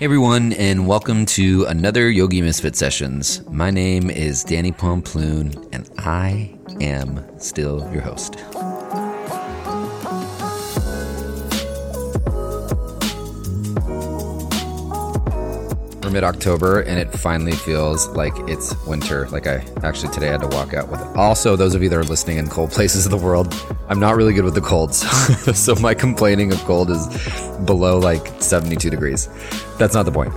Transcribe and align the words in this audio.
Hey 0.00 0.06
everyone, 0.06 0.54
and 0.54 0.86
welcome 0.86 1.26
to 1.26 1.66
another 1.66 2.08
Yogi 2.08 2.40
Misfit 2.40 2.74
Sessions. 2.74 3.46
My 3.50 3.70
name 3.70 4.08
is 4.08 4.42
Danny 4.42 4.72
Pomploon, 4.72 5.52
and 5.74 5.90
I 5.98 6.56
am 6.80 7.22
still 7.38 7.86
your 7.92 8.00
host. 8.00 8.36
We're 16.10 16.14
mid 16.14 16.24
October, 16.24 16.80
and 16.80 16.98
it 16.98 17.12
finally 17.12 17.52
feels 17.52 18.08
like 18.08 18.32
it's 18.48 18.74
winter. 18.84 19.28
Like 19.28 19.46
I 19.46 19.64
actually 19.84 20.12
today 20.12 20.26
had 20.26 20.40
to 20.40 20.48
walk 20.48 20.74
out 20.74 20.88
with 20.88 21.00
it. 21.00 21.06
Also, 21.16 21.54
those 21.54 21.76
of 21.76 21.84
you 21.84 21.88
that 21.88 21.96
are 21.96 22.02
listening 22.02 22.38
in 22.38 22.48
cold 22.48 22.70
places 22.72 23.04
of 23.06 23.12
the 23.12 23.16
world, 23.16 23.54
I'm 23.88 24.00
not 24.00 24.16
really 24.16 24.32
good 24.32 24.44
with 24.44 24.54
the 24.54 24.60
colds. 24.60 24.98
so 25.56 25.76
my 25.76 25.94
complaining 25.94 26.52
of 26.52 26.58
cold 26.64 26.90
is 26.90 27.06
below 27.64 28.00
like 28.00 28.26
72 28.42 28.90
degrees. 28.90 29.28
That's 29.78 29.94
not 29.94 30.04
the 30.04 30.10
point. 30.10 30.34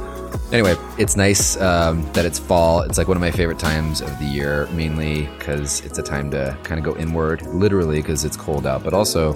Anyway, 0.52 0.76
it's 1.00 1.16
nice 1.16 1.60
um, 1.60 2.04
that 2.14 2.26
it's 2.26 2.38
fall. 2.38 2.82
It's 2.82 3.00
like 3.00 3.08
one 3.08 3.18
of 3.18 3.22
my 3.22 3.32
favorite 3.32 3.58
times 3.58 4.00
of 4.02 4.20
the 4.20 4.26
year, 4.26 4.68
mainly 4.74 5.24
because 5.40 5.84
it's 5.86 5.98
a 5.98 6.04
time 6.04 6.30
to 6.32 6.56
kind 6.62 6.78
of 6.78 6.86
go 6.86 7.00
inward, 7.02 7.42
literally 7.48 7.98
because 7.98 8.26
it's 8.26 8.38
cold 8.38 8.68
out, 8.68 8.84
but 8.84 8.94
also 8.94 9.34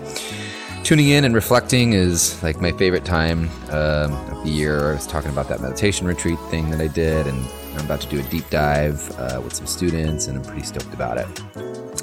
tuning 0.88 1.10
in 1.10 1.26
and 1.26 1.36
reflecting 1.36 1.92
is 1.92 2.42
like 2.42 2.62
my 2.62 2.72
favorite 2.72 3.04
time 3.04 3.50
um, 3.72 4.14
of 4.32 4.42
the 4.46 4.50
year. 4.50 4.92
I 4.92 4.94
was 4.94 5.06
talking 5.06 5.30
about 5.30 5.50
that 5.50 5.60
meditation 5.60 6.08
retreat 6.08 6.40
thing 6.50 6.70
that 6.70 6.80
I 6.80 6.88
did, 6.88 7.28
and 7.28 7.46
I'm 7.74 7.84
about 7.84 8.00
to 8.00 8.08
do 8.08 8.20
a 8.20 8.24
deep 8.30 8.50
dive 8.50 9.12
uh, 9.20 9.42
with 9.44 9.54
some 9.54 9.68
students, 9.68 10.28
and 10.28 10.38
I'm 10.38 10.46
pretty 10.46 10.64
stoked 10.64 10.94
about 10.94 11.18
it. 11.18 11.28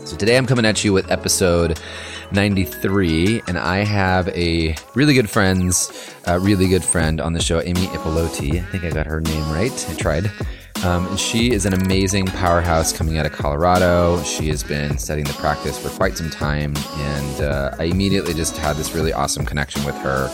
So 0.07 0.19
today 0.19 0.37
I'm 0.37 0.45
coming 0.45 0.67
at 0.67 0.85
you 0.85 0.93
with 0.93 1.11
episode 1.11 1.81
93, 2.33 3.41
and 3.49 3.59
I 3.59 3.79
have 3.79 4.29
a 4.29 4.77
really 4.95 5.15
good 5.15 5.31
friend's, 5.31 6.15
uh, 6.29 6.39
really 6.39 6.69
good 6.69 6.85
friend 6.85 7.23
on 7.23 7.33
the 7.33 7.41
show, 7.41 7.63
Amy 7.63 7.87
Ippoliti. 7.87 8.61
I 8.61 8.67
think 8.67 8.85
I 8.85 8.91
got 8.91 9.07
her 9.07 9.23
name 9.23 9.51
right. 9.51 9.87
I 9.89 9.95
tried. 9.95 10.31
Um, 10.85 11.07
and 11.07 11.19
she 11.19 11.51
is 11.51 11.65
an 11.65 11.73
amazing 11.73 12.27
powerhouse 12.27 12.93
coming 12.93 13.17
out 13.17 13.25
of 13.25 13.33
Colorado. 13.33 14.23
She 14.23 14.49
has 14.49 14.63
been 14.63 14.99
studying 14.99 15.27
the 15.27 15.33
practice 15.33 15.79
for 15.79 15.89
quite 15.89 16.19
some 16.19 16.29
time, 16.29 16.75
and 16.77 17.41
uh, 17.41 17.75
I 17.79 17.85
immediately 17.85 18.35
just 18.35 18.59
had 18.59 18.77
this 18.77 18.95
really 18.95 19.11
awesome 19.11 19.47
connection 19.47 19.83
with 19.85 19.97
her. 19.97 20.29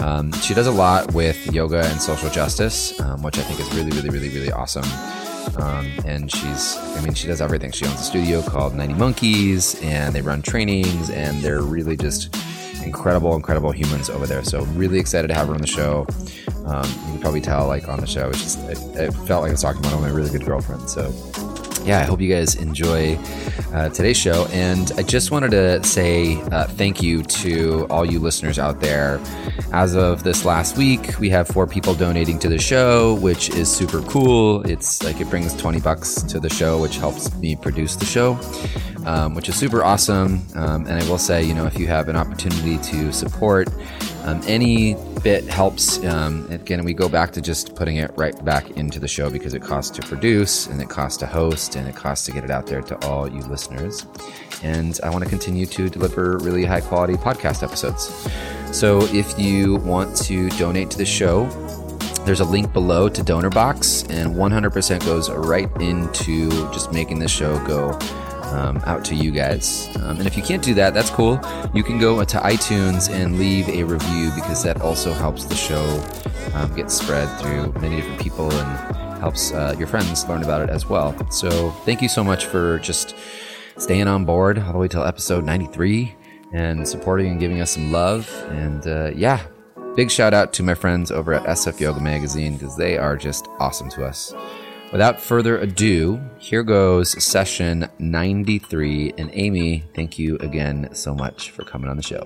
Um, 0.00 0.32
she 0.32 0.54
does 0.54 0.66
a 0.66 0.72
lot 0.72 1.12
with 1.12 1.52
yoga 1.52 1.84
and 1.84 2.00
social 2.00 2.30
justice, 2.30 2.98
um, 3.00 3.22
which 3.22 3.38
I 3.38 3.42
think 3.42 3.60
is 3.60 3.68
really, 3.74 3.90
really, 3.90 4.08
really, 4.08 4.28
really 4.30 4.50
awesome. 4.50 4.86
Um, 5.60 5.92
and 6.06 6.30
she's, 6.30 6.78
I 6.78 7.02
mean, 7.02 7.12
she 7.12 7.26
does 7.26 7.42
everything. 7.42 7.70
She 7.72 7.84
owns 7.84 8.00
a 8.00 8.04
studio 8.04 8.40
called 8.40 8.74
90 8.74 8.94
Monkeys, 8.94 9.78
and 9.82 10.14
they 10.14 10.22
run 10.22 10.40
trainings, 10.40 11.10
and 11.10 11.42
they're 11.42 11.60
really 11.60 11.98
just 11.98 12.34
incredible, 12.82 13.36
incredible 13.36 13.72
humans 13.72 14.08
over 14.08 14.26
there. 14.26 14.42
So 14.42 14.64
really 14.64 14.98
excited 14.98 15.28
to 15.28 15.34
have 15.34 15.48
her 15.48 15.54
on 15.54 15.60
the 15.60 15.66
show. 15.66 16.06
Um, 16.66 16.88
you 16.88 17.12
can 17.12 17.18
probably 17.20 17.40
tell, 17.40 17.66
like 17.66 17.88
on 17.88 18.00
the 18.00 18.06
show, 18.06 18.28
it's 18.28 18.42
just 18.42 18.58
it, 18.60 18.78
it 18.96 19.12
felt 19.12 19.42
like 19.42 19.50
I 19.50 19.52
was 19.52 19.62
talking 19.62 19.80
about 19.80 19.94
one 19.94 20.04
of 20.04 20.08
my 20.08 20.16
really 20.16 20.30
good 20.30 20.44
girlfriends. 20.46 20.92
So 20.92 21.12
yeah, 21.84 21.98
I 21.98 22.04
hope 22.04 22.20
you 22.20 22.32
guys 22.32 22.54
enjoy 22.54 23.16
uh, 23.72 23.88
today's 23.88 24.16
show. 24.16 24.46
And 24.52 24.92
I 24.96 25.02
just 25.02 25.30
wanted 25.30 25.50
to 25.50 25.82
say 25.82 26.40
uh, 26.52 26.66
thank 26.66 27.02
you 27.02 27.22
to 27.22 27.86
all 27.90 28.04
you 28.04 28.20
listeners 28.20 28.58
out 28.58 28.80
there. 28.80 29.20
As 29.72 29.96
of 29.96 30.22
this 30.22 30.44
last 30.44 30.76
week, 30.76 31.18
we 31.18 31.28
have 31.30 31.48
four 31.48 31.66
people 31.66 31.94
donating 31.94 32.38
to 32.40 32.48
the 32.48 32.58
show, 32.58 33.14
which 33.14 33.50
is 33.50 33.70
super 33.70 34.00
cool. 34.02 34.62
It's 34.62 35.02
like 35.02 35.20
it 35.20 35.28
brings 35.28 35.54
20 35.56 35.80
bucks 35.80 36.22
to 36.22 36.38
the 36.38 36.50
show, 36.50 36.80
which 36.80 36.98
helps 36.98 37.34
me 37.36 37.56
produce 37.56 37.96
the 37.96 38.04
show, 38.04 38.34
um, 39.06 39.34
which 39.34 39.48
is 39.48 39.56
super 39.56 39.82
awesome. 39.82 40.42
Um, 40.54 40.86
and 40.86 41.02
I 41.02 41.08
will 41.08 41.18
say, 41.18 41.42
you 41.42 41.54
know, 41.54 41.66
if 41.66 41.78
you 41.78 41.86
have 41.86 42.08
an 42.08 42.16
opportunity 42.16 42.78
to 42.78 43.12
support, 43.12 43.68
um, 44.24 44.40
any 44.46 44.96
bit 45.22 45.44
helps. 45.44 46.04
Um, 46.04 46.46
again, 46.50 46.84
we 46.84 46.94
go 46.94 47.08
back 47.08 47.32
to 47.32 47.40
just 47.40 47.74
putting 47.74 47.96
it 47.96 48.10
right 48.16 48.44
back 48.44 48.70
into 48.72 48.98
the 48.98 49.08
show 49.08 49.30
because 49.30 49.54
it 49.54 49.62
costs 49.62 49.90
to 49.98 50.06
produce 50.06 50.66
and 50.66 50.80
it 50.80 50.88
costs 50.88 51.18
to 51.18 51.26
host 51.26 51.76
and 51.76 51.88
it 51.88 51.94
costs 51.94 52.26
to 52.26 52.32
get 52.32 52.44
it 52.44 52.50
out 52.50 52.66
there 52.66 52.82
to 52.82 53.06
all 53.06 53.28
you 53.28 53.40
listeners. 53.42 54.06
And 54.62 54.98
I 55.02 55.10
want 55.10 55.24
to 55.24 55.30
continue 55.30 55.66
to 55.66 55.88
deliver 55.88 56.38
really 56.38 56.64
high 56.64 56.80
quality 56.80 57.14
podcast 57.14 57.62
episodes. 57.62 58.12
So 58.76 59.02
if 59.14 59.38
you 59.38 59.76
want 59.76 60.16
to 60.18 60.48
donate 60.50 60.90
to 60.90 60.98
the 60.98 61.04
show, 61.04 61.46
there's 62.24 62.40
a 62.40 62.44
link 62.44 62.72
below 62.72 63.08
to 63.08 63.22
donor 63.22 63.50
box 63.50 64.04
and 64.04 64.34
100% 64.34 65.04
goes 65.04 65.28
right 65.30 65.68
into 65.80 66.50
just 66.72 66.92
making 66.92 67.18
this 67.18 67.32
show 67.32 67.58
go 67.66 67.98
um, 68.52 68.78
out 68.86 69.04
to 69.06 69.14
you 69.14 69.30
guys. 69.30 69.88
Um, 69.96 70.18
and 70.18 70.26
if 70.26 70.36
you 70.36 70.42
can't 70.42 70.62
do 70.62 70.74
that, 70.74 70.94
that's 70.94 71.10
cool. 71.10 71.40
You 71.74 71.82
can 71.82 71.98
go 71.98 72.22
to 72.24 72.38
iTunes 72.38 73.10
and 73.10 73.38
leave 73.38 73.68
a 73.68 73.82
review 73.82 74.30
because 74.34 74.62
that 74.62 74.80
also 74.80 75.12
helps 75.12 75.44
the 75.44 75.54
show 75.54 76.02
um, 76.54 76.74
get 76.74 76.90
spread 76.90 77.28
through 77.40 77.72
many 77.80 77.96
different 77.96 78.20
people 78.20 78.52
and 78.52 78.96
helps 79.18 79.52
uh, 79.52 79.74
your 79.78 79.86
friends 79.86 80.26
learn 80.28 80.42
about 80.42 80.62
it 80.62 80.70
as 80.70 80.86
well. 80.86 81.14
So 81.30 81.70
thank 81.84 82.02
you 82.02 82.08
so 82.08 82.24
much 82.24 82.46
for 82.46 82.78
just 82.80 83.14
staying 83.78 84.08
on 84.08 84.24
board 84.24 84.58
all 84.58 84.72
the 84.72 84.78
way 84.78 84.88
till 84.88 85.04
episode 85.04 85.44
93 85.44 86.14
and 86.52 86.86
supporting 86.86 87.30
and 87.32 87.40
giving 87.40 87.60
us 87.60 87.70
some 87.70 87.90
love. 87.90 88.30
And 88.50 88.86
uh, 88.86 89.12
yeah, 89.14 89.40
big 89.96 90.10
shout 90.10 90.34
out 90.34 90.52
to 90.54 90.62
my 90.62 90.74
friends 90.74 91.10
over 91.10 91.32
at 91.32 91.44
SF 91.44 91.80
Yoga 91.80 92.00
Magazine 92.00 92.54
because 92.54 92.76
they 92.76 92.98
are 92.98 93.16
just 93.16 93.48
awesome 93.60 93.88
to 93.90 94.04
us. 94.04 94.34
Without 94.92 95.18
further 95.18 95.56
ado, 95.56 96.20
here 96.36 96.62
goes 96.62 97.10
session 97.24 97.88
93. 97.98 99.14
And 99.16 99.30
Amy, 99.32 99.84
thank 99.94 100.18
you 100.18 100.36
again 100.40 100.90
so 100.92 101.14
much 101.14 101.50
for 101.50 101.64
coming 101.64 101.88
on 101.88 101.96
the 101.96 102.02
show. 102.02 102.22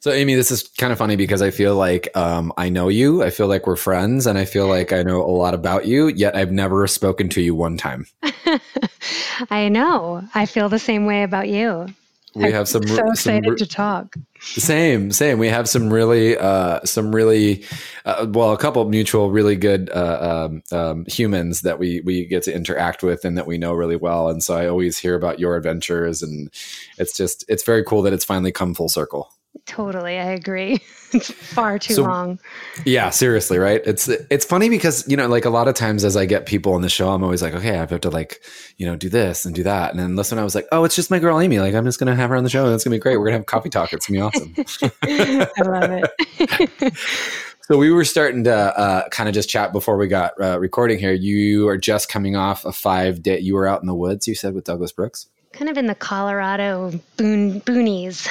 So, 0.00 0.10
Amy, 0.10 0.34
this 0.34 0.50
is 0.50 0.64
kind 0.64 0.92
of 0.92 0.98
funny 0.98 1.14
because 1.14 1.42
I 1.42 1.52
feel 1.52 1.76
like 1.76 2.08
um, 2.16 2.52
I 2.56 2.70
know 2.70 2.88
you. 2.88 3.22
I 3.22 3.30
feel 3.30 3.46
like 3.46 3.68
we're 3.68 3.76
friends, 3.76 4.26
and 4.26 4.36
I 4.36 4.44
feel 4.44 4.66
like 4.66 4.92
I 4.92 5.04
know 5.04 5.22
a 5.22 5.30
lot 5.30 5.54
about 5.54 5.86
you. 5.86 6.08
Yet 6.08 6.34
I've 6.34 6.50
never 6.50 6.88
spoken 6.88 7.28
to 7.30 7.40
you 7.40 7.54
one 7.54 7.76
time. 7.76 8.06
I 9.50 9.68
know. 9.68 10.24
I 10.34 10.46
feel 10.46 10.68
the 10.68 10.80
same 10.80 11.06
way 11.06 11.22
about 11.22 11.48
you 11.48 11.86
we 12.34 12.52
have 12.52 12.68
some 12.68 12.86
so 12.86 13.10
excited 13.10 13.44
some, 13.44 13.56
to 13.56 13.66
talk. 13.66 14.16
Same 14.40 15.10
same. 15.10 15.38
We 15.38 15.48
have 15.48 15.68
some 15.68 15.92
really 15.92 16.36
uh 16.36 16.80
some 16.84 17.14
really 17.14 17.64
uh, 18.04 18.26
well 18.28 18.52
a 18.52 18.58
couple 18.58 18.84
mutual 18.88 19.30
really 19.30 19.56
good 19.56 19.90
uh, 19.90 20.48
um, 20.50 20.62
um, 20.70 21.04
humans 21.06 21.62
that 21.62 21.78
we 21.78 22.00
we 22.02 22.24
get 22.26 22.42
to 22.44 22.54
interact 22.54 23.02
with 23.02 23.24
and 23.24 23.36
that 23.38 23.46
we 23.46 23.58
know 23.58 23.72
really 23.72 23.96
well. 23.96 24.28
And 24.28 24.42
so 24.42 24.56
i 24.56 24.66
always 24.66 24.98
hear 24.98 25.14
about 25.14 25.38
your 25.38 25.56
adventures 25.56 26.22
and 26.22 26.50
it's 26.98 27.16
just 27.16 27.44
it's 27.48 27.64
very 27.64 27.84
cool 27.84 28.02
that 28.02 28.12
it's 28.12 28.24
finally 28.24 28.52
come 28.52 28.74
full 28.74 28.88
circle 28.88 29.32
Totally, 29.68 30.18
I 30.18 30.30
agree. 30.30 30.80
it's 31.12 31.30
far 31.54 31.78
too 31.78 31.92
so, 31.92 32.02
long. 32.02 32.38
Yeah, 32.86 33.10
seriously, 33.10 33.58
right? 33.58 33.82
It's 33.84 34.08
it's 34.08 34.46
funny 34.46 34.70
because 34.70 35.06
you 35.06 35.14
know, 35.14 35.28
like 35.28 35.44
a 35.44 35.50
lot 35.50 35.68
of 35.68 35.74
times 35.74 36.04
as 36.04 36.16
I 36.16 36.24
get 36.24 36.46
people 36.46 36.72
on 36.72 36.80
the 36.80 36.88
show, 36.88 37.10
I'm 37.10 37.22
always 37.22 37.42
like, 37.42 37.52
okay, 37.52 37.72
I 37.72 37.84
have 37.84 38.00
to 38.00 38.08
like, 38.08 38.40
you 38.78 38.86
know, 38.86 38.96
do 38.96 39.10
this 39.10 39.44
and 39.44 39.54
do 39.54 39.62
that, 39.64 39.90
and 39.90 40.00
then 40.00 40.16
this 40.16 40.32
one 40.32 40.38
I 40.38 40.44
was 40.44 40.54
like, 40.54 40.66
oh, 40.72 40.84
it's 40.84 40.96
just 40.96 41.10
my 41.10 41.18
girl 41.18 41.38
Amy. 41.38 41.60
Like, 41.60 41.74
I'm 41.74 41.84
just 41.84 41.98
gonna 41.98 42.16
have 42.16 42.30
her 42.30 42.36
on 42.36 42.44
the 42.44 42.50
show, 42.50 42.64
and 42.64 42.74
it's 42.74 42.82
gonna 42.82 42.96
be 42.96 42.98
great. 43.00 43.18
We're 43.18 43.26
gonna 43.26 43.36
have 43.36 43.46
coffee 43.46 43.68
talk. 43.68 43.92
It's 43.92 44.06
gonna 44.06 44.18
be 44.18 44.22
awesome. 44.22 44.54
I 45.02 45.62
love 45.62 46.02
it. 46.38 46.94
so 47.60 47.76
we 47.76 47.90
were 47.90 48.06
starting 48.06 48.44
to 48.44 48.54
uh, 48.56 49.08
kind 49.10 49.28
of 49.28 49.34
just 49.34 49.50
chat 49.50 49.70
before 49.70 49.98
we 49.98 50.08
got 50.08 50.32
uh, 50.40 50.58
recording 50.58 50.98
here. 50.98 51.12
You 51.12 51.68
are 51.68 51.76
just 51.76 52.08
coming 52.08 52.36
off 52.36 52.64
a 52.64 52.72
five 52.72 53.22
day. 53.22 53.38
You 53.38 53.54
were 53.54 53.66
out 53.66 53.82
in 53.82 53.86
the 53.86 53.94
woods. 53.94 54.26
You 54.26 54.34
said 54.34 54.54
with 54.54 54.64
Douglas 54.64 54.92
Brooks 54.92 55.26
kind 55.58 55.68
of 55.68 55.76
in 55.76 55.86
the 55.86 55.94
Colorado 55.94 56.92
boon, 57.16 57.60
boonies 57.62 58.28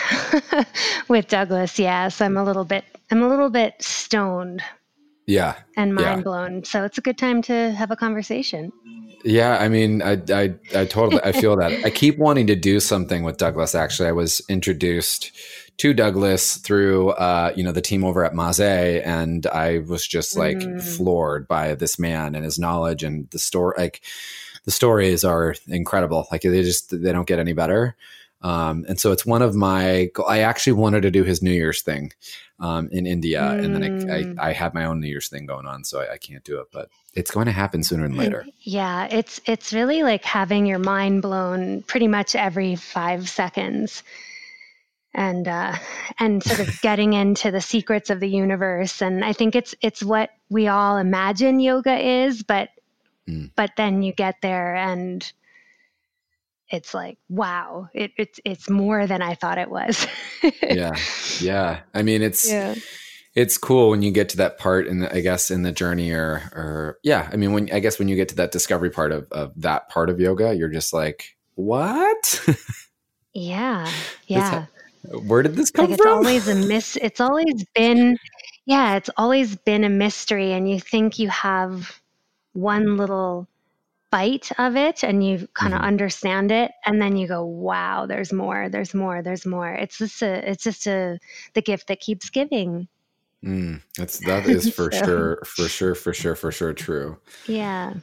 with 1.10 1.28
Douglas. 1.28 1.78
Yeah, 1.78 2.08
so 2.08 2.26
I'm 2.26 2.38
a 2.38 2.44
little 2.44 2.64
bit 2.64 2.86
I'm 3.12 3.22
a 3.22 3.28
little 3.28 3.50
bit 3.50 3.76
stoned. 3.82 4.64
Yeah. 5.26 5.56
And 5.76 5.94
mind 5.94 6.20
yeah. 6.20 6.24
blown. 6.24 6.64
So 6.64 6.86
it's 6.86 6.98
a 6.98 7.02
good 7.02 7.18
time 7.18 7.42
to 7.44 7.72
have 7.72 7.92
a 7.92 7.98
conversation. 7.98 8.72
Yeah, 9.26 9.58
I 9.58 9.68
mean, 9.68 10.02
I, 10.02 10.22
I, 10.30 10.54
I 10.74 10.86
totally, 10.86 11.22
I 11.22 11.34
feel 11.34 11.58
that. 11.58 11.84
I 11.84 11.90
keep 11.90 12.18
wanting 12.18 12.48
to 12.48 12.56
do 12.56 12.80
something 12.80 13.24
with 13.24 13.38
Douglas. 13.38 13.76
Actually, 13.76 14.08
I 14.08 14.14
was 14.14 14.42
introduced 14.48 15.32
to 15.78 15.94
Douglas 15.94 16.58
through, 16.58 17.10
uh, 17.10 17.52
you 17.56 17.64
know, 17.64 17.74
the 17.74 17.82
team 17.82 18.06
over 18.06 18.24
at 18.24 18.34
Maze, 18.34 18.60
and 18.60 19.46
I 19.48 19.80
was 19.80 20.08
just 20.08 20.38
like 20.38 20.58
mm. 20.58 20.82
floored 20.82 21.48
by 21.48 21.76
this 21.76 22.00
man 22.00 22.36
and 22.36 22.46
his 22.46 22.58
knowledge 22.58 23.04
and 23.04 23.30
the 23.32 23.40
story. 23.40 23.74
Like, 23.78 24.02
the 24.68 24.72
stories 24.72 25.24
are 25.24 25.56
incredible. 25.70 26.28
Like 26.30 26.42
they 26.42 26.62
just 26.62 26.90
they 26.92 27.14
don't 27.14 27.26
get 27.26 27.40
any 27.40 27.54
better. 27.54 27.96
Um, 28.42 28.86
and 28.90 29.00
so 29.00 29.14
it's 29.14 29.26
one 29.26 29.42
of 29.42 29.56
my. 29.56 30.12
I 30.28 30.40
actually 30.42 30.74
wanted 30.74 31.04
to 31.04 31.10
do 31.10 31.24
his 31.24 31.42
New 31.42 31.54
Year's 31.54 31.82
thing 31.82 32.12
um, 32.60 32.90
in 32.92 33.08
India, 33.08 33.40
mm. 33.40 33.64
and 33.64 33.74
then 33.74 33.84
I, 33.84 33.88
I, 33.88 34.24
mm. 34.24 34.40
I, 34.40 34.52
had 34.52 34.74
my 34.74 34.84
own 34.84 35.00
New 35.00 35.08
Year's 35.08 35.30
thing 35.30 35.46
going 35.46 35.66
on, 35.66 35.86
so 35.86 36.02
I, 36.02 36.14
I, 36.14 36.18
can't 36.18 36.44
do 36.44 36.60
it. 36.60 36.68
But 36.74 36.90
it's 37.14 37.32
going 37.32 37.46
to 37.46 37.54
happen 37.54 37.82
sooner 37.82 38.06
than 38.08 38.18
later. 38.18 38.46
Yeah, 38.60 39.06
it's 39.06 39.40
it's 39.46 39.72
really 39.72 40.04
like 40.04 40.26
having 40.26 40.66
your 40.66 40.80
mind 40.80 41.22
blown 41.22 41.82
pretty 41.84 42.10
much 42.10 42.36
every 42.36 42.76
five 42.76 43.30
seconds, 43.30 44.04
and 45.14 45.48
uh, 45.48 45.78
and 46.20 46.44
sort 46.44 46.60
of 46.60 46.80
getting 46.82 47.14
into 47.14 47.52
the 47.52 47.62
secrets 47.62 48.10
of 48.10 48.20
the 48.20 48.30
universe. 48.30 49.02
And 49.02 49.24
I 49.24 49.32
think 49.32 49.56
it's 49.56 49.74
it's 49.82 50.04
what 50.04 50.30
we 50.50 50.68
all 50.68 50.98
imagine 50.98 51.62
yoga 51.62 51.98
is, 51.98 52.44
but 52.44 52.70
Mm. 53.28 53.52
But 53.56 53.72
then 53.78 54.04
you 54.04 54.14
get 54.14 54.42
there 54.42 54.76
and 54.76 55.30
it's 56.70 56.94
like 56.94 57.18
wow 57.30 57.88
it, 57.94 58.12
it's 58.18 58.42
it's 58.44 58.70
more 58.70 59.08
than 59.08 59.22
i 59.22 59.34
thought 59.34 59.58
it 59.58 59.70
was. 59.70 60.06
Yeah. 60.62 60.96
Yeah. 61.40 61.80
I 61.94 62.04
mean 62.04 62.22
it's 62.22 62.50
yeah. 62.50 62.76
it's 63.36 63.58
cool 63.58 63.90
when 63.90 64.02
you 64.02 64.12
get 64.12 64.30
to 64.30 64.38
that 64.38 64.58
part 64.60 64.86
in 64.88 65.00
the, 65.00 65.14
i 65.16 65.22
guess 65.22 65.50
in 65.50 65.64
the 65.64 65.72
journey 65.72 66.12
or 66.12 66.44
or 66.54 67.00
yeah 67.04 67.30
i 67.32 67.36
mean 67.36 67.54
when 67.54 67.72
i 67.74 67.80
guess 67.80 67.98
when 68.00 68.08
you 68.08 68.16
get 68.16 68.30
to 68.30 68.36
that 68.36 68.52
discovery 68.52 68.90
part 68.90 69.12
of, 69.12 69.28
of 69.32 69.54
that 69.60 69.90
part 69.90 70.10
of 70.10 70.20
yoga 70.20 70.54
you're 70.56 70.70
just 70.70 70.94
like 70.94 71.38
what? 71.56 72.46
Yeah. 73.34 73.92
Yeah. 74.26 74.66
where 75.28 75.44
did 75.44 75.56
this 75.56 75.70
come 75.70 75.92
like 75.92 75.98
from? 76.00 76.08
it's 76.08 76.16
always 76.16 76.48
a 76.48 76.56
miss 76.56 76.96
it's 76.96 77.22
always 77.22 77.66
been 77.76 78.18
yeah 78.66 78.96
it's 78.96 79.12
always 79.16 79.56
been 79.56 79.84
a 79.84 79.90
mystery 79.90 80.54
and 80.54 80.68
you 80.68 80.80
think 80.80 81.20
you 81.20 81.30
have 81.30 82.02
one 82.58 82.98
little 82.98 83.48
bite 84.10 84.52
of 84.58 84.76
it 84.76 85.04
and 85.04 85.26
you 85.26 85.48
kind 85.54 85.74
of 85.74 85.80
mm-hmm. 85.80 85.88
understand 85.88 86.52
it 86.52 86.72
and 86.86 87.02
then 87.02 87.16
you 87.16 87.28
go 87.28 87.44
wow 87.44 88.06
there's 88.06 88.34
more 88.34 88.70
there's 88.70 88.94
more 88.94 89.22
there's 89.22 89.46
more 89.46 89.70
it's 89.70 89.98
just 89.98 90.22
a 90.22 90.50
it's 90.50 90.64
just 90.64 90.88
a 90.88 91.20
the 91.54 91.62
gift 91.62 91.88
that 91.88 92.00
keeps 92.00 92.30
giving 92.30 92.88
mm, 93.44 93.82
that's 93.98 94.20
that 94.26 94.48
is 94.48 94.74
for 94.74 94.92
so, 94.92 95.06
sure 95.06 95.42
for 95.46 95.68
sure 95.68 95.96
for 95.96 96.14
sure 96.14 96.36
for 96.36 96.52
sure 96.52 96.74
true 96.74 97.18
yeah 97.48 97.94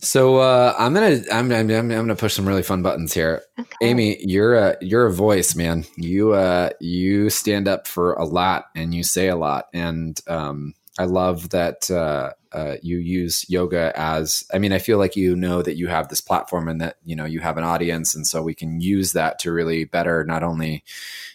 so 0.00 0.38
uh, 0.38 0.74
I'm 0.78 0.94
gonna 0.94 1.20
I'm, 1.30 1.52
I'm, 1.52 1.70
I'm 1.70 1.88
gonna 1.88 2.16
push 2.16 2.34
some 2.34 2.48
really 2.48 2.62
fun 2.62 2.82
buttons 2.82 3.12
here. 3.12 3.42
Okay. 3.58 3.76
Amy, 3.82 4.16
you're 4.24 4.54
a 4.54 4.76
you're 4.80 5.06
a 5.06 5.12
voice, 5.12 5.54
man. 5.54 5.84
You 5.96 6.32
uh 6.32 6.70
you 6.80 7.30
stand 7.30 7.68
up 7.68 7.86
for 7.86 8.14
a 8.14 8.24
lot 8.24 8.64
and 8.74 8.94
you 8.94 9.04
say 9.04 9.28
a 9.28 9.36
lot, 9.36 9.66
and 9.72 10.18
um, 10.26 10.74
I 10.98 11.04
love 11.04 11.50
that 11.50 11.90
uh, 11.90 12.32
uh, 12.52 12.76
you 12.82 12.98
use 12.98 13.48
yoga 13.48 13.92
as. 13.96 14.44
I 14.52 14.58
mean, 14.58 14.72
I 14.72 14.78
feel 14.78 14.98
like 14.98 15.16
you 15.16 15.34
know 15.36 15.62
that 15.62 15.76
you 15.76 15.88
have 15.88 16.08
this 16.08 16.20
platform 16.20 16.68
and 16.68 16.80
that 16.80 16.96
you 17.04 17.16
know 17.16 17.24
you 17.24 17.40
have 17.40 17.56
an 17.56 17.64
audience, 17.64 18.14
and 18.14 18.26
so 18.26 18.42
we 18.42 18.54
can 18.54 18.80
use 18.80 19.12
that 19.12 19.38
to 19.40 19.52
really 19.52 19.84
better 19.84 20.24
not 20.24 20.42
only 20.42 20.84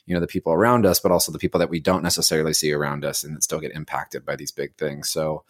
you 0.06 0.14
know 0.14 0.20
the 0.20 0.28
people 0.28 0.54
around 0.54 0.86
us, 0.86 1.00
but 1.00 1.12
also 1.12 1.32
the 1.32 1.40
people 1.40 1.60
that 1.60 1.70
we 1.70 1.80
don't 1.80 2.04
necessarily 2.04 2.54
see 2.54 2.72
around 2.72 3.06
us, 3.06 3.24
and 3.24 3.36
that 3.36 3.44
still 3.44 3.60
get 3.60 3.72
impacted 3.72 4.26
by 4.26 4.36
these 4.36 4.52
big 4.52 4.76
things. 4.76 5.10
So. 5.10 5.44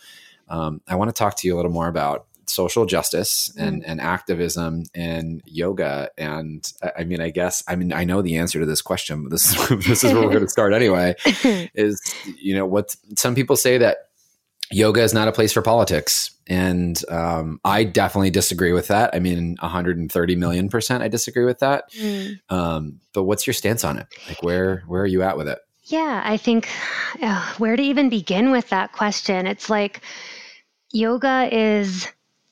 Um, 0.50 0.80
I 0.88 0.96
want 0.96 1.10
to 1.10 1.14
talk 1.14 1.36
to 1.36 1.48
you 1.48 1.56
a 1.56 1.58
little 1.58 1.74
more 1.74 1.90
about 1.90 2.26
social 2.50 2.86
justice 2.86 3.54
and, 3.58 3.82
mm. 3.82 3.86
and 3.88 4.02
activism 4.02 4.84
and 4.96 5.42
yoga. 5.46 6.10
And 6.18 6.72
I 6.98 7.04
mean, 7.04 7.22
I 7.22 7.30
guess, 7.30 7.64
I 7.68 7.76
mean, 7.76 7.94
I 7.94 8.04
know 8.04 8.22
the 8.22 8.38
answer 8.38 8.60
to 8.60 8.66
this 8.66 8.82
question, 8.82 9.24
but 9.24 9.32
this 9.32 9.54
is, 9.54 9.70
this 9.88 10.04
is 10.04 10.14
where 10.14 10.24
we're 10.24 10.30
going 10.30 10.44
to 10.44 10.50
start 10.50 10.74
anyway, 10.74 11.16
is, 11.26 12.02
you 12.40 12.56
know, 12.56 12.66
what 12.66 12.96
some 13.16 13.36
people 13.36 13.56
say 13.56 13.78
that 13.78 14.07
yoga 14.72 15.02
is 15.02 15.14
not 15.14 15.28
a 15.28 15.32
place 15.32 15.54
for 15.54 15.62
politics. 15.62 16.32
And 16.48 17.02
um, 17.10 17.60
I 17.66 17.84
definitely 17.84 18.30
disagree 18.30 18.72
with 18.72 18.88
that. 18.88 19.14
I 19.14 19.20
mean, 19.20 19.58
130 19.60 20.36
million 20.36 20.70
percent, 20.70 21.04
I 21.04 21.08
disagree 21.08 21.46
with 21.46 21.60
that. 21.60 21.92
Mm. 21.94 22.40
Um, 22.50 23.00
but 23.14 23.24
what's 23.24 23.46
your 23.46 23.54
stance 23.54 23.84
on 23.84 23.98
it? 23.98 24.08
Like, 24.28 24.44
where 24.44 24.84
where 24.88 25.02
are 25.02 25.08
you 25.08 25.24
at 25.24 25.38
with 25.38 25.48
it? 25.48 25.60
Yeah, 25.84 26.22
I 26.26 26.38
think 26.38 26.70
uh, 27.22 27.54
where 27.58 27.76
to 27.76 27.84
even 27.84 28.10
begin 28.10 28.52
with 28.52 28.70
that 28.70 28.92
question. 28.92 29.48
It's 29.48 29.70
like 29.70 30.02
yoga 30.92 31.50
is 31.52 32.08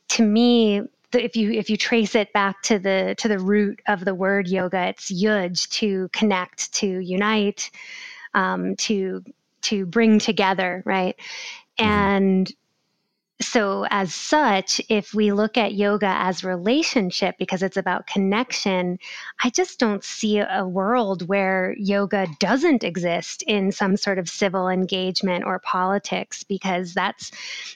to 0.10 0.24
me, 0.24 0.82
if 1.14 1.36
you 1.36 1.52
if 1.52 1.70
you 1.70 1.78
trace 1.78 2.16
it 2.16 2.32
back 2.34 2.62
to 2.64 2.80
the 2.80 3.16
to 3.18 3.28
the 3.28 3.40
root 3.40 3.82
of 3.88 4.06
the 4.06 4.16
word 4.16 4.48
yoga, 4.48 4.88
it's 4.88 5.12
yuj 5.12 5.70
to 5.72 6.10
connect, 6.14 6.74
to 6.76 7.00
unite, 7.00 7.72
um, 8.34 8.76
to 8.78 9.24
to 9.64 9.86
bring 9.86 10.20
together, 10.20 10.84
right? 10.86 11.16
Mm-hmm. 11.80 11.90
And 11.90 12.56
so 13.42 13.86
as 13.90 14.14
such 14.14 14.80
if 14.88 15.14
we 15.14 15.32
look 15.34 15.58
at 15.58 15.74
yoga 15.74 16.08
as 16.08 16.44
relationship 16.44 17.36
because 17.38 17.62
it's 17.62 17.76
about 17.76 18.08
connection 18.08 18.98
i 19.44 19.50
just 19.50 19.78
don't 19.78 20.06
see 20.06 20.40
a 20.40 20.66
world 20.66 21.28
where 21.28 21.76
yoga 21.78 22.28
doesn't 22.40 22.84
exist 22.84 23.44
in 23.44 23.74
some 23.74 23.98
sort 23.98 24.18
of 24.18 24.30
civil 24.30 24.70
engagement 24.70 25.44
or 25.44 25.60
politics 25.60 26.44
because 26.44 26.94
that's 26.94 27.32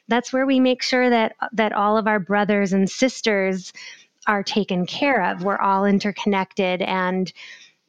that's 0.07 0.31
where 0.31 0.45
we 0.45 0.61
make 0.61 0.81
sure 0.81 1.09
that 1.09 1.35
that 1.51 1.73
all 1.73 1.97
of 1.97 2.07
our 2.07 2.19
brothers 2.19 2.71
and 2.71 2.89
sisters 2.89 3.73
are 4.27 4.43
taken 4.43 4.85
care 4.85 5.23
of 5.25 5.43
we're 5.43 5.57
all 5.57 5.85
interconnected 5.85 6.81
and 6.83 7.33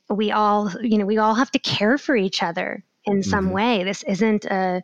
we 0.08 0.32
all 0.32 0.72
you 0.82 0.98
know 0.98 1.06
we 1.06 1.18
all 1.18 1.34
have 1.34 1.52
to 1.52 1.58
care 1.60 1.98
for 1.98 2.16
each 2.16 2.42
other 2.42 2.82
in 3.04 3.22
some 3.22 3.46
mm-hmm. 3.46 3.54
way 3.54 3.84
this 3.84 4.02
isn't 4.04 4.44
a 4.46 4.82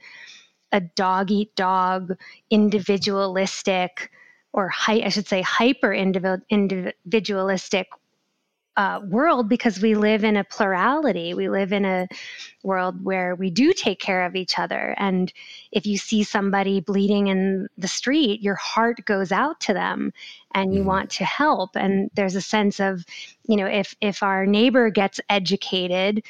a 0.76 0.80
dog 0.80 1.30
eat 1.30 1.54
dog, 1.56 2.16
individualistic, 2.50 4.10
or 4.52 4.68
hi- 4.68 5.02
I 5.06 5.08
should 5.08 5.26
say 5.26 5.40
hyper 5.40 5.92
individualistic 5.92 7.88
uh, 8.76 9.00
world 9.08 9.48
because 9.48 9.80
we 9.80 9.94
live 9.94 10.22
in 10.22 10.36
a 10.36 10.44
plurality. 10.44 11.32
We 11.32 11.48
live 11.48 11.72
in 11.72 11.86
a 11.86 12.06
world 12.62 13.02
where 13.02 13.34
we 13.34 13.48
do 13.48 13.72
take 13.72 13.98
care 13.98 14.26
of 14.26 14.36
each 14.36 14.58
other. 14.58 14.94
And 14.98 15.32
if 15.72 15.86
you 15.86 15.96
see 15.96 16.22
somebody 16.22 16.80
bleeding 16.80 17.28
in 17.28 17.68
the 17.78 17.88
street, 17.88 18.42
your 18.42 18.56
heart 18.56 19.02
goes 19.06 19.32
out 19.32 19.60
to 19.60 19.72
them 19.72 20.12
and 20.54 20.74
you 20.74 20.80
mm-hmm. 20.80 20.88
want 20.88 21.10
to 21.12 21.24
help. 21.24 21.70
And 21.74 22.10
there's 22.14 22.36
a 22.36 22.42
sense 22.42 22.78
of, 22.78 23.06
you 23.48 23.56
know, 23.56 23.66
if 23.66 23.96
if 24.02 24.22
our 24.22 24.44
neighbor 24.44 24.90
gets 24.90 25.20
educated, 25.30 26.22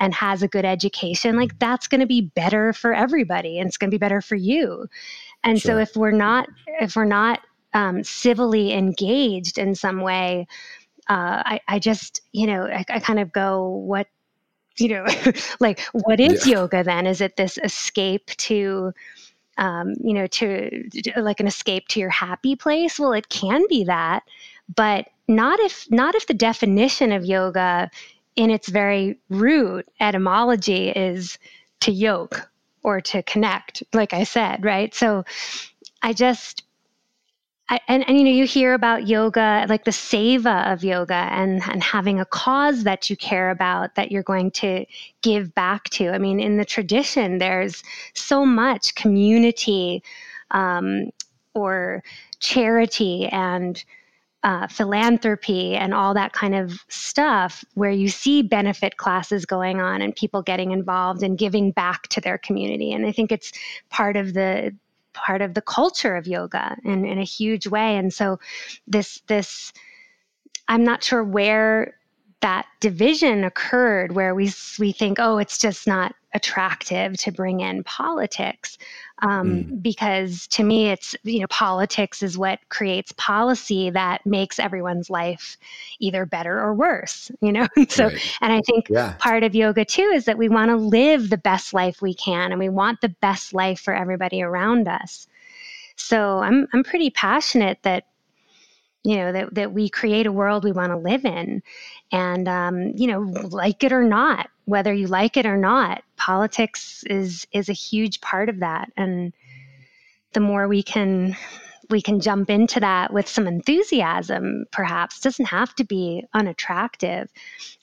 and 0.00 0.14
has 0.14 0.42
a 0.42 0.48
good 0.48 0.64
education, 0.64 1.36
like 1.36 1.58
that's 1.58 1.88
going 1.88 2.00
to 2.00 2.06
be 2.06 2.20
better 2.20 2.72
for 2.72 2.94
everybody 2.94 3.58
and 3.58 3.68
it's 3.68 3.76
going 3.76 3.90
to 3.90 3.94
be 3.94 3.98
better 3.98 4.20
for 4.20 4.36
you. 4.36 4.86
And 5.44 5.60
sure. 5.60 5.72
so 5.72 5.78
if 5.78 5.96
we're 5.96 6.10
not 6.10 6.48
if 6.80 6.96
we're 6.96 7.04
not 7.04 7.40
um, 7.74 8.02
civilly 8.02 8.72
engaged 8.72 9.58
in 9.58 9.74
some 9.74 10.00
way, 10.00 10.46
uh, 11.08 11.42
I, 11.44 11.60
I 11.68 11.78
just 11.78 12.22
you 12.32 12.46
know 12.46 12.66
I, 12.66 12.84
I 12.88 13.00
kind 13.00 13.18
of 13.18 13.32
go 13.32 13.68
what 13.68 14.08
you 14.78 14.88
know 14.88 15.06
like 15.60 15.80
what 15.92 16.20
is 16.20 16.46
yeah. 16.46 16.60
yoga 16.60 16.82
then? 16.82 17.06
Is 17.06 17.20
it 17.20 17.36
this 17.36 17.58
escape 17.62 18.26
to 18.26 18.92
um, 19.56 19.94
you 20.00 20.14
know 20.14 20.26
to, 20.26 20.88
to 20.90 21.20
like 21.22 21.40
an 21.40 21.46
escape 21.46 21.88
to 21.88 22.00
your 22.00 22.10
happy 22.10 22.56
place? 22.56 22.98
Well, 22.98 23.12
it 23.12 23.28
can 23.28 23.64
be 23.68 23.84
that, 23.84 24.22
but 24.74 25.08
not 25.28 25.60
if 25.60 25.86
not 25.90 26.14
if 26.14 26.26
the 26.26 26.34
definition 26.34 27.12
of 27.12 27.24
yoga 27.24 27.90
in 28.38 28.50
its 28.50 28.68
very 28.68 29.18
root 29.28 29.84
etymology 29.98 30.90
is 30.90 31.38
to 31.80 31.90
yoke 31.90 32.48
or 32.84 33.00
to 33.00 33.20
connect 33.24 33.82
like 33.92 34.14
i 34.14 34.22
said 34.22 34.64
right? 34.64 34.94
So 34.94 35.24
i 36.02 36.12
just 36.12 36.62
I, 37.68 37.80
and, 37.88 38.08
and 38.08 38.16
you 38.16 38.24
know 38.24 38.30
you 38.30 38.46
hear 38.46 38.74
about 38.74 39.08
yoga 39.08 39.66
like 39.68 39.84
the 39.84 39.90
seva 39.90 40.72
of 40.72 40.84
yoga 40.84 41.28
and 41.32 41.60
and 41.68 41.82
having 41.82 42.20
a 42.20 42.24
cause 42.24 42.84
that 42.84 43.10
you 43.10 43.16
care 43.16 43.50
about 43.50 43.96
that 43.96 44.12
you're 44.12 44.22
going 44.22 44.52
to 44.52 44.86
give 45.20 45.52
back 45.54 45.90
to. 45.90 46.10
I 46.10 46.18
mean 46.18 46.38
in 46.38 46.58
the 46.58 46.64
tradition 46.64 47.38
there's 47.38 47.82
so 48.14 48.46
much 48.46 48.94
community 48.94 50.04
um, 50.52 51.10
or 51.54 52.04
charity 52.38 53.26
and 53.26 53.84
uh, 54.44 54.68
philanthropy 54.68 55.74
and 55.74 55.92
all 55.92 56.14
that 56.14 56.32
kind 56.32 56.54
of 56.54 56.84
stuff 56.88 57.64
where 57.74 57.90
you 57.90 58.08
see 58.08 58.42
benefit 58.42 58.96
classes 58.96 59.44
going 59.44 59.80
on 59.80 60.00
and 60.00 60.14
people 60.14 60.42
getting 60.42 60.70
involved 60.70 61.22
and 61.22 61.38
giving 61.38 61.72
back 61.72 62.06
to 62.08 62.20
their 62.20 62.38
community. 62.38 62.92
And 62.92 63.04
i 63.04 63.12
think 63.12 63.32
it's 63.32 63.52
part 63.90 64.16
of 64.16 64.34
the 64.34 64.74
part 65.12 65.42
of 65.42 65.54
the 65.54 65.62
culture 65.62 66.14
of 66.14 66.28
yoga 66.28 66.76
in, 66.84 67.04
in 67.04 67.18
a 67.18 67.24
huge 67.24 67.66
way. 67.66 67.96
And 67.96 68.12
so 68.12 68.38
this 68.86 69.20
this 69.26 69.72
i'm 70.68 70.84
not 70.84 71.02
sure 71.02 71.24
where 71.24 71.98
that 72.40 72.66
division 72.80 73.42
occurred 73.42 74.12
where 74.12 74.34
we 74.34 74.52
we 74.78 74.92
think 74.92 75.18
oh 75.18 75.38
it's 75.38 75.58
just 75.58 75.86
not 75.86 76.14
attractive 76.34 77.16
to 77.16 77.32
bring 77.32 77.60
in 77.60 77.82
politics 77.82 78.78
um, 79.22 79.64
mm. 79.64 79.82
because 79.82 80.46
to 80.48 80.62
me 80.62 80.88
it's 80.90 81.16
you 81.22 81.40
know 81.40 81.46
politics 81.48 82.22
is 82.22 82.38
what 82.38 82.60
creates 82.68 83.12
policy 83.12 83.90
that 83.90 84.24
makes 84.24 84.58
everyone's 84.58 85.10
life 85.10 85.56
either 85.98 86.24
better 86.24 86.58
or 86.58 86.74
worse 86.74 87.30
you 87.40 87.52
know 87.52 87.66
so 87.88 88.06
right. 88.06 88.36
and 88.40 88.52
i 88.52 88.60
think 88.62 88.88
yeah. 88.88 89.14
part 89.18 89.42
of 89.42 89.54
yoga 89.54 89.84
too 89.84 90.10
is 90.14 90.24
that 90.24 90.38
we 90.38 90.48
want 90.48 90.70
to 90.70 90.76
live 90.76 91.30
the 91.30 91.38
best 91.38 91.74
life 91.74 92.00
we 92.00 92.14
can 92.14 92.52
and 92.52 92.58
we 92.58 92.68
want 92.68 93.00
the 93.00 93.08
best 93.08 93.52
life 93.52 93.80
for 93.80 93.94
everybody 93.94 94.42
around 94.42 94.86
us 94.88 95.26
so 95.96 96.38
i'm 96.38 96.66
i'm 96.72 96.84
pretty 96.84 97.10
passionate 97.10 97.78
that 97.82 98.04
you 99.04 99.16
know 99.16 99.32
that, 99.32 99.54
that 99.54 99.72
we 99.72 99.88
create 99.88 100.26
a 100.26 100.32
world 100.32 100.64
we 100.64 100.72
want 100.72 100.92
to 100.92 100.98
live 100.98 101.24
in 101.24 101.62
and 102.12 102.48
um, 102.48 102.92
you 102.96 103.06
know 103.06 103.20
like 103.48 103.82
it 103.84 103.92
or 103.92 104.02
not 104.02 104.50
whether 104.68 104.92
you 104.92 105.06
like 105.06 105.38
it 105.38 105.46
or 105.46 105.56
not 105.56 106.02
politics 106.18 107.02
is 107.08 107.46
is 107.52 107.70
a 107.70 107.84
huge 107.88 108.20
part 108.20 108.50
of 108.50 108.60
that. 108.60 108.92
And 108.98 109.32
the 110.34 110.40
more 110.40 110.68
we 110.68 110.82
can 110.82 111.34
we 111.88 112.02
can 112.02 112.20
jump 112.20 112.50
into 112.50 112.78
that 112.80 113.10
with 113.10 113.26
some 113.26 113.46
enthusiasm 113.46 114.66
perhaps 114.70 115.20
doesn't 115.20 115.46
have 115.46 115.74
to 115.76 115.84
be 115.84 116.26
unattractive. 116.34 117.30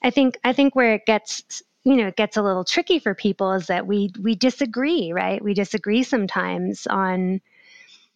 I 0.04 0.10
think 0.10 0.38
i 0.44 0.52
think 0.52 0.76
where 0.76 0.94
it 0.94 1.06
gets 1.06 1.60
you 1.82 1.96
know 1.96 2.06
it 2.06 2.16
gets 2.16 2.36
a 2.36 2.42
little 2.42 2.64
tricky 2.64 3.00
for 3.00 3.16
people 3.16 3.52
is 3.54 3.66
that 3.66 3.88
we 3.88 4.12
we 4.22 4.36
disagree 4.36 5.12
right? 5.12 5.42
We 5.42 5.54
disagree 5.54 6.04
sometimes 6.04 6.86
on 6.86 7.40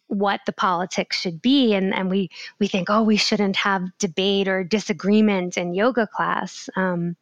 what 0.07 0.39
the 0.45 0.53
politics 0.53 1.19
should 1.19 1.41
be. 1.41 1.73
And 1.73 1.93
and 1.93 2.09
we 2.09 2.29
we 2.57 2.69
think 2.69 2.89
oh 2.89 3.03
we 3.03 3.17
shouldn't 3.17 3.57
have 3.57 3.97
debate 3.97 4.47
or 4.47 4.63
disagreement 4.63 5.57
in 5.57 5.73
yoga 5.73 6.07
class. 6.07 6.69
Um, 6.77 7.17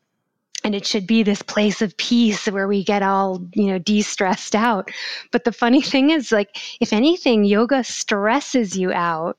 and 0.70 0.76
it 0.76 0.86
should 0.86 1.08
be 1.08 1.24
this 1.24 1.42
place 1.42 1.82
of 1.82 1.98
peace 1.98 2.46
where 2.46 2.68
we 2.68 2.84
get 2.84 3.02
all 3.02 3.44
you 3.56 3.66
know 3.66 3.80
de-stressed 3.80 4.54
out. 4.54 4.92
But 5.32 5.44
the 5.44 5.52
funny 5.52 5.82
thing 5.94 6.12
is 6.12 6.32
like 6.32 6.56
if 6.80 6.94
anything 6.94 7.44
yoga 7.44 7.84
stresses 7.84 8.78
you 8.78 8.94
out. 8.94 9.36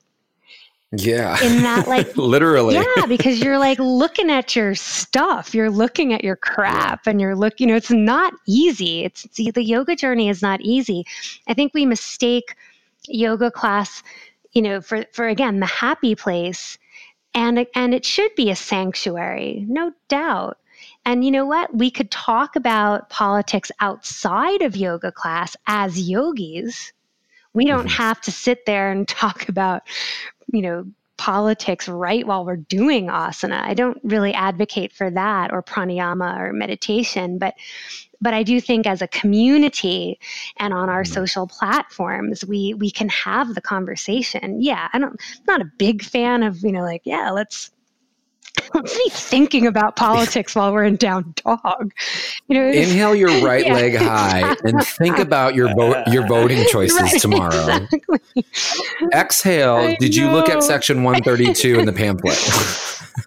Yeah. 0.90 1.40
In 1.40 1.62
that 1.62 1.86
like 1.86 2.16
literally. 2.16 2.74
Yeah 2.74 3.06
because 3.06 3.38
you're 3.38 3.60
like 3.60 3.78
looking 3.78 4.28
at 4.28 4.56
your 4.56 4.74
stuff. 4.74 5.54
You're 5.54 5.70
looking 5.70 6.12
at 6.12 6.24
your 6.24 6.34
crap 6.34 7.06
and 7.06 7.20
you're 7.20 7.36
looking 7.36 7.68
you 7.68 7.72
know 7.72 7.76
it's 7.76 7.92
not 7.92 8.34
easy. 8.48 9.04
It's 9.04 9.24
see, 9.30 9.52
the 9.52 9.62
yoga 9.62 9.94
journey 9.94 10.28
is 10.28 10.42
not 10.42 10.60
easy. 10.62 11.04
I 11.46 11.54
think 11.54 11.74
we 11.74 11.86
mistake 11.86 12.56
yoga 13.06 13.52
class 13.52 14.02
you 14.50 14.62
know 14.62 14.80
for 14.80 15.04
for 15.12 15.28
again 15.28 15.60
the 15.60 15.66
happy 15.66 16.16
place 16.16 16.76
and 17.34 17.64
and 17.76 17.94
it 17.94 18.04
should 18.04 18.34
be 18.34 18.50
a 18.50 18.56
sanctuary 18.56 19.64
no 19.68 19.92
doubt 20.08 20.58
and 21.04 21.24
you 21.24 21.30
know 21.30 21.46
what? 21.46 21.74
We 21.74 21.90
could 21.90 22.10
talk 22.10 22.56
about 22.56 23.10
politics 23.10 23.70
outside 23.80 24.62
of 24.62 24.76
yoga 24.76 25.10
class 25.10 25.56
as 25.66 26.08
yogis. 26.08 26.92
We 27.52 27.64
don't 27.64 27.86
mm-hmm. 27.86 28.02
have 28.02 28.20
to 28.22 28.32
sit 28.32 28.66
there 28.66 28.90
and 28.90 29.08
talk 29.08 29.48
about, 29.48 29.82
you 30.52 30.62
know, 30.62 30.86
politics 31.16 31.86
right 31.86 32.26
while 32.26 32.46
we're 32.46 32.56
doing 32.56 33.08
asana. 33.08 33.60
I 33.62 33.74
don't 33.74 34.00
really 34.02 34.32
advocate 34.32 34.90
for 34.90 35.10
that 35.10 35.52
or 35.52 35.62
pranayama 35.62 36.38
or 36.38 36.52
meditation, 36.54 37.36
but 37.38 37.54
but 38.22 38.34
I 38.34 38.42
do 38.42 38.60
think 38.60 38.86
as 38.86 39.02
a 39.02 39.08
community 39.08 40.18
and 40.58 40.72
on 40.74 40.88
our 40.88 41.02
mm-hmm. 41.02 41.12
social 41.12 41.46
platforms, 41.46 42.44
we 42.44 42.74
we 42.74 42.90
can 42.90 43.08
have 43.10 43.54
the 43.54 43.60
conversation. 43.60 44.62
Yeah, 44.62 44.88
I 44.92 44.98
don't 44.98 45.12
I'm 45.12 45.44
not 45.46 45.60
a 45.60 45.70
big 45.78 46.02
fan 46.02 46.42
of, 46.42 46.62
you 46.62 46.72
know, 46.72 46.82
like, 46.82 47.02
yeah, 47.04 47.30
let's 47.30 47.70
let's 47.70 47.79
be 48.82 49.10
thinking 49.10 49.66
about 49.66 49.96
politics 49.96 50.54
while 50.54 50.72
we're 50.72 50.84
in 50.84 50.96
down 50.96 51.34
dog. 51.44 51.92
You 52.48 52.54
know, 52.54 52.68
inhale 52.68 53.14
your 53.14 53.28
right 53.44 53.64
yeah, 53.64 53.74
leg 53.74 53.96
high 53.96 54.38
exactly. 54.38 54.70
and 54.70 54.86
think 54.86 55.18
about 55.18 55.54
your 55.54 55.74
vo- 55.74 56.02
your 56.08 56.26
voting 56.26 56.64
choices 56.70 57.00
right, 57.00 57.20
tomorrow. 57.20 57.66
Exactly. 57.66 58.44
Exhale. 59.12 59.76
I 59.76 59.96
did 59.96 60.16
know. 60.16 60.24
you 60.24 60.30
look 60.30 60.48
at 60.48 60.62
section 60.62 61.02
132 61.02 61.78
in 61.78 61.86
the 61.86 61.92
pamphlet? 61.92 62.38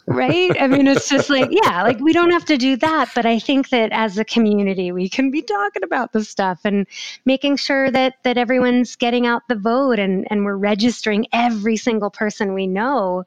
right? 0.07 0.51
I 0.59 0.67
mean, 0.67 0.87
it's 0.87 1.09
just 1.09 1.29
like, 1.29 1.49
yeah, 1.51 1.83
like 1.83 1.99
we 1.99 2.13
don't 2.13 2.31
have 2.31 2.45
to 2.45 2.57
do 2.57 2.75
that. 2.77 3.11
But 3.15 3.25
I 3.25 3.39
think 3.39 3.69
that 3.69 3.91
as 3.91 4.17
a 4.17 4.25
community, 4.25 4.91
we 4.91 5.09
can 5.09 5.31
be 5.31 5.41
talking 5.41 5.83
about 5.83 6.13
the 6.13 6.23
stuff 6.23 6.61
and 6.63 6.87
making 7.25 7.57
sure 7.57 7.91
that 7.91 8.15
that 8.23 8.37
everyone's 8.37 8.95
getting 8.95 9.27
out 9.27 9.43
the 9.47 9.55
vote 9.55 9.99
and, 9.99 10.27
and 10.29 10.45
we're 10.45 10.57
registering 10.57 11.27
every 11.33 11.77
single 11.77 12.09
person 12.09 12.53
we 12.53 12.67
know 12.67 13.25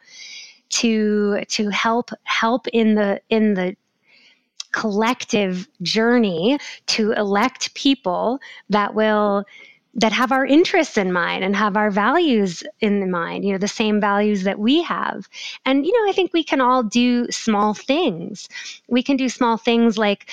to 0.68 1.44
to 1.48 1.68
help 1.70 2.10
help 2.24 2.66
in 2.68 2.94
the 2.94 3.20
in 3.30 3.54
the 3.54 3.76
collective 4.72 5.68
journey 5.82 6.58
to 6.86 7.12
elect 7.12 7.74
people 7.74 8.38
that 8.68 8.94
will 8.94 9.44
that 9.94 10.12
have 10.12 10.30
our 10.30 10.44
interests 10.44 10.98
in 10.98 11.10
mind 11.10 11.42
and 11.42 11.56
have 11.56 11.74
our 11.74 11.90
values 11.90 12.62
in 12.80 13.10
mind 13.10 13.44
you 13.44 13.52
know 13.52 13.58
the 13.58 13.68
same 13.68 14.00
values 14.00 14.44
that 14.44 14.58
we 14.58 14.82
have. 14.82 15.28
And 15.64 15.86
you 15.86 15.92
know 15.92 16.10
i 16.10 16.12
think 16.12 16.32
we 16.32 16.44
can 16.44 16.60
all 16.60 16.82
do 16.82 17.30
small 17.30 17.74
things. 17.74 18.48
We 18.88 19.02
can 19.02 19.16
do 19.16 19.28
small 19.28 19.56
things 19.56 19.96
like 19.96 20.30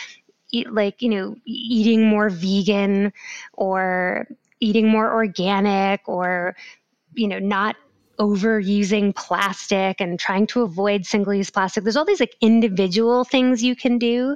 like 0.69 1.01
you 1.01 1.09
know 1.09 1.35
eating 1.45 2.05
more 2.05 2.29
vegan 2.29 3.13
or 3.53 4.27
eating 4.59 4.87
more 4.87 5.11
organic 5.11 6.07
or 6.07 6.55
you 7.15 7.27
know 7.27 7.39
not 7.39 7.75
overusing 8.19 9.15
plastic 9.15 9.99
and 9.99 10.19
trying 10.19 10.45
to 10.47 10.61
avoid 10.61 11.05
single 11.05 11.33
use 11.33 11.49
plastic 11.49 11.83
there's 11.83 11.95
all 11.95 12.05
these 12.05 12.19
like 12.19 12.35
individual 12.41 13.23
things 13.23 13.63
you 13.63 13.75
can 13.75 13.97
do 13.97 14.35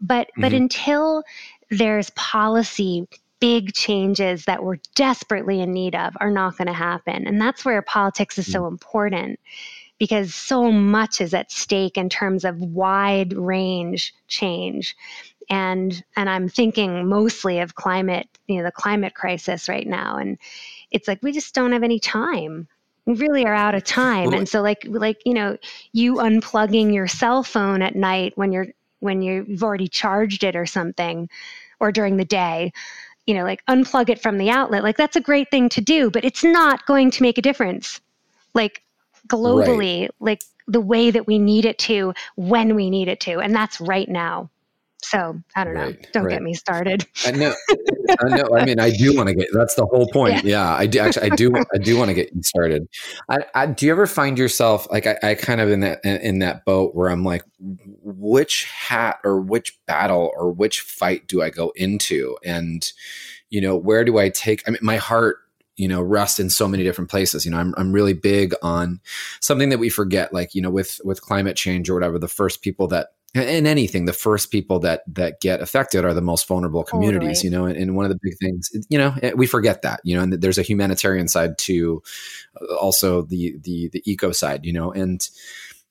but 0.00 0.26
mm-hmm. 0.28 0.40
but 0.42 0.52
until 0.52 1.22
there's 1.70 2.10
policy 2.10 3.06
big 3.40 3.72
changes 3.72 4.44
that 4.46 4.64
we're 4.64 4.78
desperately 4.94 5.60
in 5.60 5.72
need 5.72 5.94
of 5.94 6.16
are 6.20 6.30
not 6.30 6.56
going 6.56 6.66
to 6.66 6.72
happen 6.72 7.26
and 7.26 7.40
that's 7.40 7.64
where 7.64 7.82
politics 7.82 8.38
is 8.38 8.46
mm-hmm. 8.46 8.52
so 8.52 8.62
mm. 8.62 8.68
important 8.68 9.38
because 9.98 10.34
so 10.34 10.72
much 10.72 11.20
is 11.20 11.34
at 11.34 11.52
stake 11.52 11.96
in 11.96 12.08
terms 12.08 12.44
of 12.44 12.58
wide 12.58 13.32
range 13.32 14.14
change 14.28 14.96
and 15.50 16.02
and 16.16 16.28
i'm 16.28 16.48
thinking 16.48 17.08
mostly 17.08 17.60
of 17.60 17.74
climate 17.74 18.28
you 18.46 18.56
know 18.56 18.64
the 18.64 18.72
climate 18.72 19.14
crisis 19.14 19.68
right 19.68 19.86
now 19.86 20.16
and 20.16 20.38
it's 20.90 21.06
like 21.06 21.22
we 21.22 21.32
just 21.32 21.54
don't 21.54 21.72
have 21.72 21.82
any 21.82 21.98
time 21.98 22.66
we 23.06 23.14
really 23.14 23.44
are 23.44 23.54
out 23.54 23.74
of 23.74 23.84
time 23.84 24.30
well, 24.30 24.38
and 24.38 24.48
so 24.48 24.62
like 24.62 24.84
like 24.88 25.20
you 25.24 25.34
know 25.34 25.56
you 25.92 26.14
unplugging 26.16 26.92
your 26.92 27.06
cell 27.06 27.42
phone 27.42 27.82
at 27.82 27.94
night 27.94 28.32
when 28.36 28.52
you're 28.52 28.68
when 29.00 29.22
you've 29.22 29.62
already 29.62 29.88
charged 29.88 30.44
it 30.44 30.56
or 30.56 30.66
something 30.66 31.28
or 31.80 31.92
during 31.92 32.16
the 32.16 32.24
day 32.24 32.72
you 33.26 33.34
know 33.34 33.44
like 33.44 33.64
unplug 33.66 34.08
it 34.08 34.20
from 34.20 34.38
the 34.38 34.50
outlet 34.50 34.82
like 34.82 34.96
that's 34.96 35.16
a 35.16 35.20
great 35.20 35.50
thing 35.50 35.68
to 35.68 35.80
do 35.80 36.10
but 36.10 36.24
it's 36.24 36.44
not 36.44 36.86
going 36.86 37.10
to 37.10 37.22
make 37.22 37.38
a 37.38 37.42
difference 37.42 38.00
like 38.54 38.82
globally 39.28 40.02
right. 40.02 40.10
like 40.20 40.42
the 40.66 40.80
way 40.80 41.10
that 41.10 41.26
we 41.26 41.38
need 41.38 41.64
it 41.64 41.78
to 41.78 42.14
when 42.36 42.74
we 42.74 42.90
need 42.90 43.08
it 43.08 43.20
to 43.20 43.38
and 43.40 43.54
that's 43.54 43.80
right 43.80 44.08
now 44.08 44.48
so 45.04 45.40
I 45.54 45.64
don't 45.64 45.74
know. 45.74 45.92
Don't 46.12 46.24
right. 46.24 46.34
get 46.34 46.42
me 46.42 46.54
started. 46.54 47.06
I 47.26 47.32
know. 47.32 47.54
I 48.20 48.28
know. 48.28 48.56
I 48.56 48.64
mean, 48.64 48.80
I 48.80 48.90
do 48.90 49.14
want 49.14 49.28
to 49.28 49.34
get. 49.34 49.48
That's 49.52 49.74
the 49.74 49.86
whole 49.86 50.08
point. 50.12 50.44
Yeah, 50.44 50.68
yeah 50.68 50.74
I 50.74 50.86
do. 50.86 50.98
Actually, 51.00 51.30
I 51.30 51.34
do. 51.36 51.52
I 51.72 51.78
do 51.78 51.96
want 51.96 52.08
to 52.08 52.14
get 52.14 52.34
you 52.34 52.42
started. 52.42 52.88
I, 53.28 53.44
I, 53.54 53.66
do 53.66 53.86
you 53.86 53.92
ever 53.92 54.06
find 54.06 54.38
yourself 54.38 54.90
like 54.90 55.06
I, 55.06 55.18
I 55.22 55.34
kind 55.34 55.60
of 55.60 55.70
in 55.70 55.80
that 55.80 56.00
in, 56.04 56.16
in 56.16 56.38
that 56.40 56.64
boat 56.64 56.94
where 56.94 57.10
I'm 57.10 57.24
like, 57.24 57.42
which 57.58 58.64
hat 58.64 59.18
or 59.24 59.40
which 59.40 59.78
battle 59.86 60.32
or 60.36 60.52
which 60.52 60.80
fight 60.80 61.26
do 61.26 61.42
I 61.42 61.50
go 61.50 61.72
into, 61.76 62.36
and 62.44 62.90
you 63.50 63.60
know, 63.60 63.76
where 63.76 64.04
do 64.04 64.18
I 64.18 64.30
take? 64.30 64.62
I 64.66 64.70
mean, 64.70 64.80
my 64.82 64.96
heart 64.96 65.38
you 65.76 65.88
know 65.88 66.00
rest 66.00 66.38
in 66.38 66.48
so 66.50 66.68
many 66.68 66.84
different 66.84 67.10
places 67.10 67.44
you 67.44 67.50
know 67.50 67.58
I'm, 67.58 67.74
I'm 67.76 67.92
really 67.92 68.12
big 68.12 68.54
on 68.62 69.00
something 69.40 69.70
that 69.70 69.78
we 69.78 69.88
forget 69.88 70.32
like 70.32 70.54
you 70.54 70.62
know 70.62 70.70
with 70.70 71.00
with 71.04 71.20
climate 71.20 71.56
change 71.56 71.90
or 71.90 71.94
whatever 71.94 72.16
the 72.16 72.28
first 72.28 72.62
people 72.62 72.86
that 72.88 73.13
in 73.34 73.66
anything 73.66 74.04
the 74.04 74.12
first 74.12 74.50
people 74.50 74.78
that 74.78 75.02
that 75.12 75.40
get 75.40 75.60
affected 75.60 76.04
are 76.04 76.14
the 76.14 76.20
most 76.20 76.46
vulnerable 76.46 76.84
communities 76.84 77.42
totally. 77.42 77.52
you 77.52 77.58
know 77.58 77.66
and, 77.66 77.76
and, 77.76 77.96
one 77.96 78.04
of 78.04 78.10
the 78.10 78.18
big 78.22 78.36
things 78.38 78.70
you 78.88 78.96
know 78.96 79.14
eh, 79.22 79.32
we 79.34 79.46
forget 79.46 79.82
that 79.82 80.00
you 80.04 80.16
know 80.16 80.22
and 80.22 80.32
there's 80.34 80.58
a 80.58 80.62
humanitarian 80.62 81.26
side 81.26 81.58
to 81.58 82.02
uh, 82.60 82.74
also 82.76 83.22
the 83.22 83.56
the 83.62 83.88
the 83.88 84.02
eco 84.10 84.30
side 84.30 84.64
you 84.64 84.72
know 84.72 84.92
and 84.92 85.28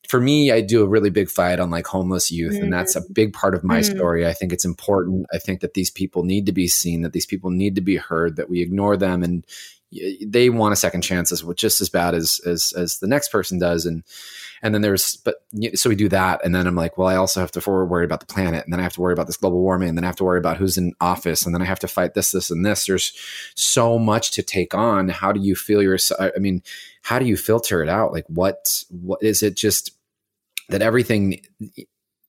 for 0.07 0.21
me 0.21 0.51
i 0.51 0.61
do 0.61 0.83
a 0.83 0.87
really 0.87 1.09
big 1.09 1.29
fight 1.29 1.59
on 1.59 1.69
like 1.69 1.85
homeless 1.85 2.31
youth 2.31 2.55
mm. 2.55 2.63
and 2.63 2.73
that's 2.73 2.95
a 2.95 3.01
mm. 3.01 3.13
big 3.13 3.33
part 3.33 3.55
of 3.55 3.63
my 3.63 3.79
mm. 3.79 3.95
story 3.95 4.25
i 4.25 4.33
think 4.33 4.53
it's 4.53 4.65
important 4.65 5.25
i 5.33 5.37
think 5.37 5.59
that 5.59 5.73
these 5.73 5.89
people 5.89 6.23
need 6.23 6.45
to 6.45 6.53
be 6.53 6.67
seen 6.67 7.01
that 7.01 7.13
these 7.13 7.25
people 7.25 7.49
need 7.49 7.75
to 7.75 7.81
be 7.81 7.97
heard 7.97 8.37
that 8.37 8.49
we 8.49 8.61
ignore 8.61 8.95
them 8.95 9.21
and 9.21 9.45
they 10.25 10.49
want 10.49 10.73
a 10.73 10.77
second 10.77 11.01
chance 11.01 11.31
as 11.31 11.43
just 11.55 11.81
as 11.81 11.89
bad 11.89 12.15
as 12.15 12.39
as 12.45 12.73
as 12.73 12.99
the 12.99 13.07
next 13.07 13.29
person 13.29 13.59
does 13.59 13.85
and 13.85 14.03
and 14.63 14.73
then 14.73 14.81
there's, 14.81 15.17
but 15.17 15.43
so 15.75 15.89
we 15.89 15.95
do 15.97 16.07
that. 16.07 16.39
And 16.45 16.55
then 16.55 16.65
I'm 16.65 16.75
like, 16.75 16.97
well, 16.97 17.09
I 17.09 17.17
also 17.17 17.41
have 17.41 17.51
to 17.51 17.59
forward 17.59 17.87
worry 17.87 18.05
about 18.05 18.21
the 18.21 18.25
planet. 18.25 18.63
And 18.63 18.71
then 18.71 18.79
I 18.79 18.83
have 18.83 18.93
to 18.93 19.01
worry 19.01 19.11
about 19.11 19.27
this 19.27 19.35
global 19.35 19.59
warming. 19.59 19.89
And 19.89 19.97
then 19.97 20.05
I 20.05 20.07
have 20.07 20.15
to 20.15 20.23
worry 20.23 20.39
about 20.39 20.55
who's 20.55 20.77
in 20.77 20.93
office. 21.01 21.45
And 21.45 21.53
then 21.53 21.61
I 21.61 21.65
have 21.65 21.79
to 21.79 21.87
fight 21.89 22.13
this, 22.13 22.31
this, 22.31 22.49
and 22.49 22.65
this. 22.65 22.85
There's 22.85 23.11
so 23.55 23.99
much 23.99 24.31
to 24.31 24.41
take 24.41 24.73
on. 24.73 25.09
How 25.09 25.33
do 25.33 25.41
you 25.41 25.53
feel 25.53 25.83
your 25.83 25.97
I 26.17 26.39
mean, 26.39 26.63
how 27.01 27.19
do 27.19 27.25
you 27.25 27.35
filter 27.35 27.83
it 27.83 27.89
out? 27.89 28.13
Like, 28.13 28.25
what, 28.27 28.85
what 28.89 29.21
is 29.21 29.43
it 29.43 29.57
just 29.57 29.91
that 30.69 30.81
everything, 30.81 31.41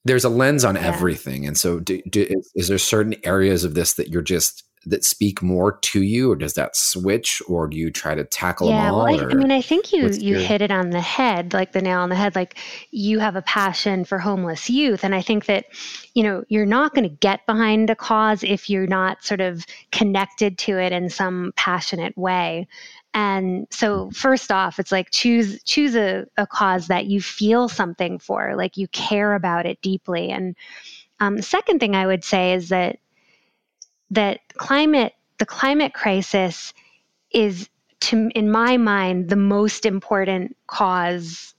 there's 0.05 0.25
a 0.25 0.29
lens 0.29 0.65
on 0.65 0.75
yeah. 0.75 0.83
everything. 0.83 1.47
And 1.47 1.57
so 1.57 1.79
do, 1.79 2.03
do, 2.11 2.27
is, 2.29 2.51
is 2.57 2.67
there 2.67 2.79
certain 2.79 3.15
areas 3.23 3.63
of 3.63 3.75
this 3.75 3.93
that 3.93 4.09
you're 4.09 4.23
just 4.23 4.65
that 4.87 5.05
speak 5.05 5.43
more 5.43 5.73
to 5.73 6.03
you 6.03 6.31
or 6.31 6.37
does 6.37 6.55
that 6.55 6.77
switch 6.77 7.43
or 7.49 7.67
do 7.67 7.77
you 7.77 7.91
try 7.91 8.15
to 8.15 8.25
tackle 8.25 8.69
yeah, 8.69 8.85
them 8.85 8.95
all? 8.95 9.05
Well, 9.05 9.21
I, 9.21 9.31
I, 9.31 9.35
mean, 9.35 9.51
I 9.51 9.61
think 9.61 9.93
you, 9.93 10.09
you 10.09 10.37
hit 10.39 10.63
it 10.63 10.71
on 10.71 10.91
the 10.91 11.01
head, 11.01 11.53
like 11.53 11.73
the 11.73 11.83
nail 11.83 12.01
on 12.01 12.09
the 12.09 12.15
head, 12.15 12.35
like 12.35 12.59
you 12.91 13.19
have 13.19 13.37
a 13.37 13.43
passion 13.43 14.05
for 14.05 14.19
homeless 14.19 14.69
youth. 14.69 15.05
And 15.05 15.15
I 15.15 15.23
think 15.23 15.47
that, 15.47 15.67
you 16.15 16.23
know, 16.23 16.45
you're 16.49 16.67
not 16.67 16.95
going 16.95 17.09
to 17.09 17.17
get 17.17 17.47
behind 17.47 17.91
a 17.91 17.97
cause 17.97 18.43
if 18.43 18.69
you're 18.69 18.87
not 18.87 19.25
sort 19.25 19.41
of 19.41 19.65
connected 19.93 20.59
to 20.59 20.79
it 20.79 20.93
in 20.93 21.09
some 21.09 21.53
passionate 21.57 22.17
way. 22.17 22.67
And 23.15 23.69
so 23.71 24.11
first 24.11 24.51
off, 24.51 24.81
it's 24.81 24.91
like 24.91 25.11
choose 25.13 25.63
choose 25.63 25.95
a, 25.95 26.27
a 26.37 26.47
cause 26.49 26.89
that 26.89 27.07
you 27.07 27.21
feel 27.21 27.69
something 27.69 28.19
for, 28.19 28.57
like 28.57 28.77
you 28.77 28.89
care 28.89 29.35
about 29.35 29.67
it 29.67 29.81
deeply. 29.81 30.31
And 30.31 30.57
um, 31.21 31.37
the 31.37 31.43
second 31.43 31.79
thing 31.79 31.95
I 31.95 32.07
would 32.07 32.25
say 32.25 32.55
is 32.55 32.71
that 32.71 32.99
that 34.15 34.41
climate 34.57 35.15
the 35.39 35.47
climate 35.47 35.95
crisis 35.95 36.73
is 37.33 37.69
to 38.01 38.31
in 38.35 38.51
my 38.51 38.77
mind 38.77 39.29
the 39.29 39.37
most 39.37 39.85
important 39.85 40.57
cause 40.67 41.55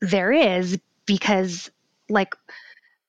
there 0.00 0.32
is 0.32 0.78
because 1.06 1.70
like 2.08 2.34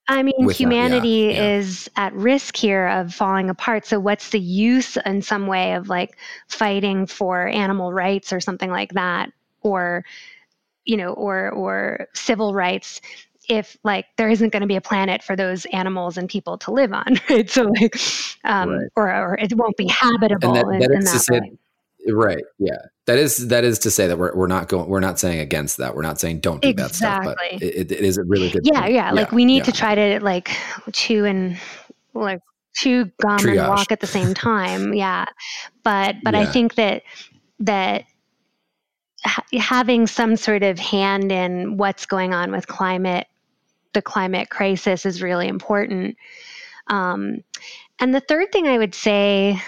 I 0.08 0.24
mean, 0.24 0.50
humanity 0.50 1.28
that, 1.28 1.34
yeah, 1.34 1.42
yeah. 1.42 1.56
is 1.58 1.88
at 1.94 2.12
risk 2.14 2.56
here 2.56 2.88
of 2.88 3.14
falling 3.14 3.48
apart. 3.48 3.86
So, 3.86 4.00
what's 4.00 4.30
the 4.30 4.40
use 4.40 4.96
in 5.06 5.22
some 5.22 5.46
way 5.46 5.74
of 5.74 5.88
like 5.88 6.16
fighting 6.48 7.06
for 7.06 7.46
animal 7.46 7.92
rights 7.92 8.32
or 8.32 8.40
something 8.40 8.70
like 8.70 8.94
that, 8.94 9.30
or 9.62 10.04
you 10.84 10.96
know, 10.96 11.12
or 11.12 11.50
or 11.50 12.08
civil 12.12 12.54
rights 12.54 13.00
if 13.50 13.76
like 13.82 14.06
there 14.16 14.30
isn't 14.30 14.52
going 14.52 14.60
to 14.60 14.66
be 14.66 14.76
a 14.76 14.80
planet 14.80 15.22
for 15.22 15.34
those 15.34 15.66
animals 15.66 16.16
and 16.16 16.28
people 16.28 16.56
to 16.58 16.70
live 16.70 16.92
on, 16.92 17.20
right? 17.28 17.50
So, 17.50 17.64
like, 17.64 17.96
um, 18.44 18.70
right. 18.70 18.88
Or, 18.96 19.12
or 19.12 19.38
it 19.38 19.52
won't 19.54 19.76
be 19.76 19.88
habitable 19.88 20.54
that, 20.54 20.66
that 20.66 20.74
in, 20.74 20.92
in 20.92 21.04
that 21.04 21.28
way. 21.30 21.58
Right. 22.08 22.44
Yeah. 22.58 22.78
That 23.06 23.18
is 23.18 23.48
that 23.48 23.64
is 23.64 23.78
to 23.80 23.90
say 23.90 24.06
that 24.06 24.18
we're, 24.18 24.34
we're 24.34 24.46
not 24.46 24.68
going 24.68 24.88
we're 24.88 25.00
not 25.00 25.18
saying 25.18 25.40
against 25.40 25.78
that. 25.78 25.94
We're 25.94 26.02
not 26.02 26.20
saying 26.20 26.40
don't 26.40 26.62
do 26.62 26.68
exactly. 26.68 26.88
that 26.88 27.24
stuff. 27.24 27.36
But 27.50 27.62
it, 27.62 27.92
it 27.92 28.00
is 28.00 28.16
a 28.18 28.24
really 28.24 28.50
good. 28.50 28.62
Yeah, 28.64 28.86
yeah. 28.86 29.10
Like 29.10 29.32
we 29.32 29.44
need 29.44 29.58
yeah. 29.58 29.64
to 29.64 29.72
try 29.72 29.94
to 29.96 30.20
like 30.20 30.56
chew 30.92 31.24
and 31.24 31.58
like 32.14 32.40
chew 32.74 33.10
gum 33.20 33.38
Triage. 33.38 33.58
and 33.58 33.68
walk 33.68 33.92
at 33.92 34.00
the 34.00 34.06
same 34.06 34.32
time. 34.32 34.94
Yeah. 35.00 35.26
But 35.82 36.16
but 36.22 36.34
yeah. 36.34 36.40
I 36.40 36.46
think 36.46 36.76
that 36.76 37.02
that 37.58 38.04
having 39.58 40.06
some 40.06 40.36
sort 40.36 40.62
of 40.62 40.78
hand 40.78 41.32
in 41.32 41.76
what's 41.76 42.06
going 42.06 42.32
on 42.32 42.50
with 42.52 42.66
climate, 42.66 43.26
the 43.92 44.02
climate 44.02 44.50
crisis 44.50 45.06
is 45.06 45.22
really 45.22 45.48
important. 45.48 46.16
Um, 46.88 47.44
and 47.98 48.14
the 48.14 48.20
third 48.20 48.52
thing 48.52 48.66
I 48.66 48.78
would 48.78 48.94
say 48.94 49.60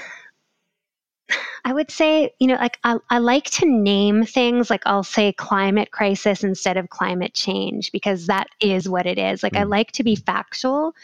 I 1.64 1.72
would 1.72 1.90
say, 1.90 2.34
you 2.40 2.48
know, 2.48 2.56
like 2.56 2.78
I, 2.82 2.96
I, 3.08 3.18
like 3.18 3.44
to 3.50 3.66
name 3.66 4.24
things 4.24 4.68
like 4.68 4.82
I'll 4.84 5.04
say 5.04 5.32
climate 5.32 5.92
crisis 5.92 6.42
instead 6.42 6.76
of 6.76 6.90
climate 6.90 7.34
change 7.34 7.92
because 7.92 8.26
that 8.26 8.48
is 8.60 8.88
what 8.88 9.06
it 9.06 9.16
is. 9.16 9.42
Like 9.42 9.52
mm. 9.52 9.60
I 9.60 9.62
like 9.62 9.92
to 9.92 10.02
be 10.02 10.16
factual. 10.16 10.94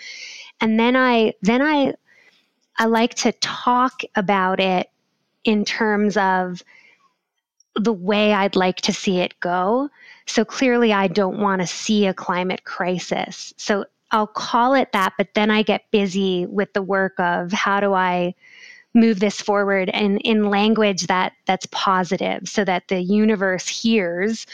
And 0.60 0.78
then 0.78 0.96
I 0.96 1.34
then 1.42 1.62
I 1.62 1.94
I 2.76 2.86
like 2.86 3.14
to 3.16 3.32
talk 3.32 4.02
about 4.16 4.58
it 4.58 4.90
in 5.44 5.64
terms 5.64 6.16
of 6.16 6.62
the 7.78 7.92
way 7.92 8.32
I'd 8.32 8.56
like 8.56 8.76
to 8.82 8.92
see 8.92 9.20
it 9.20 9.38
go. 9.40 9.88
So 10.26 10.44
clearly 10.44 10.92
I 10.92 11.08
don't 11.08 11.38
want 11.38 11.60
to 11.60 11.66
see 11.66 12.06
a 12.06 12.14
climate 12.14 12.64
crisis. 12.64 13.54
So 13.56 13.84
I'll 14.10 14.26
call 14.26 14.74
it 14.74 14.92
that, 14.92 15.14
but 15.18 15.28
then 15.34 15.50
I 15.50 15.62
get 15.62 15.90
busy 15.90 16.46
with 16.46 16.72
the 16.72 16.82
work 16.82 17.18
of 17.18 17.52
how 17.52 17.80
do 17.80 17.92
I 17.92 18.34
move 18.94 19.20
this 19.20 19.40
forward 19.40 19.90
and 19.90 20.20
in 20.22 20.50
language 20.50 21.06
that 21.06 21.32
that's 21.46 21.66
positive 21.66 22.48
so 22.48 22.64
that 22.64 22.88
the 22.88 23.00
universe 23.00 23.68
hears 23.68 24.46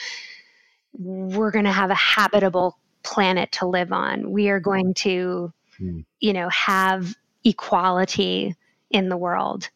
we're 0.99 1.50
going 1.50 1.64
to 1.64 1.73
have 1.73 1.90
a 1.90 1.95
habitable 1.95 2.78
planet 3.04 3.50
to 3.52 3.66
live 3.66 3.93
on 3.93 4.31
we 4.31 4.49
are 4.49 4.61
going 4.61 4.93
to 4.93 5.52
mm. 5.81 6.04
you 6.21 6.33
know 6.33 6.49
have 6.49 7.14
equality 7.45 8.54
in 8.90 9.09
the 9.09 9.16
world 9.16 9.71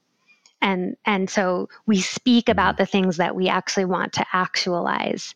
and 0.60 0.96
and 1.04 1.28
so 1.30 1.68
we 1.86 2.00
speak 2.00 2.48
about 2.48 2.76
hmm. 2.76 2.82
the 2.82 2.86
things 2.86 3.16
that 3.16 3.34
we 3.34 3.48
actually 3.48 3.84
want 3.84 4.12
to 4.14 4.26
actualize 4.32 5.34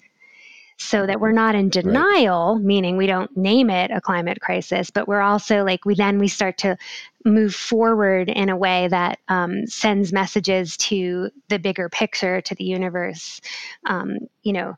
so 0.78 1.06
that 1.06 1.20
we're 1.20 1.32
not 1.32 1.54
in 1.54 1.68
denial 1.68 2.56
right. 2.56 2.64
meaning 2.64 2.96
we 2.96 3.06
don't 3.06 3.36
name 3.36 3.70
it 3.70 3.90
a 3.90 4.00
climate 4.00 4.40
crisis 4.40 4.90
but 4.90 5.06
we're 5.06 5.20
also 5.20 5.64
like 5.64 5.84
we 5.84 5.94
then 5.94 6.18
we 6.18 6.28
start 6.28 6.58
to 6.58 6.76
move 7.24 7.54
forward 7.54 8.28
in 8.28 8.48
a 8.48 8.56
way 8.56 8.88
that 8.88 9.20
um, 9.28 9.66
sends 9.66 10.12
messages 10.12 10.76
to 10.76 11.30
the 11.48 11.58
bigger 11.58 11.88
picture 11.88 12.40
to 12.40 12.54
the 12.54 12.64
universe 12.64 13.40
um, 13.86 14.18
you 14.42 14.52
know 14.52 14.76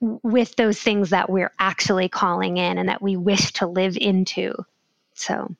with 0.00 0.54
those 0.56 0.78
things 0.78 1.10
that 1.10 1.30
we're 1.30 1.52
actually 1.58 2.08
calling 2.08 2.58
in 2.58 2.76
and 2.76 2.88
that 2.90 3.00
we 3.00 3.16
wish 3.16 3.52
to 3.52 3.66
live 3.66 3.96
into 3.96 4.52
so 5.14 5.54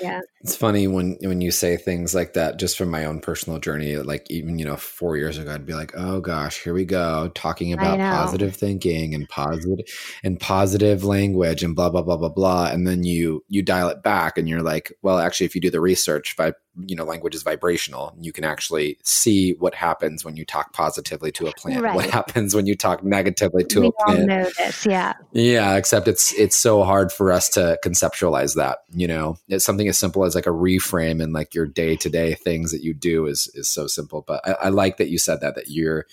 yeah. 0.00 0.20
It's 0.40 0.56
funny 0.56 0.88
when 0.88 1.16
when 1.22 1.40
you 1.40 1.50
say 1.50 1.76
things 1.76 2.14
like 2.14 2.32
that 2.34 2.58
just 2.58 2.76
from 2.76 2.90
my 2.90 3.04
own 3.04 3.20
personal 3.20 3.58
journey 3.58 3.96
like 3.96 4.26
even 4.28 4.58
you 4.58 4.64
know 4.64 4.76
four 4.76 5.16
years 5.16 5.38
ago 5.38 5.52
i'd 5.52 5.66
be 5.66 5.74
like 5.74 5.92
oh 5.96 6.20
gosh 6.20 6.62
here 6.62 6.74
we 6.74 6.84
go 6.84 7.30
talking 7.34 7.72
about 7.72 7.98
positive 7.98 8.54
thinking 8.56 9.14
and 9.14 9.28
positive 9.28 9.86
and 10.22 10.40
positive 10.40 11.04
language 11.04 11.62
and 11.62 11.76
blah 11.76 11.88
blah 11.88 12.02
blah 12.02 12.16
blah 12.16 12.28
blah 12.28 12.66
and 12.66 12.86
then 12.86 13.04
you 13.04 13.44
you 13.48 13.62
dial 13.62 13.88
it 13.88 14.02
back 14.02 14.36
and 14.36 14.48
you're 14.48 14.62
like 14.62 14.92
well 15.02 15.18
actually 15.18 15.46
if 15.46 15.54
you 15.54 15.60
do 15.60 15.70
the 15.70 15.80
research 15.80 16.36
by 16.36 16.52
you 16.86 16.96
know 16.96 17.04
language 17.04 17.34
is 17.34 17.42
vibrational. 17.42 18.14
You 18.20 18.32
can 18.32 18.44
actually 18.44 18.98
see 19.02 19.52
what 19.54 19.74
happens 19.74 20.24
when 20.24 20.36
you 20.36 20.44
talk 20.44 20.72
positively 20.72 21.32
to 21.32 21.46
a 21.46 21.52
plant. 21.52 21.82
Right. 21.82 21.94
what 21.94 22.10
happens 22.10 22.54
when 22.54 22.66
you 22.66 22.74
talk 22.76 23.04
negatively 23.04 23.64
to 23.64 23.80
we 23.80 23.86
a 23.88 23.92
plant 23.92 24.20
all 24.20 24.26
know 24.26 24.50
this 24.58 24.86
yeah. 24.86 25.14
Yeah 25.32 25.76
except 25.76 26.08
it's 26.08 26.32
it's 26.34 26.56
so 26.56 26.82
hard 26.82 27.12
for 27.12 27.32
us 27.32 27.48
to 27.50 27.78
conceptualize 27.84 28.56
that 28.56 28.78
you 28.94 29.08
know? 29.08 29.36
It's 29.48 29.64
something 29.64 29.88
as 29.88 29.98
simple 29.98 30.24
as 30.24 30.34
like 30.34 30.46
a 30.46 30.50
reframe 30.50 31.22
and 31.22 31.32
like 31.32 31.54
your 31.54 31.66
day-to-day 31.66 32.34
things 32.34 32.70
that 32.72 32.82
you 32.82 32.94
do 32.94 33.26
is 33.26 33.50
is 33.54 33.68
so 33.68 33.86
simple. 33.86 34.22
But 34.26 34.46
I, 34.46 34.52
I 34.52 34.68
like 34.68 34.96
that 34.98 35.08
you 35.08 35.18
said 35.18 35.40
that 35.40 35.56
that 35.56 35.68
you're 35.68 36.06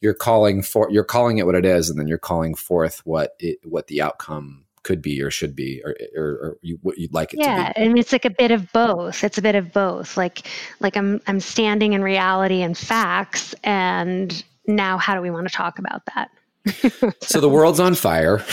you're 0.00 0.14
calling 0.14 0.62
for 0.62 0.90
you're 0.90 1.04
calling 1.04 1.38
it 1.38 1.46
what 1.46 1.54
it 1.54 1.64
is 1.64 1.90
and 1.90 1.98
then 1.98 2.08
you're 2.08 2.18
calling 2.18 2.54
forth 2.54 3.00
what 3.04 3.34
it 3.38 3.58
what 3.64 3.86
the 3.86 4.02
outcome 4.02 4.65
could 4.86 5.02
be 5.02 5.20
or 5.20 5.30
should 5.30 5.56
be 5.56 5.82
or, 5.84 5.96
or, 6.16 6.24
or 6.24 6.58
you, 6.62 6.78
what 6.82 6.96
you'd 6.96 7.12
like 7.12 7.34
it 7.34 7.40
yeah, 7.40 7.68
to 7.68 7.74
be. 7.74 7.84
and 7.84 7.98
it's 7.98 8.12
like 8.12 8.24
a 8.24 8.30
bit 8.30 8.52
of 8.52 8.72
both. 8.72 9.24
It's 9.24 9.36
a 9.36 9.42
bit 9.42 9.56
of 9.56 9.72
both. 9.72 10.16
Like 10.16 10.46
like 10.80 10.96
I'm 10.96 11.20
I'm 11.26 11.40
standing 11.40 11.92
in 11.92 12.02
reality 12.02 12.62
and 12.62 12.78
facts 12.78 13.54
and 13.64 14.44
now 14.66 14.96
how 14.96 15.16
do 15.16 15.20
we 15.20 15.30
want 15.30 15.48
to 15.48 15.52
talk 15.52 15.80
about 15.80 16.02
that? 16.14 16.30
so, 16.72 17.12
so, 17.22 17.40
the 17.40 17.48
world's 17.48 17.80
on 17.80 17.94
fire. 17.94 18.44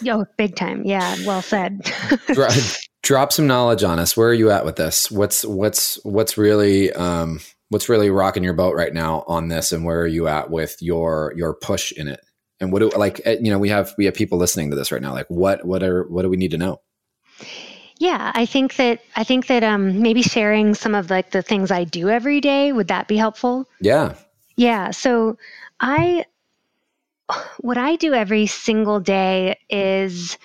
Yo, 0.00 0.24
big 0.36 0.56
time. 0.56 0.82
Yeah, 0.84 1.16
well 1.26 1.42
said. 1.42 1.80
drop, 2.32 2.52
drop, 3.02 3.32
some 3.32 3.46
knowledge 3.46 3.82
on 3.82 3.98
us. 3.98 4.16
Where 4.16 4.28
are 4.28 4.34
you 4.34 4.50
at 4.50 4.64
with 4.64 4.76
this? 4.76 5.10
What's 5.10 5.44
what's 5.44 6.02
what's 6.04 6.38
really 6.38 6.92
um, 6.92 7.40
what's 7.70 7.88
really 7.88 8.10
rocking 8.10 8.44
your 8.44 8.54
boat 8.54 8.74
right 8.74 8.92
now 8.92 9.24
on 9.26 9.48
this, 9.48 9.72
and 9.72 9.84
where 9.84 10.00
are 10.00 10.06
you 10.06 10.28
at 10.28 10.50
with 10.50 10.76
your 10.80 11.32
your 11.36 11.54
push 11.54 11.92
in 11.92 12.08
it? 12.08 12.20
And 12.60 12.72
what 12.72 12.80
do 12.80 12.88
like 12.96 13.20
eh, 13.24 13.36
you 13.40 13.50
know 13.50 13.58
we 13.58 13.68
have 13.68 13.94
we 13.98 14.04
have 14.04 14.14
people 14.14 14.38
listening 14.38 14.70
to 14.70 14.76
this 14.76 14.92
right 14.92 15.02
now 15.02 15.12
like 15.12 15.26
what 15.28 15.64
what 15.64 15.82
are 15.82 16.04
what 16.04 16.22
do 16.22 16.28
we 16.28 16.36
need 16.36 16.50
to 16.50 16.58
know? 16.58 16.80
Yeah 17.98 18.32
i 18.34 18.46
think 18.46 18.76
that 18.76 19.00
i 19.14 19.24
think 19.24 19.46
that 19.46 19.62
um 19.62 20.02
maybe 20.02 20.22
sharing 20.22 20.74
some 20.74 20.94
of 20.94 21.10
like 21.10 21.30
the 21.30 21.42
things 21.42 21.70
i 21.70 21.84
do 21.84 22.08
every 22.08 22.40
day 22.40 22.72
would 22.72 22.88
that 22.88 23.08
be 23.08 23.16
helpful? 23.16 23.68
Yeah. 23.80 24.14
Yeah 24.56 24.90
so 24.90 25.38
i 25.80 26.24
what 27.58 27.76
i 27.78 27.96
do 27.96 28.14
every 28.14 28.46
single 28.46 29.00
day 29.00 29.58
is 29.68 30.38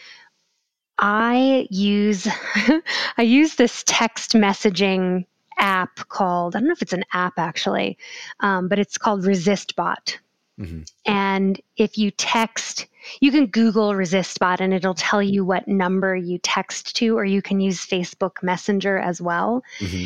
i 0.97 1.67
use 1.69 2.28
i 3.17 3.21
use 3.21 3.56
this 3.56 3.84
text 3.86 4.34
messaging 4.34 5.26
app 5.58 6.08
called 6.10 6.56
i 6.56 6.60
don't 6.60 6.67
know 6.67 6.74
if 6.74 6.82
it's 6.82 6.93
an 6.93 7.06
app 7.13 7.34
actually 7.38 7.97
um, 8.39 8.67
but 8.67 8.80
it's 8.80 8.97
called 8.97 9.24
resistbot 9.24 10.17
Mm-hmm. 10.62 10.82
And 11.06 11.60
if 11.78 11.97
you 11.97 12.12
text, 12.12 12.88
you 13.19 13.32
can 13.32 13.47
Google 13.47 13.91
ResistBot 13.91 14.60
and 14.60 14.74
it'll 14.74 14.93
tell 14.93 15.21
you 15.21 15.43
what 15.43 15.67
number 15.67 16.15
you 16.15 16.38
text 16.39 16.95
to, 16.97 17.17
or 17.17 17.26
you 17.26 17.41
can 17.41 17.60
use 17.60 17.86
Facebook 17.86 18.43
Messenger 18.43 18.97
as 19.00 19.21
well. 19.21 19.63
Mm-hmm. 19.80 20.06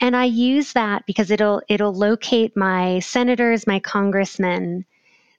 And 0.00 0.16
I 0.16 0.24
use 0.24 0.72
that 0.72 1.06
because 1.06 1.30
it'll 1.30 1.62
it'll 1.68 1.94
locate 1.94 2.56
my 2.56 2.98
senators, 2.98 3.66
my 3.68 3.78
congressmen. 3.78 4.84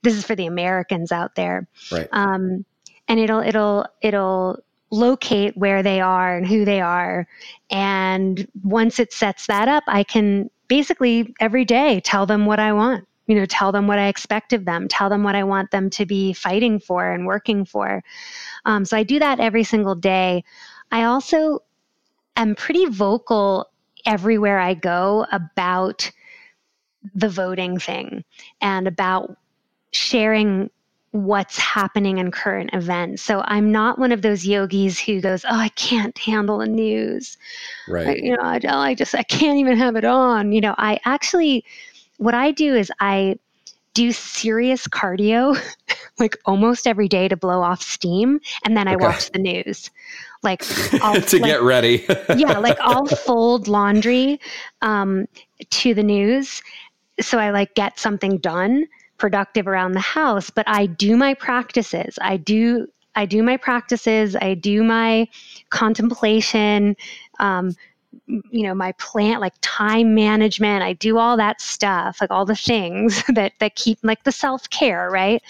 This 0.04 0.16
is 0.16 0.26
for 0.26 0.36
the 0.36 0.46
Americans 0.46 1.12
out 1.12 1.36
there, 1.36 1.68
right? 1.92 2.08
Um, 2.14 2.64
and 3.10 3.20
it'll 3.20 3.42
it'll 3.42 3.86
it'll 4.02 4.64
locate 4.90 5.58
where 5.58 5.84
they 5.84 6.00
are 6.00 6.38
and 6.38 6.48
who 6.48 6.64
they 6.64 6.80
are. 6.80 7.28
And 7.72 8.48
once 8.64 9.00
it 9.00 9.12
sets 9.12 9.48
that 9.48 9.68
up, 9.68 9.84
I 9.88 10.06
can 10.06 10.50
basically 10.70 11.36
every 11.42 11.66
day 11.66 12.00
tell 12.00 12.26
them 12.26 12.46
what 12.46 12.60
I 12.60 12.72
want 12.72 13.06
you 13.28 13.36
know 13.36 13.46
tell 13.46 13.72
them 13.72 13.88
what 13.88 14.00
i 14.00 14.08
expect 14.08 14.54
of 14.54 14.66
them 14.66 14.88
tell 14.88 15.10
them 15.10 15.24
what 15.24 15.36
i 15.36 15.44
want 15.44 15.72
them 15.72 15.90
to 15.90 16.06
be 16.06 16.34
fighting 16.34 16.80
for 16.80 17.12
and 17.12 17.26
working 17.26 17.66
for 17.66 18.04
um, 18.66 18.86
so 18.86 18.98
i 18.98 19.04
do 19.04 19.20
that 19.20 19.40
every 19.40 19.64
single 19.64 19.96
day 19.96 20.44
i 20.92 21.04
also 21.04 21.60
am 22.36 22.56
pretty 22.56 22.86
vocal 22.86 23.70
everywhere 24.06 24.60
i 24.60 24.74
go 24.74 25.26
about 25.32 26.12
the 27.16 27.30
voting 27.30 27.80
thing 27.80 28.24
and 28.62 28.88
about 28.88 29.38
sharing 29.92 30.70
what's 31.14 31.60
happening 31.60 32.18
in 32.18 32.32
current 32.32 32.72
events. 32.74 33.22
So 33.22 33.44
I'm 33.46 33.72
not 33.72 34.00
one 34.00 34.12
of 34.12 34.24
those 34.24 34.46
yogis 34.46 35.00
who 35.00 35.22
goes, 35.22 35.46
"Oh, 35.46 35.56
I 35.56 35.70
can't 35.70 36.18
handle 36.18 36.58
the 36.58 36.68
news." 36.68 37.38
Right. 37.88 38.08
I, 38.08 38.14
you 38.16 38.36
know, 38.36 38.42
I, 38.42 38.60
I 38.66 38.96
just 38.96 39.14
I 39.14 39.24
can't 39.24 39.60
even 39.60 39.78
have 39.78 39.96
it 39.96 40.06
on. 40.06 40.52
You 40.52 40.62
know, 40.62 40.76
I 40.78 41.00
actually 41.06 41.66
what 42.24 42.34
I 42.34 42.52
do 42.52 42.76
is 42.76 42.92
I 43.00 43.38
do 43.94 44.12
serious 44.12 44.88
cardio 44.88 45.60
like 46.20 46.38
almost 46.46 46.88
every 46.88 47.08
day 47.08 47.28
to 47.28 47.38
blow 47.38 47.62
off 47.62 47.82
steam 47.82 48.40
and 48.64 48.76
then 48.76 48.88
I 48.88 48.96
okay. 48.96 49.06
watch 49.06 49.32
the 49.32 49.40
news. 49.40 49.92
Like 50.42 50.64
I'll, 51.02 51.22
to 51.22 51.40
like, 51.40 51.52
get 51.52 51.62
ready. 51.62 52.06
yeah, 52.36 52.58
like 52.58 52.78
I'll 52.82 53.06
fold 53.06 53.68
laundry 53.68 54.40
um, 54.82 55.28
to 55.70 55.94
the 55.94 56.04
news 56.04 56.62
so 57.22 57.38
I 57.38 57.52
like 57.52 57.76
get 57.76 58.00
something 58.00 58.38
done 58.38 58.88
productive 59.18 59.68
around 59.68 59.94
the 59.94 60.00
house, 60.00 60.50
but 60.50 60.68
I 60.68 60.88
do 60.88 61.16
my 61.16 61.34
practices. 61.34 62.18
I 62.22 62.38
do 62.38 62.88
I 63.16 63.26
do 63.28 63.44
my 63.44 63.58
practices, 63.58 64.36
I 64.36 64.56
do 64.56 64.84
my 64.84 65.28
contemplation, 65.70 66.96
um, 67.40 67.76
you 68.28 68.64
know, 68.64 68.74
my 68.74 68.92
plant 68.94 69.42
like 69.42 69.54
time 69.62 70.16
management. 70.16 70.84
I 70.84 70.94
do 70.94 71.18
all 71.18 71.38
that 71.38 71.62
stuff, 71.62 72.18
like 72.22 72.32
all 72.32 72.46
the 72.46 72.56
things 72.56 73.24
that 73.34 73.54
that 73.60 73.76
keep 73.76 74.00
like 74.04 74.24
the 74.24 74.32
self 74.32 74.70
care, 74.70 75.10
right? 75.10 75.42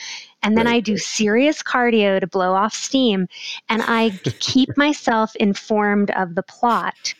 And 0.41 0.57
then 0.57 0.65
right. 0.65 0.75
I 0.75 0.79
do 0.81 0.97
serious 0.97 1.63
cardio 1.63 2.19
to 2.19 2.27
blow 2.27 2.53
off 2.53 2.73
steam, 2.73 3.27
and 3.69 3.81
I 3.85 4.11
keep 4.39 4.69
myself 4.77 5.35
informed 5.37 6.11
of 6.11 6.35
the 6.35 6.43
plot 6.43 7.13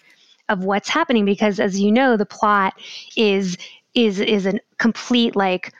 of 0.49 0.63
what's 0.63 0.89
happening 0.89 1.25
because, 1.25 1.59
as 1.59 1.79
you 1.79 1.91
know, 1.91 2.17
the 2.17 2.25
plot 2.25 2.73
is 3.15 3.57
is 3.95 4.19
is 4.19 4.45
a 4.45 4.59
complete 4.77 5.35
like 5.35 5.71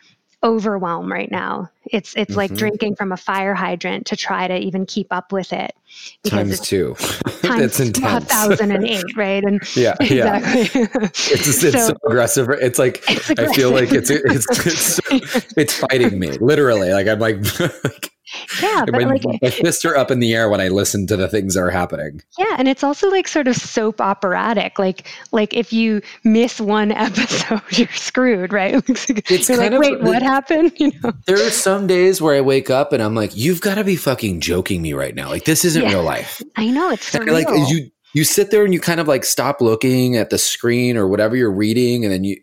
overwhelm 0.44 1.12
right 1.12 1.32
now. 1.32 1.70
It's 1.86 2.14
it's 2.16 2.32
mm-hmm. 2.32 2.38
like 2.38 2.54
drinking 2.54 2.96
from 2.96 3.12
a 3.12 3.18
fire 3.18 3.54
hydrant 3.54 4.06
to 4.08 4.16
try 4.16 4.48
to 4.48 4.58
even 4.58 4.86
keep 4.86 5.08
up 5.12 5.32
with 5.32 5.54
it. 5.54 5.76
Times 6.24 6.60
two. 6.60 6.96
Times 7.44 7.80
intense. 7.80 8.26
thousand 8.26 8.72
and 8.72 8.86
eight, 8.86 9.04
right? 9.16 9.44
And 9.44 9.62
yeah, 9.76 9.96
exactly. 10.00 10.82
yeah. 10.82 10.88
it's 11.04 11.64
it's 11.64 11.88
so, 11.88 11.96
aggressive. 12.06 12.50
It's 12.50 12.80
like 12.80 13.04
it's 13.10 13.30
aggressive. 13.30 13.54
I 13.54 13.56
feel 13.56 13.72
like 13.72 13.92
it's 13.92 14.10
it's 14.10 14.48
it's, 14.66 15.54
it's 15.58 15.74
fighting 15.74 16.20
me 16.20 16.32
literally. 16.32 16.92
Like 16.92 17.08
I'm 17.08 17.20
like, 17.20 17.60
like 17.60 18.13
yeah, 18.62 18.86
but 18.86 19.02
my, 19.02 19.04
like 19.04 19.42
my 19.42 19.50
fists 19.50 19.86
are 19.86 19.96
up 19.96 20.12
in 20.12 20.20
the 20.20 20.34
air 20.34 20.50
when 20.50 20.62
I 20.62 20.68
listen 20.68 21.08
to 21.08 21.18
the 21.18 21.28
things 21.28 21.54
that 21.54 21.62
are 21.62 21.70
happening. 21.70 22.22
Yeah, 22.38 22.56
and 22.58 22.68
it's 22.68 22.84
also 22.84 23.10
like 23.10 23.28
sort 23.28 23.48
of 23.48 23.56
soap 23.56 24.02
operatic. 24.02 24.80
Like 24.80 25.08
like 25.32 25.54
if 25.54 25.72
you 25.72 26.02
miss 26.24 26.60
one 26.60 26.92
episode, 26.92 27.62
you're 27.72 27.88
screwed, 27.94 28.54
right? 28.54 28.76
it's 28.90 29.50
you're 29.50 29.58
like, 29.58 29.72
of, 29.72 29.80
wait, 29.80 30.02
what 30.02 30.22
happened? 30.22 30.72
You 30.84 30.92
know, 31.02 31.14
there 31.28 31.38
are 31.38 31.52
some 31.52 31.88
days 31.88 32.22
where 32.22 32.36
I 32.36 32.42
wake 32.42 32.70
up 32.70 32.92
and 32.92 33.02
I'm 33.02 33.16
like, 33.16 33.38
you've 33.38 33.62
got 33.62 33.76
to 33.76 33.84
be 33.84 33.96
fucking 33.96 34.42
joking 34.42 34.82
me 34.82 34.92
right 34.94 35.16
now. 35.16 35.30
Like 35.30 35.46
this 35.46 35.64
isn't 35.64 35.82
yeah. 35.82 35.90
real 35.90 36.04
life. 36.04 36.42
I 36.58 36.70
know 36.72 36.90
it's 36.90 37.14
like 37.14 37.48
you 37.70 37.90
you 38.14 38.24
sit 38.24 38.52
there 38.52 38.66
and 38.66 38.74
you 38.74 38.80
kind 38.80 39.00
of 39.00 39.08
like 39.08 39.24
stop 39.24 39.62
looking 39.62 40.18
at 40.18 40.30
the 40.30 40.38
screen 40.38 40.98
or 40.98 41.08
whatever 41.08 41.36
you're 41.36 41.52
reading, 41.52 42.04
and 42.04 42.14
then 42.14 42.24
you 42.24 42.42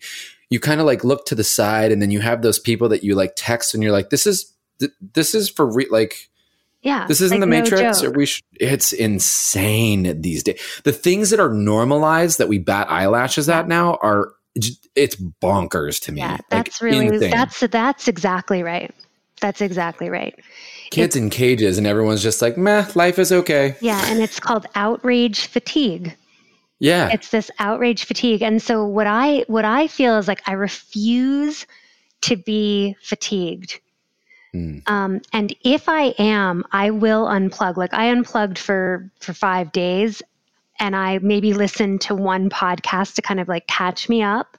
you 0.48 0.60
kind 0.60 0.80
of 0.80 0.86
like 0.86 1.04
look 1.04 1.26
to 1.26 1.34
the 1.34 1.44
side, 1.44 1.92
and 1.92 2.00
then 2.00 2.10
you 2.10 2.20
have 2.20 2.42
those 2.42 2.58
people 2.58 2.88
that 2.88 3.04
you 3.04 3.14
like 3.14 3.32
text, 3.36 3.74
and 3.74 3.82
you're 3.82 3.92
like, 3.92 4.10
this 4.10 4.26
is 4.26 4.52
th- 4.80 4.92
this 5.14 5.34
is 5.34 5.48
for 5.48 5.66
re- 5.66 5.88
like 5.90 6.28
yeah 6.82 7.06
this 7.06 7.20
isn't 7.20 7.40
like 7.40 7.46
the 7.46 7.46
matrix 7.46 8.02
no 8.02 8.10
we 8.10 8.26
sh- 8.26 8.42
it's 8.54 8.92
insane 8.92 10.20
these 10.20 10.42
days 10.42 10.60
the 10.84 10.92
things 10.92 11.30
that 11.30 11.38
are 11.38 11.50
normalized 11.50 12.38
that 12.38 12.48
we 12.48 12.58
bat 12.58 12.90
eyelashes 12.90 13.48
at 13.48 13.68
now 13.68 13.98
are 14.02 14.32
it's 14.96 15.16
bonkers 15.16 16.00
to 16.02 16.12
me. 16.12 16.20
Yeah 16.20 16.38
that's 16.50 16.80
like, 16.82 16.92
really 16.92 17.06
insane. 17.06 17.30
that's 17.30 17.60
that's 17.60 18.08
exactly 18.08 18.62
right. 18.62 18.94
That's 19.40 19.60
exactly 19.60 20.10
right. 20.10 20.34
Kids 20.90 21.16
it's, 21.16 21.16
in 21.16 21.30
cages 21.30 21.78
and 21.78 21.86
everyone's 21.86 22.22
just 22.22 22.42
like 22.42 22.56
meh 22.56 22.86
life 22.94 23.18
is 23.18 23.32
okay. 23.32 23.76
Yeah 23.80 24.02
and 24.06 24.20
it's 24.20 24.40
called 24.40 24.66
outrage 24.74 25.46
fatigue. 25.46 26.16
Yeah. 26.78 27.10
It's 27.10 27.30
this 27.30 27.50
outrage 27.58 28.04
fatigue 28.04 28.42
and 28.42 28.60
so 28.60 28.84
what 28.84 29.06
i 29.06 29.44
what 29.46 29.64
i 29.64 29.86
feel 29.86 30.16
is 30.18 30.26
like 30.26 30.42
i 30.46 30.52
refuse 30.52 31.66
to 32.22 32.36
be 32.36 32.96
fatigued 33.02 33.80
Mm. 34.54 34.88
Um, 34.88 35.20
and 35.32 35.54
if 35.62 35.88
I 35.88 36.14
am, 36.18 36.64
I 36.72 36.90
will 36.90 37.26
unplug. 37.26 37.76
Like 37.76 37.94
I 37.94 38.06
unplugged 38.06 38.58
for 38.58 39.10
for 39.20 39.32
five 39.32 39.72
days, 39.72 40.22
and 40.78 40.96
I 40.96 41.18
maybe 41.18 41.52
listened 41.52 42.00
to 42.02 42.14
one 42.14 42.50
podcast 42.50 43.14
to 43.14 43.22
kind 43.22 43.40
of 43.40 43.48
like 43.48 43.66
catch 43.66 44.08
me 44.08 44.22
up. 44.22 44.56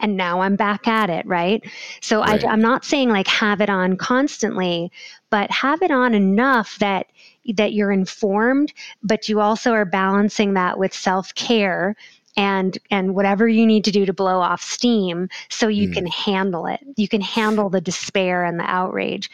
And 0.00 0.16
now 0.16 0.40
I'm 0.40 0.56
back 0.56 0.86
at 0.86 1.10
it, 1.10 1.26
right? 1.26 1.62
So 2.00 2.20
right. 2.20 2.42
I, 2.42 2.48
I'm 2.48 2.60
not 2.60 2.84
saying 2.84 3.10
like 3.10 3.26
have 3.26 3.60
it 3.60 3.68
on 3.68 3.96
constantly, 3.96 4.92
but 5.30 5.50
have 5.50 5.82
it 5.82 5.90
on 5.90 6.14
enough 6.14 6.78
that 6.78 7.08
that 7.54 7.72
you're 7.72 7.92
informed, 7.92 8.72
but 9.02 9.28
you 9.28 9.40
also 9.40 9.72
are 9.72 9.84
balancing 9.84 10.54
that 10.54 10.78
with 10.78 10.92
self 10.94 11.34
care 11.34 11.96
and 12.38 12.78
and 12.90 13.16
whatever 13.16 13.48
you 13.48 13.66
need 13.66 13.84
to 13.84 13.90
do 13.90 14.06
to 14.06 14.12
blow 14.12 14.40
off 14.40 14.62
steam 14.62 15.28
so 15.50 15.66
you 15.66 15.88
mm. 15.88 15.92
can 15.92 16.06
handle 16.06 16.66
it 16.66 16.80
you 16.96 17.08
can 17.08 17.20
handle 17.20 17.68
the 17.68 17.80
despair 17.80 18.44
and 18.44 18.60
the 18.60 18.64
outrage 18.64 19.28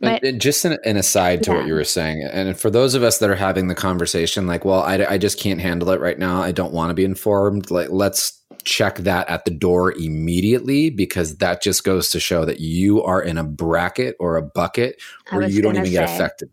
but 0.00 0.14
and, 0.14 0.24
and 0.24 0.40
just 0.40 0.64
an, 0.64 0.76
an, 0.84 0.96
aside 0.96 1.42
to 1.42 1.52
yeah. 1.52 1.56
what 1.56 1.66
you 1.66 1.72
were 1.72 1.84
saying 1.84 2.22
and 2.24 2.58
for 2.58 2.68
those 2.68 2.94
of 2.94 3.02
us 3.02 3.18
that 3.18 3.30
are 3.30 3.36
having 3.36 3.68
the 3.68 3.74
conversation 3.74 4.46
like 4.46 4.64
well 4.64 4.82
I, 4.82 4.96
I 5.08 5.18
just 5.18 5.38
can't 5.38 5.60
handle 5.60 5.90
it 5.90 6.00
right 6.00 6.18
now 6.18 6.42
i 6.42 6.50
don't 6.50 6.72
want 6.72 6.90
to 6.90 6.94
be 6.94 7.04
informed 7.04 7.70
like 7.70 7.90
let's 7.90 8.42
check 8.64 8.96
that 8.98 9.28
at 9.30 9.44
the 9.44 9.52
door 9.52 9.92
immediately 9.92 10.90
because 10.90 11.36
that 11.36 11.62
just 11.62 11.84
goes 11.84 12.10
to 12.10 12.18
show 12.18 12.44
that 12.44 12.58
you 12.58 13.02
are 13.04 13.22
in 13.22 13.38
a 13.38 13.44
bracket 13.44 14.16
or 14.18 14.36
a 14.36 14.42
bucket 14.42 15.00
where 15.30 15.48
you 15.48 15.62
don't 15.62 15.76
even 15.76 15.86
say. 15.86 15.92
get 15.92 16.10
affected 16.10 16.50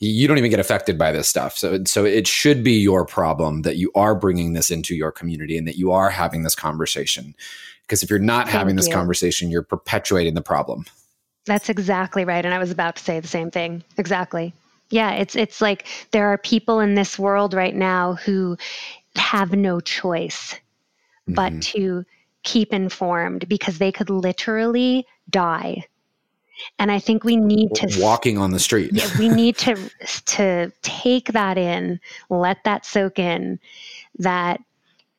you 0.00 0.26
don't 0.26 0.38
even 0.38 0.50
get 0.50 0.58
affected 0.58 0.96
by 0.96 1.12
this 1.12 1.28
stuff. 1.28 1.56
So, 1.56 1.84
so 1.84 2.04
it 2.06 2.26
should 2.26 2.64
be 2.64 2.72
your 2.72 3.04
problem 3.04 3.62
that 3.62 3.76
you 3.76 3.92
are 3.94 4.14
bringing 4.14 4.54
this 4.54 4.70
into 4.70 4.96
your 4.96 5.12
community 5.12 5.58
and 5.58 5.68
that 5.68 5.76
you 5.76 5.92
are 5.92 6.08
having 6.08 6.42
this 6.42 6.54
conversation. 6.54 7.34
Because 7.82 8.02
if 8.02 8.08
you're 8.08 8.18
not 8.18 8.46
Thank 8.46 8.56
having 8.56 8.76
this 8.76 8.88
you. 8.88 8.94
conversation, 8.94 9.50
you're 9.50 9.62
perpetuating 9.62 10.34
the 10.34 10.42
problem. 10.42 10.86
That's 11.44 11.68
exactly 11.68 12.24
right. 12.24 12.44
And 12.44 12.54
I 12.54 12.58
was 12.58 12.70
about 12.70 12.96
to 12.96 13.04
say 13.04 13.20
the 13.20 13.28
same 13.28 13.50
thing. 13.50 13.84
Exactly. 13.98 14.54
Yeah, 14.88 15.12
it's 15.12 15.36
it's 15.36 15.60
like 15.60 15.86
there 16.10 16.26
are 16.28 16.38
people 16.38 16.80
in 16.80 16.94
this 16.94 17.18
world 17.18 17.54
right 17.54 17.74
now 17.74 18.14
who 18.14 18.56
have 19.16 19.52
no 19.52 19.80
choice 19.80 20.54
mm-hmm. 20.54 21.34
but 21.34 21.62
to 21.62 22.04
keep 22.42 22.72
informed 22.72 23.48
because 23.48 23.78
they 23.78 23.92
could 23.92 24.10
literally 24.10 25.06
die 25.28 25.84
and 26.78 26.90
I 26.90 26.98
think 26.98 27.24
we 27.24 27.36
need 27.36 27.74
to 27.76 28.00
walking 28.00 28.38
on 28.38 28.50
the 28.50 28.58
street. 28.58 28.90
yeah, 28.92 29.08
we 29.18 29.28
need 29.28 29.56
to 29.58 29.76
to 30.26 30.72
take 30.82 31.32
that 31.32 31.58
in, 31.58 32.00
let 32.28 32.64
that 32.64 32.84
soak 32.84 33.18
in 33.18 33.58
that 34.18 34.60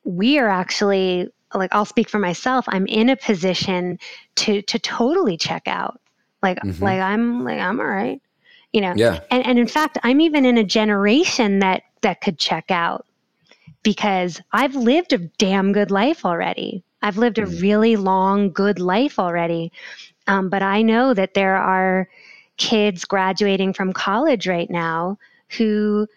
we 0.04 0.40
are 0.40 0.50
actually 0.50 1.30
like 1.54 1.74
I'll 1.74 1.86
speak 1.86 2.10
for 2.10 2.20
myself, 2.20 2.66
I'm 2.70 2.88
in 2.88 3.10
a 3.10 3.16
position 3.16 4.00
to 4.36 4.62
to 4.64 4.80
totally 4.80 5.38
check 5.38 5.68
out. 5.68 6.00
Like 6.42 6.60
mm-hmm. 6.60 6.84
like 6.84 7.00
I'm 7.00 7.44
like 7.44 7.60
I'm 7.60 7.80
all 7.80 7.86
right. 7.86 8.22
You 8.74 8.82
know. 8.82 8.94
Yeah. 8.96 9.20
And 9.30 9.46
and 9.46 9.60
in 9.60 9.68
fact, 9.68 9.98
I'm 10.04 10.22
even 10.22 10.46
in 10.46 10.58
a 10.58 10.64
generation 10.64 11.60
that 11.60 11.84
that 12.02 12.22
could 12.22 12.40
check 12.40 12.72
out 12.72 13.06
because 13.84 14.42
I've 14.52 14.76
lived 14.76 15.14
a 15.14 15.18
damn 15.18 15.74
good 15.74 15.92
life 15.92 16.26
already. 16.26 16.84
I've 17.02 17.18
lived 17.18 17.40
a 17.40 17.46
mm. 17.46 17.62
really 17.62 17.96
long, 17.96 18.52
good 18.52 18.80
life 18.80 19.18
already. 19.18 19.72
Um, 20.32 20.48
but 20.48 20.64
I 20.64 20.82
know 20.82 21.14
that 21.14 21.34
there 21.34 21.58
are 21.58 22.08
kids 22.56 23.04
graduating 23.04 23.74
from 23.74 23.92
college 23.92 24.48
right 24.48 24.70
now 24.70 25.18
who 25.58 26.08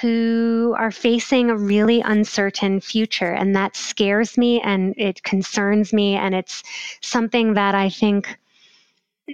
who 0.00 0.76
are 0.78 0.92
facing 0.92 1.50
a 1.50 1.56
really 1.56 2.00
uncertain 2.02 2.78
future 2.78 3.32
and 3.32 3.56
that 3.56 3.74
scares 3.74 4.38
me 4.38 4.60
and 4.60 4.94
it 4.96 5.22
concerns 5.24 5.92
me 5.92 6.14
and 6.14 6.34
it's 6.36 6.62
something 7.00 7.54
that 7.54 7.74
I 7.74 7.88
think 7.88 8.38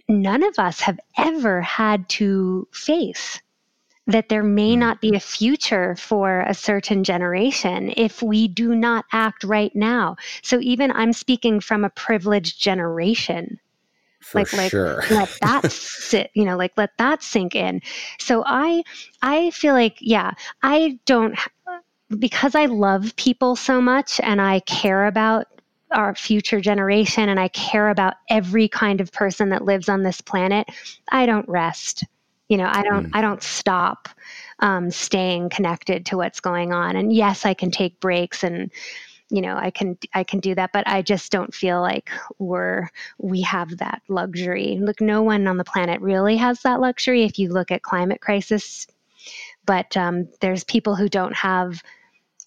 none 0.08 0.42
of 0.42 0.58
us 0.58 0.80
have 0.80 0.98
ever 1.18 1.60
had 1.60 2.08
to 2.10 2.66
face 2.72 3.42
that 4.06 4.28
there 4.30 4.42
may 4.42 4.72
hmm. 4.72 4.80
not 4.80 5.00
be 5.02 5.14
a 5.14 5.20
future 5.20 5.96
for 5.96 6.40
a 6.42 6.54
certain 6.54 7.04
generation 7.04 7.92
if 7.96 8.22
we 8.22 8.48
do 8.48 8.74
not 8.74 9.04
act 9.12 9.44
right 9.44 9.74
now. 9.74 10.16
So 10.42 10.60
even 10.60 10.92
I'm 10.92 11.12
speaking 11.12 11.60
from 11.60 11.84
a 11.84 11.90
privileged 11.90 12.60
generation 12.60 13.58
for 14.24 14.40
like 14.40 14.52
like 14.52 14.70
sure. 14.70 15.04
let 15.10 15.30
that 15.42 15.70
sit 15.70 16.30
you 16.34 16.44
know 16.44 16.56
like 16.56 16.72
let 16.76 16.96
that 16.98 17.22
sink 17.22 17.54
in 17.54 17.80
so 18.18 18.42
i 18.46 18.82
i 19.22 19.50
feel 19.50 19.74
like 19.74 19.96
yeah 20.00 20.32
i 20.62 20.98
don't 21.04 21.38
because 22.18 22.54
i 22.54 22.66
love 22.66 23.14
people 23.16 23.54
so 23.54 23.80
much 23.80 24.20
and 24.22 24.40
i 24.40 24.60
care 24.60 25.06
about 25.06 25.46
our 25.92 26.14
future 26.14 26.60
generation 26.60 27.28
and 27.28 27.38
i 27.38 27.48
care 27.48 27.90
about 27.90 28.14
every 28.30 28.68
kind 28.68 29.00
of 29.00 29.12
person 29.12 29.50
that 29.50 29.64
lives 29.64 29.88
on 29.88 30.02
this 30.02 30.20
planet 30.20 30.66
i 31.10 31.26
don't 31.26 31.48
rest 31.48 32.04
you 32.48 32.56
know 32.56 32.68
i 32.72 32.82
don't 32.82 33.06
mm. 33.06 33.10
i 33.12 33.20
don't 33.20 33.42
stop 33.42 34.08
um, 34.60 34.90
staying 34.90 35.50
connected 35.50 36.06
to 36.06 36.16
what's 36.16 36.40
going 36.40 36.72
on 36.72 36.96
and 36.96 37.12
yes 37.12 37.44
i 37.44 37.52
can 37.52 37.70
take 37.70 38.00
breaks 38.00 38.42
and 38.42 38.70
you 39.35 39.42
know 39.42 39.57
i 39.57 39.70
can 39.70 39.99
i 40.14 40.23
can 40.23 40.38
do 40.38 40.55
that 40.55 40.70
but 40.73 40.87
i 40.87 41.03
just 41.03 41.33
don't 41.33 41.53
feel 41.53 41.81
like 41.81 42.09
we're 42.38 42.88
we 43.18 43.40
have 43.40 43.79
that 43.79 44.01
luxury. 44.09 44.79
Look 44.81 45.01
no 45.01 45.23
one 45.23 45.49
on 45.49 45.57
the 45.57 45.64
planet 45.64 46.01
really 46.01 46.37
has 46.37 46.62
that 46.62 46.81
luxury 46.81 47.25
if 47.25 47.38
you 47.38 47.51
look 47.51 47.73
at 47.73 47.83
climate 47.83 48.20
crisis 48.20 48.87
but 49.66 49.97
um, 49.97 50.29
there's 50.40 50.64
people 50.64 50.94
who 50.94 51.09
don't 51.09 51.35
have 51.35 51.83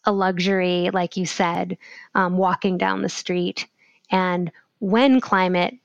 a 0.05 0.11
luxury 0.11 0.89
like 0.93 1.17
you 1.17 1.25
said 1.25 1.77
um, 2.15 2.37
walking 2.37 2.77
down 2.77 3.01
the 3.01 3.09
street. 3.09 3.67
And 4.11 4.51
when 4.79 5.19
climate 5.19 5.75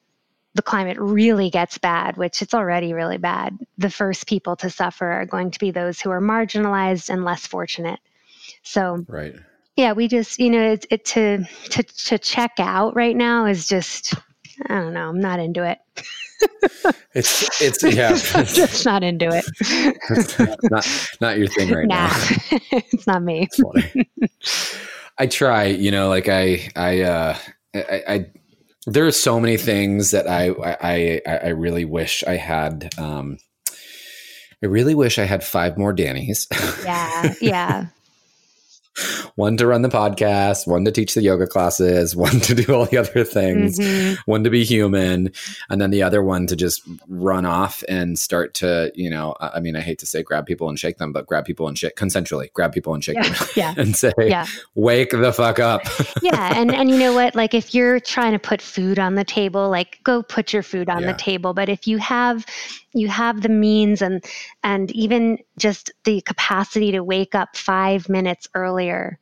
the 0.55 0.63
climate 0.63 0.99
really 1.01 1.49
gets 1.49 1.79
bad, 1.79 2.19
which 2.19 2.43
it's 2.43 2.53
already 2.53 2.93
really 2.93 3.17
bad, 3.17 3.59
the 3.79 3.89
first 3.89 4.27
people 4.27 4.55
to 4.57 4.69
suffer 4.69 5.11
are 5.11 5.25
going 5.25 5.51
to 5.51 5.59
be 5.59 5.71
those 5.71 5.99
who 5.99 6.11
are 6.11 6.21
marginalized 6.21 7.09
and 7.09 7.25
less 7.25 7.47
fortunate. 7.47 7.99
So, 8.63 9.03
right 9.09 9.35
yeah 9.77 9.93
we 9.93 10.09
just 10.09 10.39
you 10.39 10.51
know 10.51 10.73
it, 10.73 10.87
it, 10.91 11.05
to 11.05 11.45
to 11.71 11.83
to 11.83 12.19
check 12.19 12.53
out 12.59 12.95
right 12.95 13.17
now 13.17 13.47
is 13.47 13.69
just 13.69 14.15
I 14.69 14.75
don't 14.75 14.95
know. 14.95 15.09
I'm 15.09 15.21
not 15.21 15.41
into 15.41 15.65
it. 15.65 15.79
it's 17.15 17.61
it's 17.61 17.83
yeah. 17.97 18.13
just 18.13 18.85
not 18.85 19.03
into 19.03 19.29
it. 19.31 20.59
not 20.71 20.87
not 21.21 21.39
your 21.39 21.49
thing 21.49 21.71
right 21.71 21.87
nah, 21.87 22.09
now. 22.09 22.39
it's 22.73 23.07
not 23.07 23.23
me. 23.23 23.49
I 25.19 25.27
try, 25.27 25.65
you 25.65 25.91
know, 25.91 26.09
like 26.09 26.29
I 26.29 26.69
I 26.77 27.01
uh 27.03 27.39
I, 27.75 28.03
I 28.09 28.27
there 28.87 29.07
are 29.07 29.13
so 29.13 29.39
many 29.39 29.57
things 29.57 30.11
that 30.11 30.29
I 30.29 30.51
I 30.51 31.21
I 31.27 31.49
really 31.49 31.85
wish 31.85 32.25
I 32.25 32.37
had 32.37 32.93
um 32.99 33.39
I 34.63 34.67
really 34.67 34.95
wish 34.95 35.19
I 35.19 35.25
had 35.25 35.43
five 35.43 35.77
more 35.77 35.95
Dannys. 35.95 36.47
Yeah, 36.85 37.35
yeah 37.41 37.87
one 39.37 39.57
to 39.57 39.67
run 39.67 39.83
the 39.83 39.89
podcast, 39.89 40.67
one 40.67 40.85
to 40.85 40.93
teach 40.93 41.15
the 41.15 41.23
yoga 41.23 41.47
classes, 41.47 42.15
one 42.23 42.41
to 42.41 42.55
do 42.55 42.75
all 42.75 42.87
the 42.87 42.97
other 42.97 43.25
things, 43.25 43.79
mm-hmm. 43.79 44.21
one 44.31 44.45
to 44.45 44.51
be 44.51 44.65
human, 44.65 45.33
and 45.71 45.81
then 45.81 45.91
the 45.91 46.03
other 46.03 46.23
one 46.23 46.47
to 46.47 46.57
just 46.57 46.83
run 47.09 47.45
off 47.45 47.83
and 47.89 48.19
start 48.19 48.55
to, 48.55 48.93
you 48.95 49.11
know, 49.11 49.35
I 49.41 49.61
mean, 49.61 49.77
I 49.77 49.81
hate 49.81 49.99
to 50.01 50.07
say 50.07 50.23
grab 50.23 50.47
people 50.47 50.69
and 50.69 50.79
shake 50.79 50.99
them, 50.99 51.13
but 51.13 51.27
grab 51.27 51.45
people 51.45 51.69
and 51.69 51.79
shake 51.79 51.97
consensually, 51.97 52.53
grab 52.53 52.73
people 52.73 52.95
and 52.95 53.03
shake 53.03 53.17
yeah. 53.17 53.23
them 53.23 53.49
yeah. 53.57 53.75
and 53.77 53.97
say, 53.97 54.13
yeah. 54.19 54.47
wake 54.75 55.11
the 55.11 55.33
fuck 55.33 55.59
up. 55.59 55.83
yeah. 56.23 56.59
And, 56.59 56.75
and 56.75 56.91
you 56.91 56.99
know 56.99 57.15
what? 57.15 57.35
Like 57.35 57.55
if 57.55 57.75
you're 57.75 58.01
trying 58.01 58.33
to 58.33 58.39
put 58.39 58.61
food 58.61 58.99
on 58.99 59.15
the 59.15 59.25
table, 59.25 59.71
like 59.71 60.01
go 60.05 60.23
put 60.23 60.53
your 60.53 60.63
food 60.63 60.89
on 60.89 61.03
yeah. 61.03 61.13
the 61.13 61.19
table. 61.19 61.55
But 61.55 61.69
if 61.69 61.87
you 61.87 61.99
have 61.99 62.45
you 62.95 63.09
have 63.09 63.41
the 63.41 63.49
means 63.49 64.03
and 64.03 64.25
and 64.63 64.91
even 64.93 65.39
just 65.59 65.93
the 66.05 66.21
capacity 66.23 66.93
to 66.93 67.03
wake 67.03 67.35
up 67.35 67.57
five 67.57 68.09
minutes 68.09 68.49
earlier 68.55 69.19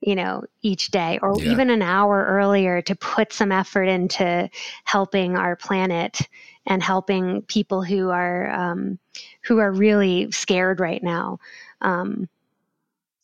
you 0.00 0.14
know 0.14 0.44
each 0.62 0.90
day 0.90 1.18
or 1.22 1.34
yeah. 1.38 1.50
even 1.50 1.70
an 1.70 1.82
hour 1.82 2.24
earlier 2.28 2.80
to 2.82 2.94
put 2.94 3.32
some 3.32 3.52
effort 3.52 3.84
into 3.84 4.48
helping 4.84 5.36
our 5.36 5.56
planet 5.56 6.20
and 6.66 6.82
helping 6.82 7.42
people 7.42 7.82
who 7.82 8.10
are 8.10 8.50
um, 8.50 8.98
who 9.42 9.58
are 9.58 9.72
really 9.72 10.30
scared 10.30 10.80
right 10.80 11.02
now 11.02 11.38
um, 11.80 12.28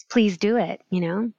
please 0.09 0.37
do 0.37 0.57
it 0.57 0.83
you 0.91 1.01
know 1.01 1.31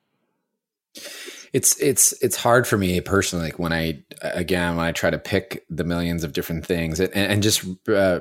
it's 1.56 1.80
it's 1.80 2.12
it's 2.22 2.36
hard 2.36 2.68
for 2.68 2.78
me 2.78 3.00
personally 3.00 3.46
like 3.46 3.58
when 3.58 3.72
i 3.72 3.98
again 4.22 4.76
when 4.76 4.86
i 4.86 4.92
try 4.92 5.10
to 5.10 5.18
pick 5.18 5.64
the 5.70 5.86
millions 5.86 6.26
of 6.26 6.34
different 6.34 6.66
things 6.66 7.00
and, 7.00 7.14
and 7.14 7.42
just 7.42 7.66
uh, 7.88 8.20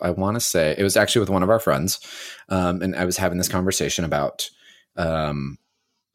i 0.00 0.10
want 0.10 0.36
to 0.36 0.40
say 0.40 0.72
it 0.78 0.84
was 0.84 0.96
actually 0.96 1.18
with 1.18 1.28
one 1.28 1.42
of 1.42 1.50
our 1.50 1.58
friends 1.58 1.98
um, 2.50 2.80
and 2.80 2.94
i 2.94 3.04
was 3.04 3.16
having 3.16 3.38
this 3.38 3.48
conversation 3.48 4.04
about 4.04 4.48
um, 4.96 5.58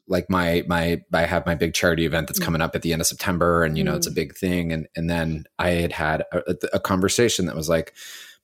like 0.08 0.30
my 0.30 0.64
my 0.66 1.02
i 1.12 1.26
have 1.26 1.44
my 1.44 1.54
big 1.54 1.74
charity 1.74 2.06
event 2.06 2.26
that's 2.26 2.40
mm. 2.40 2.44
coming 2.44 2.62
up 2.62 2.74
at 2.74 2.80
the 2.80 2.94
end 2.94 3.02
of 3.02 3.06
september 3.06 3.62
and 3.62 3.76
you 3.76 3.84
know 3.84 3.92
mm. 3.92 3.96
it's 3.96 4.06
a 4.06 4.10
mm. 4.10 4.14
big 4.14 4.34
thing 4.34 4.72
and 4.72 4.88
and 4.96 5.10
then 5.10 5.44
i 5.58 5.68
had 5.68 5.92
had 5.92 6.24
a, 6.32 6.56
a 6.72 6.80
conversation 6.80 7.44
that 7.44 7.54
was 7.54 7.68
like 7.68 7.92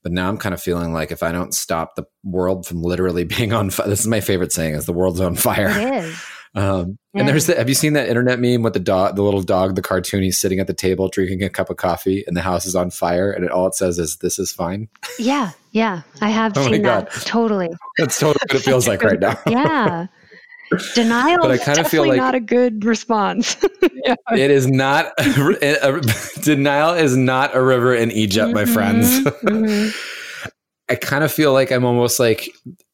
but 0.03 0.13
now 0.13 0.29
I'm 0.29 0.39
kind 0.39 0.55
of 0.55 0.63
feeling 0.63 0.93
like 0.93 1.11
if 1.11 1.25
I 1.25 1.33
don't 1.33 1.53
stop 1.53 1.97
the 1.97 2.05
world 2.23 2.65
from 2.65 2.81
literally 2.81 3.25
being 3.37 3.53
on 3.53 3.71
fire, 3.71 3.89
this 3.89 3.99
is 3.99 4.07
my 4.07 4.21
favorite 4.21 4.53
saying 4.53 4.75
is 4.75 4.87
the 4.87 4.93
world's 4.93 5.21
on 5.21 5.35
fire. 5.35 5.69
It 5.69 6.05
is. 6.05 6.23
Um, 6.57 6.99
yeah. 7.13 7.21
And 7.21 7.29
there's 7.29 7.47
the, 7.47 7.55
have 7.57 7.69
you 7.69 7.75
seen 7.75 7.93
that 7.93 8.09
internet 8.09 8.41
meme 8.41 8.63
with 8.63 8.73
the 8.73 8.81
dog, 8.81 9.17
the 9.17 9.23
little 9.23 9.43
dog, 9.43 9.75
the 9.75 9.83
cartoon? 9.83 10.23
He's 10.23 10.39
sitting 10.39 10.59
at 10.59 10.67
the 10.67 10.75
table 10.75 11.09
drinking 11.09 11.43
a 11.43 11.51
cup 11.51 11.69
of 11.71 11.77
coffee, 11.77 12.25
and 12.27 12.37
the 12.37 12.41
house 12.41 12.65
is 12.65 12.75
on 12.75 12.91
fire, 12.91 13.31
and 13.31 13.45
it, 13.45 13.51
all 13.51 13.67
it 13.67 13.75
says 13.75 13.99
is 13.99 14.17
"This 14.17 14.39
is 14.39 14.53
fine." 14.53 14.89
Yeah, 15.19 15.53
yeah, 15.73 16.03
I 16.23 16.31
have 16.31 16.57
oh 16.57 16.71
seen 16.71 16.83
that. 16.83 17.11
Totally. 17.11 17.69
That's 17.99 18.19
totally 18.19 18.41
what 18.49 18.61
it 18.61 18.65
feels 18.65 18.89
like 18.89 19.03
right 19.03 19.21
now. 19.21 19.39
yeah. 19.47 20.07
Denial 20.95 21.43
but 21.43 21.53
I 21.53 21.59
kind 21.59 21.79
of 21.79 21.87
feel 21.87 22.09
like 22.09 22.17
not 22.17 22.35
a 22.35 22.41
good 22.41 22.85
response. 22.85 23.57
yeah. 24.05 24.17
It 24.33 24.51
is 24.51 24.67
not 24.67 25.13
a, 25.19 25.99
a, 25.99 26.01
denial 26.41 26.95
is 26.95 27.17
not 27.17 27.55
a 27.55 27.63
river 27.63 27.95
in 27.95 28.11
Egypt, 28.11 28.47
mm-hmm, 28.47 28.55
my 28.55 28.65
friends. 28.65 29.21
Mm-hmm. 29.21 29.97
I 30.89 30.95
kind 30.97 31.23
of 31.23 31.31
feel 31.31 31.53
like 31.53 31.71
I'm 31.71 31.85
almost 31.85 32.19
like, 32.19 32.49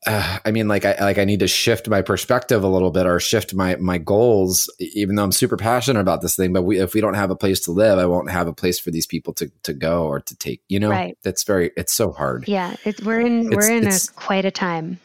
uh, 0.06 0.38
I 0.44 0.50
mean, 0.50 0.66
like 0.66 0.84
I 0.84 0.96
like 1.00 1.18
I 1.18 1.24
need 1.24 1.40
to 1.40 1.46
shift 1.46 1.88
my 1.88 2.02
perspective 2.02 2.64
a 2.64 2.68
little 2.68 2.90
bit 2.90 3.06
or 3.06 3.20
shift 3.20 3.54
my 3.54 3.76
my 3.76 3.98
goals. 3.98 4.68
Even 4.80 5.14
though 5.14 5.22
I'm 5.22 5.32
super 5.32 5.56
passionate 5.56 6.00
about 6.00 6.22
this 6.22 6.34
thing, 6.34 6.52
but 6.52 6.62
we, 6.62 6.80
if 6.80 6.94
we 6.94 7.00
don't 7.00 7.14
have 7.14 7.30
a 7.30 7.36
place 7.36 7.60
to 7.60 7.72
live, 7.72 7.98
I 7.98 8.06
won't 8.06 8.30
have 8.30 8.48
a 8.48 8.52
place 8.52 8.80
for 8.80 8.90
these 8.90 9.06
people 9.06 9.32
to 9.34 9.50
to 9.62 9.72
go 9.72 10.06
or 10.06 10.20
to 10.20 10.36
take. 10.36 10.60
You 10.68 10.80
know, 10.80 10.90
right? 10.90 11.16
That's 11.22 11.44
very. 11.44 11.70
It's 11.76 11.92
so 11.92 12.10
hard. 12.10 12.48
Yeah, 12.48 12.74
it, 12.84 13.04
we're 13.04 13.20
in 13.20 13.46
it's, 13.46 13.56
we're 13.56 13.70
in 13.70 13.86
a 13.86 13.98
quite 14.16 14.44
a 14.44 14.50
time. 14.50 14.98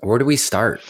Where 0.00 0.18
do 0.18 0.24
we 0.24 0.36
start? 0.36 0.80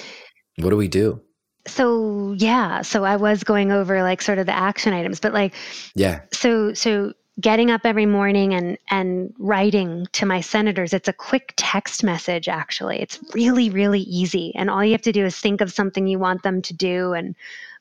What 0.56 0.70
do 0.70 0.76
we 0.76 0.88
do? 0.88 1.20
So 1.66 2.34
yeah, 2.38 2.80
so 2.80 3.04
I 3.04 3.16
was 3.16 3.44
going 3.44 3.72
over 3.72 4.02
like 4.02 4.22
sort 4.22 4.38
of 4.38 4.46
the 4.46 4.56
action 4.56 4.94
items, 4.94 5.20
but 5.20 5.34
like 5.34 5.54
yeah. 5.94 6.22
So 6.32 6.72
so 6.72 7.12
getting 7.40 7.70
up 7.70 7.82
every 7.84 8.06
morning 8.06 8.54
and 8.54 8.76
and 8.90 9.34
writing 9.38 10.06
to 10.12 10.26
my 10.26 10.40
senators. 10.40 10.92
It's 10.92 11.08
a 11.08 11.12
quick 11.12 11.54
text 11.56 12.04
message 12.04 12.48
actually. 12.48 13.00
It's 13.00 13.18
really 13.34 13.70
really 13.70 14.00
easy. 14.00 14.52
And 14.54 14.68
all 14.68 14.84
you 14.84 14.92
have 14.92 15.02
to 15.02 15.12
do 15.12 15.24
is 15.24 15.38
think 15.38 15.60
of 15.60 15.72
something 15.72 16.06
you 16.06 16.18
want 16.18 16.42
them 16.42 16.62
to 16.62 16.74
do 16.74 17.12
and 17.14 17.34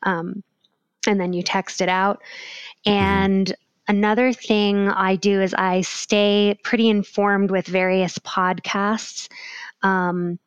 um, 0.03 0.43
and 1.07 1.19
then 1.19 1.33
you 1.33 1.43
text 1.43 1.81
it 1.81 1.89
out. 1.89 2.21
And 2.85 3.53
another 3.87 4.31
thing 4.31 4.87
i 4.89 5.15
do 5.15 5.41
is 5.41 5.55
i 5.55 5.81
stay 5.81 6.57
pretty 6.63 6.87
informed 6.87 7.51
with 7.51 7.65
various 7.67 8.17
podcasts. 8.19 9.27
Um, 9.83 10.39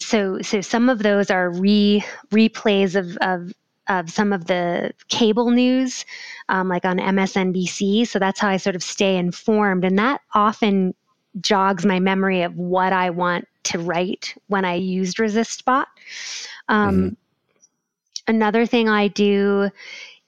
so 0.00 0.40
so 0.42 0.60
some 0.60 0.88
of 0.88 1.02
those 1.02 1.30
are 1.30 1.50
re 1.50 2.04
replays 2.30 2.94
of 2.94 3.16
of 3.16 3.52
of 3.88 4.10
some 4.10 4.32
of 4.32 4.46
the 4.46 4.92
cable 5.08 5.50
news, 5.50 6.04
um, 6.48 6.68
like 6.68 6.84
on 6.84 6.98
MSNBC. 6.98 8.06
So 8.06 8.18
that's 8.18 8.40
how 8.40 8.48
I 8.48 8.56
sort 8.56 8.76
of 8.76 8.82
stay 8.82 9.16
informed. 9.16 9.84
And 9.84 9.98
that 9.98 10.20
often 10.34 10.94
jogs 11.40 11.84
my 11.86 12.00
memory 12.00 12.42
of 12.42 12.56
what 12.56 12.92
I 12.92 13.10
want 13.10 13.46
to 13.64 13.78
write 13.78 14.34
when 14.48 14.64
I 14.64 14.74
used 14.74 15.18
ResistBot. 15.18 15.86
Um, 16.68 16.96
mm-hmm. 16.96 17.14
Another 18.26 18.66
thing 18.66 18.88
I 18.88 19.08
do 19.08 19.70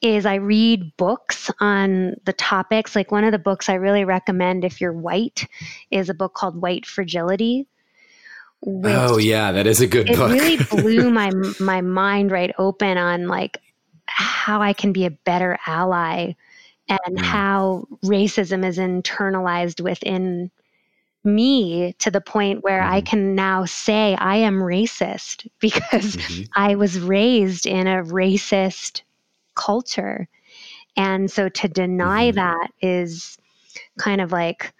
is 0.00 0.24
I 0.24 0.36
read 0.36 0.96
books 0.96 1.50
on 1.60 2.16
the 2.24 2.32
topics. 2.32 2.96
Like 2.96 3.12
one 3.12 3.24
of 3.24 3.32
the 3.32 3.38
books 3.38 3.68
I 3.68 3.74
really 3.74 4.04
recommend 4.04 4.64
if 4.64 4.80
you're 4.80 4.92
white 4.92 5.46
is 5.90 6.08
a 6.08 6.14
book 6.14 6.32
called 6.34 6.60
White 6.60 6.86
Fragility 6.86 7.66
oh 8.66 9.18
yeah, 9.18 9.52
that 9.52 9.66
is 9.66 9.80
a 9.80 9.86
good 9.86 10.10
it 10.10 10.16
book. 10.16 10.30
It 10.30 10.34
really 10.34 10.56
blew 10.70 11.10
my 11.10 11.30
my 11.58 11.80
mind 11.80 12.30
right 12.30 12.52
open 12.58 12.98
on 12.98 13.28
like 13.28 13.58
how 14.06 14.60
I 14.60 14.72
can 14.72 14.92
be 14.92 15.06
a 15.06 15.10
better 15.10 15.58
ally 15.66 16.32
and 16.88 17.18
mm. 17.18 17.20
how 17.20 17.86
racism 18.04 18.64
is 18.66 18.78
internalized 18.78 19.80
within 19.80 20.50
me 21.22 21.94
to 21.98 22.10
the 22.10 22.20
point 22.20 22.64
where 22.64 22.80
mm. 22.80 22.88
I 22.88 22.98
mm-hmm. 22.98 23.06
can 23.06 23.34
now 23.34 23.64
say 23.64 24.14
I 24.16 24.36
am 24.36 24.58
racist 24.58 25.48
because 25.60 26.16
mm-hmm. 26.16 26.42
I 26.54 26.74
was 26.74 26.98
raised 26.98 27.66
in 27.66 27.86
a 27.86 28.02
racist 28.02 29.02
culture. 29.54 30.28
And 30.96 31.30
so 31.30 31.48
to 31.48 31.68
deny 31.68 32.28
mm-hmm. 32.28 32.36
that 32.36 32.72
is 32.80 33.38
kind 33.98 34.20
of 34.20 34.32
like 34.32 34.72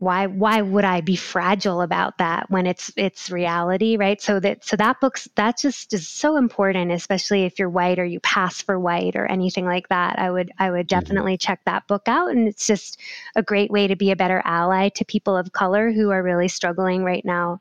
why 0.00 0.26
why 0.26 0.62
would 0.62 0.84
i 0.84 1.02
be 1.02 1.14
fragile 1.14 1.82
about 1.82 2.16
that 2.16 2.50
when 2.50 2.66
it's 2.66 2.90
it's 2.96 3.30
reality 3.30 3.98
right 3.98 4.22
so 4.22 4.40
that 4.40 4.64
so 4.64 4.74
that 4.74 4.98
book's 4.98 5.28
that 5.34 5.58
just 5.58 5.92
is 5.92 6.08
so 6.08 6.36
important 6.38 6.90
especially 6.90 7.44
if 7.44 7.58
you're 7.58 7.68
white 7.68 7.98
or 7.98 8.04
you 8.04 8.18
pass 8.20 8.62
for 8.62 8.80
white 8.80 9.14
or 9.14 9.26
anything 9.26 9.66
like 9.66 9.86
that 9.88 10.18
i 10.18 10.30
would 10.30 10.50
i 10.58 10.70
would 10.70 10.88
mm-hmm. 10.88 10.98
definitely 10.98 11.34
mm-hmm. 11.34 11.46
check 11.46 11.60
that 11.66 11.86
book 11.86 12.02
out 12.06 12.30
and 12.30 12.48
it's 12.48 12.66
just 12.66 12.98
a 13.36 13.42
great 13.42 13.70
way 13.70 13.86
to 13.86 13.94
be 13.94 14.10
a 14.10 14.16
better 14.16 14.40
ally 14.46 14.88
to 14.88 15.04
people 15.04 15.36
of 15.36 15.52
color 15.52 15.92
who 15.92 16.08
are 16.10 16.22
really 16.22 16.48
struggling 16.48 17.04
right 17.04 17.24
now 17.24 17.60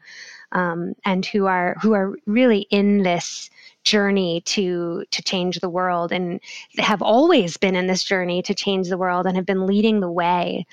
um, 0.54 0.96
and 1.06 1.26
who 1.26 1.46
are 1.46 1.76
who 1.82 1.92
are 1.92 2.16
really 2.26 2.62
in 2.72 3.04
this 3.04 3.50
journey 3.90 4.42
to 4.46 5.04
to 5.12 5.22
change 5.24 5.60
the 5.60 5.70
world 5.70 6.12
and 6.12 6.40
have 6.78 7.02
always 7.02 7.58
been 7.58 7.76
in 7.76 7.88
this 7.88 8.04
journey 8.04 8.42
to 8.42 8.54
change 8.54 8.90
the 8.90 8.98
world 8.98 9.26
and 9.26 9.36
have 9.36 9.46
been 9.46 9.66
leading 9.66 10.00
the 10.00 10.12
way 10.12 10.66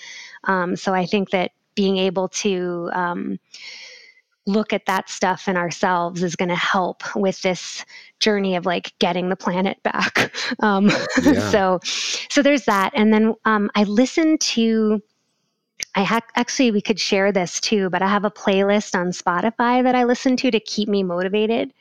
um, 0.45 0.77
so 0.77 0.95
I 0.95 1.07
think 1.07 1.31
that 1.31 1.53
being 1.75 1.99
able 1.99 2.29
to 2.29 2.91
um, 2.93 3.39
look 4.47 4.73
at 4.73 4.87
that 4.87 5.09
stuff 5.09 5.49
in 5.49 5.57
ourselves 5.57 6.23
is 6.23 6.37
going 6.37 6.49
to 6.49 6.55
help 6.57 7.03
with 7.17 7.43
this 7.43 7.85
journey 8.21 8.57
of 8.57 8.65
like 8.65 8.97
getting 8.99 9.29
the 9.29 9.37
planet 9.37 9.83
back. 9.83 10.33
Um, 10.61 10.91
yeah. 11.23 11.51
so, 11.51 11.81
so 11.83 12.41
there's 12.41 12.65
that. 12.67 12.93
And 12.95 13.13
then 13.13 13.35
um, 13.45 13.69
I 13.75 13.83
listened 13.83 14.41
to. 14.43 15.03
I 15.95 16.05
ha- 16.05 16.21
actually 16.37 16.71
we 16.71 16.81
could 16.81 17.01
share 17.01 17.33
this 17.33 17.61
too, 17.61 17.91
but 17.91 18.01
I 18.01 18.07
have 18.07 18.25
a 18.25 18.31
playlist 18.31 18.95
on 18.95 19.09
Spotify 19.09 19.83
that 19.83 19.95
I 19.95 20.05
listen 20.05 20.37
to 20.37 20.51
to 20.51 20.61
keep 20.61 20.89
me 20.89 21.03
motivated, 21.03 21.73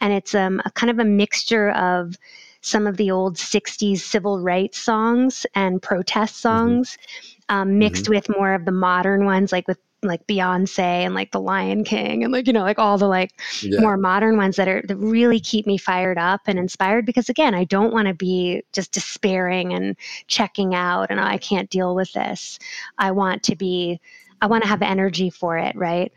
and 0.00 0.12
it's 0.12 0.34
um, 0.34 0.60
a 0.64 0.70
kind 0.70 0.90
of 0.90 0.98
a 0.98 1.04
mixture 1.04 1.70
of 1.70 2.16
some 2.62 2.86
of 2.86 2.96
the 2.98 3.10
old 3.10 3.36
60s 3.36 4.00
civil 4.00 4.40
rights 4.40 4.78
songs 4.78 5.46
and 5.54 5.80
protest 5.80 6.34
mm-hmm. 6.34 6.48
songs 6.48 6.96
mm-hmm 6.96 7.36
um, 7.50 7.78
mixed 7.78 8.04
mm-hmm. 8.04 8.14
with 8.14 8.28
more 8.30 8.54
of 8.54 8.64
the 8.64 8.72
modern 8.72 9.26
ones, 9.26 9.52
like 9.52 9.68
with 9.68 9.78
like 10.02 10.26
Beyonce 10.26 10.78
and 10.78 11.12
like 11.12 11.30
The 11.30 11.40
Lion 11.40 11.84
King 11.84 12.24
and 12.24 12.32
like 12.32 12.46
you 12.46 12.54
know 12.54 12.62
like 12.62 12.78
all 12.78 12.96
the 12.96 13.06
like 13.06 13.38
yeah. 13.60 13.80
more 13.80 13.98
modern 13.98 14.38
ones 14.38 14.56
that 14.56 14.66
are 14.66 14.82
that 14.88 14.96
really 14.96 15.40
keep 15.40 15.66
me 15.66 15.76
fired 15.76 16.16
up 16.16 16.40
and 16.46 16.58
inspired 16.58 17.04
because 17.04 17.28
again 17.28 17.54
I 17.54 17.64
don't 17.64 17.92
want 17.92 18.08
to 18.08 18.14
be 18.14 18.62
just 18.72 18.92
despairing 18.92 19.74
and 19.74 19.94
checking 20.26 20.74
out 20.74 21.10
and 21.10 21.20
oh, 21.20 21.24
I 21.24 21.36
can't 21.36 21.68
deal 21.68 21.94
with 21.94 22.10
this. 22.14 22.58
I 22.96 23.10
want 23.10 23.42
to 23.42 23.56
be 23.56 24.00
I 24.40 24.46
want 24.46 24.62
to 24.62 24.70
have 24.70 24.80
energy 24.80 25.28
for 25.28 25.58
it, 25.58 25.76
right? 25.76 26.10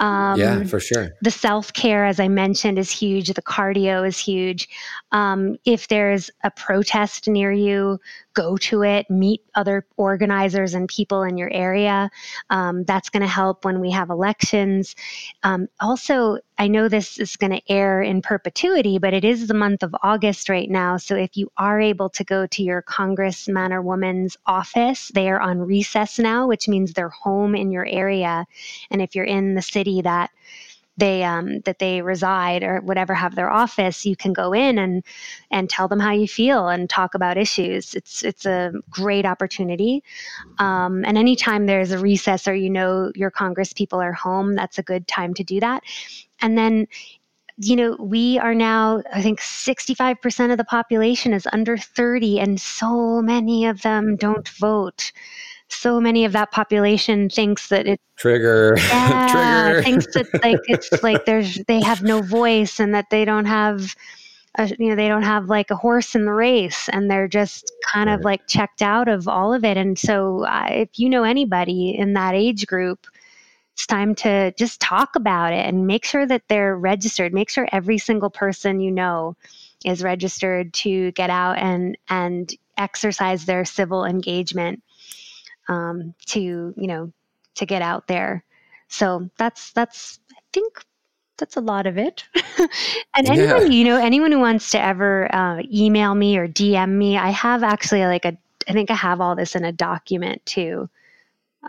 Um, 0.00 0.38
yeah, 0.38 0.62
for 0.64 0.78
sure. 0.78 1.10
The 1.22 1.30
self 1.30 1.72
care, 1.72 2.06
as 2.06 2.20
I 2.20 2.28
mentioned, 2.28 2.78
is 2.78 2.90
huge. 2.90 3.28
The 3.28 3.42
cardio 3.42 4.06
is 4.06 4.18
huge. 4.18 4.68
Um, 5.10 5.56
if 5.64 5.88
there's 5.88 6.30
a 6.44 6.50
protest 6.50 7.26
near 7.26 7.50
you, 7.50 7.98
go 8.34 8.56
to 8.58 8.82
it, 8.82 9.10
meet 9.10 9.42
other 9.56 9.86
organizers 9.96 10.74
and 10.74 10.88
people 10.88 11.22
in 11.24 11.36
your 11.36 11.50
area. 11.52 12.10
Um, 12.50 12.84
that's 12.84 13.08
going 13.08 13.22
to 13.22 13.28
help 13.28 13.64
when 13.64 13.80
we 13.80 13.90
have 13.90 14.10
elections. 14.10 14.94
Um, 15.42 15.68
also, 15.80 16.38
I 16.60 16.66
know 16.66 16.88
this 16.88 17.18
is 17.18 17.36
going 17.36 17.52
to 17.52 17.72
air 17.72 18.02
in 18.02 18.20
perpetuity, 18.20 18.98
but 18.98 19.14
it 19.14 19.24
is 19.24 19.46
the 19.46 19.54
month 19.54 19.84
of 19.84 19.94
August 20.02 20.48
right 20.48 20.68
now. 20.68 20.96
So 20.96 21.14
if 21.14 21.36
you 21.36 21.52
are 21.56 21.80
able 21.80 22.10
to 22.10 22.24
go 22.24 22.48
to 22.48 22.62
your 22.64 22.82
congressman 22.82 23.72
or 23.72 23.80
woman's 23.80 24.36
office, 24.44 25.08
they 25.14 25.30
are 25.30 25.38
on 25.38 25.60
recess 25.60 26.18
now, 26.18 26.48
which 26.48 26.66
means 26.66 26.92
they're 26.92 27.10
home 27.10 27.54
in 27.54 27.70
your 27.70 27.86
area. 27.86 28.44
And 28.90 29.00
if 29.00 29.14
you're 29.14 29.24
in 29.24 29.54
the 29.54 29.62
city 29.62 30.02
that 30.02 30.30
they 30.98 31.22
um, 31.22 31.60
that 31.60 31.78
they 31.78 32.02
reside 32.02 32.62
or 32.62 32.80
whatever 32.80 33.14
have 33.14 33.34
their 33.34 33.50
office, 33.50 34.04
you 34.04 34.16
can 34.16 34.32
go 34.32 34.52
in 34.52 34.78
and 34.78 35.04
and 35.50 35.70
tell 35.70 35.88
them 35.88 36.00
how 36.00 36.12
you 36.12 36.28
feel 36.28 36.68
and 36.68 36.90
talk 36.90 37.14
about 37.14 37.38
issues. 37.38 37.94
It's 37.94 38.22
it's 38.24 38.44
a 38.44 38.72
great 38.90 39.24
opportunity. 39.24 40.02
Um, 40.58 41.04
and 41.04 41.16
anytime 41.16 41.66
there's 41.66 41.92
a 41.92 41.98
recess 41.98 42.48
or 42.48 42.54
you 42.54 42.68
know 42.68 43.12
your 43.14 43.30
Congress 43.30 43.72
people 43.72 44.00
are 44.00 44.12
home, 44.12 44.54
that's 44.56 44.78
a 44.78 44.82
good 44.82 45.06
time 45.06 45.34
to 45.34 45.44
do 45.44 45.60
that. 45.60 45.82
And 46.40 46.58
then 46.58 46.86
you 47.60 47.74
know, 47.74 47.96
we 47.98 48.38
are 48.38 48.54
now, 48.54 49.02
I 49.12 49.20
think 49.20 49.40
65% 49.40 50.52
of 50.52 50.58
the 50.58 50.64
population 50.64 51.32
is 51.32 51.48
under 51.52 51.76
30, 51.76 52.38
and 52.38 52.60
so 52.60 53.20
many 53.20 53.66
of 53.66 53.82
them 53.82 54.14
don't 54.14 54.48
vote 54.48 55.10
so 55.68 56.00
many 56.00 56.24
of 56.24 56.32
that 56.32 56.50
population 56.50 57.28
thinks 57.28 57.68
that 57.68 57.86
it 57.86 58.00
trigger. 58.16 58.76
Yeah, 58.78 59.28
trigger. 59.30 59.82
thinks 59.82 60.06
that 60.14 60.26
like 60.42 60.60
it's 60.66 60.90
like 61.02 61.24
there's 61.24 61.56
they 61.66 61.80
have 61.80 62.02
no 62.02 62.22
voice 62.22 62.80
and 62.80 62.94
that 62.94 63.06
they 63.10 63.24
don't 63.24 63.46
have 63.46 63.94
a, 64.56 64.68
you 64.78 64.90
know 64.90 64.96
they 64.96 65.08
don't 65.08 65.22
have 65.22 65.48
like 65.48 65.70
a 65.70 65.76
horse 65.76 66.14
in 66.14 66.24
the 66.24 66.32
race 66.32 66.88
and 66.88 67.10
they're 67.10 67.28
just 67.28 67.72
kind 67.84 68.08
of 68.08 68.22
like 68.22 68.46
checked 68.48 68.82
out 68.82 69.08
of 69.08 69.28
all 69.28 69.52
of 69.52 69.64
it. 69.64 69.76
And 69.76 69.98
so 69.98 70.44
uh, 70.44 70.68
if 70.70 70.98
you 70.98 71.08
know 71.08 71.24
anybody 71.24 71.96
in 71.96 72.14
that 72.14 72.34
age 72.34 72.66
group 72.66 73.06
it's 73.78 73.86
time 73.86 74.12
to 74.16 74.52
just 74.58 74.80
talk 74.80 75.14
about 75.14 75.52
it 75.52 75.64
and 75.64 75.86
make 75.86 76.04
sure 76.04 76.26
that 76.26 76.42
they're 76.48 76.76
registered. 76.76 77.32
Make 77.32 77.48
sure 77.48 77.68
every 77.70 77.96
single 77.96 78.28
person 78.28 78.80
you 78.80 78.90
know 78.90 79.36
is 79.84 80.02
registered 80.02 80.72
to 80.74 81.12
get 81.12 81.30
out 81.30 81.58
and 81.58 81.96
and 82.08 82.52
exercise 82.76 83.44
their 83.44 83.64
civil 83.64 84.04
engagement 84.04 84.82
um, 85.68 86.14
to 86.26 86.40
you 86.76 86.86
know 86.86 87.12
to 87.56 87.66
get 87.66 87.82
out 87.82 88.06
there. 88.08 88.44
So 88.88 89.28
that's 89.38 89.72
that's 89.72 90.20
I 90.32 90.40
think 90.52 90.82
that's 91.36 91.56
a 91.56 91.60
lot 91.60 91.86
of 91.86 91.98
it. 91.98 92.24
and 93.14 93.28
anyone 93.28 93.72
you 93.72 93.84
know 93.84 93.96
anyone 93.96 94.32
who 94.32 94.40
wants 94.40 94.70
to 94.72 94.82
ever 94.82 95.32
uh, 95.34 95.62
email 95.72 96.14
me 96.14 96.36
or 96.36 96.48
DM 96.48 96.90
me, 96.90 97.16
I 97.16 97.30
have 97.30 97.62
actually 97.62 98.04
like 98.04 98.24
a 98.24 98.36
I 98.68 98.72
think 98.72 98.90
I 98.90 98.94
have 98.94 99.20
all 99.20 99.36
this 99.36 99.54
in 99.54 99.64
a 99.64 99.72
document 99.72 100.44
too 100.44 100.88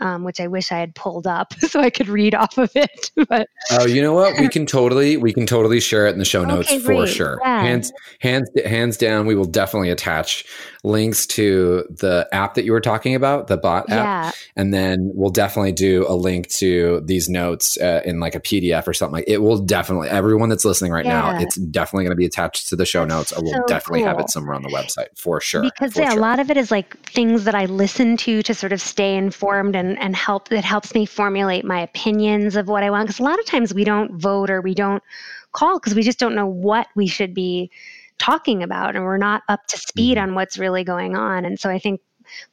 um, 0.01 0.23
which 0.23 0.39
I 0.39 0.47
wish 0.47 0.71
I 0.71 0.77
had 0.77 0.95
pulled 0.95 1.27
up 1.27 1.53
so 1.59 1.79
I 1.79 1.89
could 1.89 2.07
read 2.07 2.35
off 2.35 2.57
of 2.57 2.71
it. 2.75 3.11
but 3.29 3.47
oh, 3.71 3.85
you 3.85 4.01
know 4.01 4.13
what? 4.13 4.39
We 4.39 4.47
can 4.47 4.65
totally 4.65 5.17
we 5.17 5.33
can 5.33 5.45
totally 5.45 5.79
share 5.79 6.07
it 6.07 6.11
in 6.11 6.19
the 6.19 6.25
show 6.25 6.45
notes 6.45 6.71
okay, 6.71 6.79
for 6.79 7.07
sure. 7.07 7.39
Yeah. 7.41 7.61
Hands 7.61 7.93
hands 8.19 8.49
hands 8.65 8.97
down. 8.97 9.25
We 9.25 9.35
will 9.35 9.45
definitely 9.45 9.89
attach 9.89 10.45
links 10.83 11.27
to 11.27 11.83
the 11.89 12.27
app 12.31 12.53
that 12.53 12.63
you 12.63 12.71
were 12.71 12.79
talking 12.79 13.13
about, 13.13 13.47
the 13.47 13.57
bot 13.57 13.89
app, 13.89 13.89
yeah. 13.89 14.31
and 14.55 14.73
then 14.73 15.11
we'll 15.13 15.29
definitely 15.29 15.73
do 15.73 16.05
a 16.07 16.15
link 16.15 16.47
to 16.47 17.01
these 17.03 17.27
notes 17.27 17.77
uh, 17.81 18.01
in 18.05 18.19
like 18.19 18.35
a 18.35 18.39
PDF 18.39 18.87
or 18.87 18.93
something. 18.93 19.13
Like 19.13 19.27
it 19.27 19.39
will 19.39 19.59
definitely 19.59 20.09
everyone 20.09 20.49
that's 20.49 20.63
listening 20.63 20.91
right 20.91 21.05
yeah. 21.05 21.33
now, 21.33 21.39
it's 21.39 21.55
definitely 21.55 22.05
going 22.05 22.15
to 22.15 22.17
be 22.17 22.25
attached 22.25 22.69
to 22.69 22.75
the 22.75 22.85
show 22.85 23.03
notes. 23.03 23.33
I 23.33 23.41
will 23.41 23.53
so 23.53 23.63
definitely 23.67 24.01
cool. 24.01 24.09
have 24.09 24.19
it 24.19 24.29
somewhere 24.29 24.55
on 24.55 24.63
the 24.63 24.69
website 24.69 25.17
for 25.17 25.41
sure. 25.41 25.63
Because 25.63 25.93
for 25.93 26.01
yeah, 26.01 26.11
sure. 26.11 26.19
a 26.19 26.21
lot 26.21 26.39
of 26.39 26.49
it 26.49 26.57
is 26.57 26.71
like 26.71 26.97
things 27.07 27.43
that 27.43 27.55
I 27.55 27.65
listen 27.65 28.15
to 28.17 28.41
to 28.43 28.53
sort 28.53 28.71
of 28.71 28.81
stay 28.81 29.15
informed 29.17 29.75
and 29.75 29.99
and 29.99 30.15
help 30.15 30.49
that 30.49 30.63
helps 30.63 30.93
me 30.93 31.05
formulate 31.05 31.65
my 31.65 31.81
opinions 31.81 32.55
of 32.55 32.67
what 32.67 32.83
I 32.83 32.89
want. 32.89 33.07
Because 33.07 33.19
a 33.19 33.23
lot 33.23 33.39
of 33.39 33.45
times 33.45 33.73
we 33.73 33.83
don't 33.83 34.13
vote 34.13 34.49
or 34.49 34.61
we 34.61 34.73
don't 34.73 35.03
call 35.51 35.79
because 35.79 35.95
we 35.95 36.03
just 36.03 36.19
don't 36.19 36.35
know 36.35 36.45
what 36.45 36.87
we 36.95 37.07
should 37.07 37.33
be 37.33 37.71
talking 38.19 38.61
about 38.61 38.95
and 38.95 39.03
we're 39.05 39.17
not 39.17 39.43
up 39.49 39.65
to 39.67 39.77
speed 39.77 40.17
mm-hmm. 40.17 40.29
on 40.29 40.35
what's 40.35 40.57
really 40.57 40.83
going 40.83 41.15
on. 41.15 41.45
And 41.45 41.59
so 41.59 41.69
I 41.69 41.79
think 41.79 42.01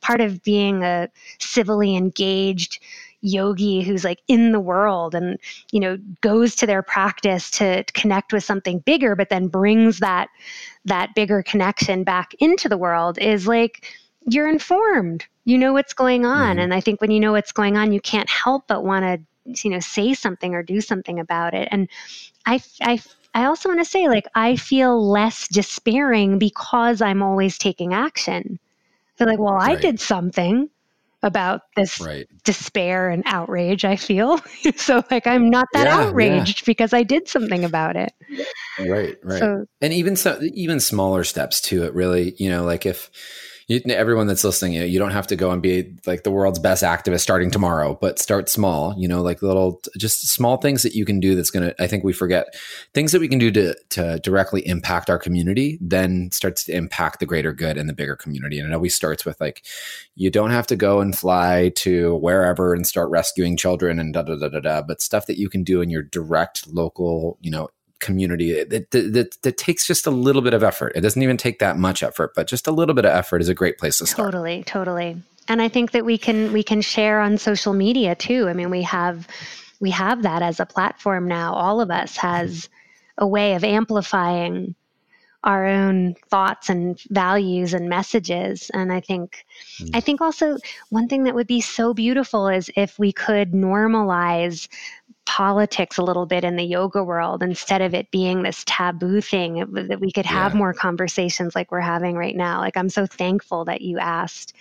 part 0.01 0.21
of 0.21 0.43
being 0.43 0.83
a 0.83 1.09
civilly 1.39 1.97
engaged 1.97 2.79
yogi 3.23 3.83
who's 3.83 4.05
like 4.05 4.21
in 4.29 4.53
the 4.53 4.61
world 4.61 5.15
and 5.15 5.39
you 5.73 5.81
know 5.81 5.99
goes 6.21 6.55
to 6.55 6.67
their 6.67 6.83
practice 6.83 7.51
to 7.51 7.83
connect 7.95 8.33
with 8.33 8.45
something 8.45 8.79
bigger 8.81 9.17
but 9.17 9.31
then 9.31 9.49
brings 9.49 9.99
that 9.99 10.29
that 10.85 11.15
bigger 11.15 11.43
connection 11.43 12.05
back 12.05 12.35
into 12.39 12.69
the 12.69 12.77
world 12.77 13.19
is 13.19 13.47
like 13.47 13.87
you're 14.31 14.49
informed 14.49 15.25
you 15.45 15.57
know 15.59 15.73
what's 15.73 15.95
going 15.95 16.25
on 16.25 16.51
mm-hmm. 16.53 16.61
and 16.61 16.75
i 16.75 16.81
think 16.81 17.01
when 17.01 17.11
you 17.11 17.19
know 17.19 17.33
what's 17.33 17.53
going 17.53 17.77
on 17.77 17.93
you 17.93 18.01
can't 18.01 18.31
help 18.31 18.65
but 18.69 18.85
want 18.85 19.03
to 19.05 19.65
you 19.65 19.71
know 19.71 19.81
say 19.81 20.13
something 20.13 20.55
or 20.55 20.63
do 20.63 20.81
something 20.81 21.19
about 21.19 21.55
it 21.55 21.69
and 21.71 21.89
i 22.45 22.61
i 22.83 23.01
I 23.37 23.45
also 23.45 23.69
want 23.69 23.81
to 23.81 23.85
say, 23.85 24.09
like, 24.09 24.27
I 24.35 24.57
feel 24.57 25.11
less 25.11 25.47
despairing 25.49 26.39
because 26.39 27.03
I'm 27.03 27.23
always 27.23 27.59
taking 27.59 27.93
action. 27.93 28.59
I 28.59 29.19
feel 29.19 29.27
like, 29.27 29.39
well, 29.39 29.59
I 29.61 29.77
did 29.77 30.01
something 30.01 30.71
about 31.23 31.61
this 31.77 32.01
right. 32.01 32.27
despair 32.45 33.11
and 33.11 33.23
outrage 33.27 33.85
I 33.85 33.97
feel. 33.97 34.41
so, 34.77 35.05
like, 35.11 35.27
I'm 35.27 35.51
not 35.51 35.69
that 35.75 35.87
yeah, 35.87 35.99
outraged 35.99 36.63
yeah. 36.63 36.65
because 36.65 36.95
I 36.95 37.03
did 37.03 37.29
something 37.29 37.63
about 37.63 37.95
it. 37.97 38.15
Right, 38.79 39.19
right. 39.23 39.39
So, 39.39 39.67
and 39.83 39.93
even 39.93 40.17
so, 40.17 40.41
even 40.55 40.81
smaller 40.81 41.23
steps 41.23 41.61
to 41.63 41.85
it, 41.85 41.93
really, 41.93 42.35
you 42.39 42.49
know, 42.49 42.65
like 42.65 42.87
if, 42.87 43.11
you, 43.69 43.81
everyone 43.89 44.29
that's 44.29 44.45
listening, 44.45 44.75
you, 44.75 44.81
know, 44.81 44.87
you 44.87 44.99
don't 44.99 45.11
have 45.11 45.27
to 45.27 45.37
go 45.37 45.51
and 45.51 45.61
be 45.61 45.97
like 46.07 46.23
the 46.23 46.31
world's 46.31 46.61
best 46.61 46.85
activist 46.85 47.21
starting 47.21 47.51
tomorrow, 47.51 47.99
but 48.01 48.21
start 48.21 48.49
small, 48.49 48.95
you 48.97 49.09
know, 49.09 49.23
like 49.23 49.43
little, 49.43 49.81
just 49.99 50.29
small 50.29 50.57
things 50.59 50.85
that 50.85 50.95
you 50.95 51.05
can 51.05 51.19
do 51.19 51.35
that's 51.35 51.51
going 51.51 51.69
to, 51.69 51.83
I 51.83 51.89
think 51.89 52.05
we 52.05 52.13
forget 52.13 52.55
things 52.95 53.11
that 53.11 53.21
we 53.21 53.27
can 53.27 53.41
do 53.41 53.51
to, 53.51 53.77
to 53.91 54.21
directly 54.21 54.67
impact 54.67 55.11
our 55.11 55.19
community, 55.19 55.79
then 55.81 56.31
starts 56.31 56.63
to 56.65 56.77
impact 56.77 57.19
the 57.19 57.27
greater 57.27 57.53
good 57.53 57.77
and 57.77 57.89
the 57.89 57.95
bigger 57.95 58.15
community. 58.15 58.61
And 58.61 58.71
it 58.71 58.75
always 58.75 58.95
starts 58.95 59.25
with 59.25 59.41
like, 59.41 59.65
you 60.15 60.31
don't 60.31 60.51
have 60.51 60.69
to 60.69 60.77
go 60.77 61.01
and 61.01 61.17
fly 61.17 61.71
to 61.77 62.15
wherever 62.17 62.73
and 62.73 62.87
start 62.87 63.11
rescuing 63.11 63.57
children 63.57 63.99
and 63.99 64.15
da 64.15 64.23
da 64.23 64.37
da 64.37 64.49
da 64.49 64.61
da, 64.61 64.83
but 64.83 65.03
stuff 65.03 65.27
that 65.27 65.39
you 65.39 65.49
can 65.49 65.65
do 65.65 65.81
in 65.81 65.91
your 65.91 66.03
direct 66.03 66.69
local, 66.73 67.37
you 67.41 67.51
know, 67.51 67.69
community 68.07 68.65
that, 68.65 68.91
that, 68.93 69.37
that, 69.43 69.57
takes 69.59 69.87
just 69.87 70.07
a 70.07 70.11
little 70.11 70.43
bit 70.43 70.55
of 70.55 70.63
effort. 70.63 70.93
It 70.95 71.01
doesn't 71.01 71.23
even 71.23 71.37
take 71.37 71.59
that 71.59 71.77
much 71.77 72.03
effort, 72.03 72.35
but 72.35 72.47
just 72.47 72.67
a 72.67 72.71
little 72.71 72.95
bit 72.95 73.05
of 73.05 73.13
effort 73.13 73.43
is 73.43 73.49
a 73.49 73.55
great 73.55 73.79
place 73.79 73.99
to 73.99 74.07
start. 74.07 74.33
Totally, 74.33 74.63
totally. 74.65 75.21
And 75.49 75.61
I 75.61 75.69
think 75.69 75.91
that 75.91 76.05
we 76.05 76.17
can 76.17 76.53
we 76.53 76.63
can 76.63 76.81
share 76.81 77.21
on 77.21 77.37
social 77.37 77.75
media 77.75 78.15
too. 78.15 78.49
I 78.49 78.53
mean, 78.53 78.71
we 78.71 78.83
have 78.83 79.29
we 79.81 79.91
have 79.91 80.23
that 80.23 80.43
as 80.43 80.61
a 80.61 80.67
platform 80.67 81.29
now. 81.29 81.55
All 81.55 81.81
of 81.81 81.91
us 81.91 82.17
has 82.17 82.69
a 83.19 83.27
way 83.27 83.55
of 83.55 83.65
amplifying 83.65 84.75
our 85.47 85.65
own 85.65 86.15
thoughts 86.29 86.69
and 86.69 87.01
values 87.09 87.73
and 87.73 87.89
messages 87.89 88.69
and 88.75 88.93
i 88.93 89.01
think 89.01 89.47
mm. 89.79 89.91
i 89.95 90.01
think 90.01 90.21
also 90.21 90.59
one 90.91 91.09
thing 91.09 91.25
that 91.25 91.35
would 91.35 91.47
be 91.47 91.61
so 91.61 91.95
beautiful 91.95 92.49
is 92.49 92.69
if 92.77 92.99
we 92.99 93.13
could 93.13 93.53
normalize 93.53 94.69
politics 95.27 95.99
a 95.99 96.03
little 96.03 96.25
bit 96.25 96.45
in 96.45 96.57
the 96.57 96.65
yoga 96.65 97.05
world 97.05 97.43
instead 97.43 97.83
of 97.83 97.95
it 97.95 98.11
being 98.11 98.43
this 98.43 98.65
taboo 98.67 99.21
thing 99.21 99.67
that 99.73 100.01
we 100.01 100.11
could 100.11 100.25
have 100.27 100.53
yeah. 100.53 100.59
more 100.59 100.73
conversations 100.73 101.55
like 101.55 101.71
we're 101.71 101.81
having 101.81 102.17
right 102.17 102.37
now. 102.37 102.61
Like 102.61 102.77
i'm 102.77 102.89
so 102.89 103.07
thankful 103.07 103.65
that 103.67 103.83
you 103.83 103.99
asked 103.99 104.55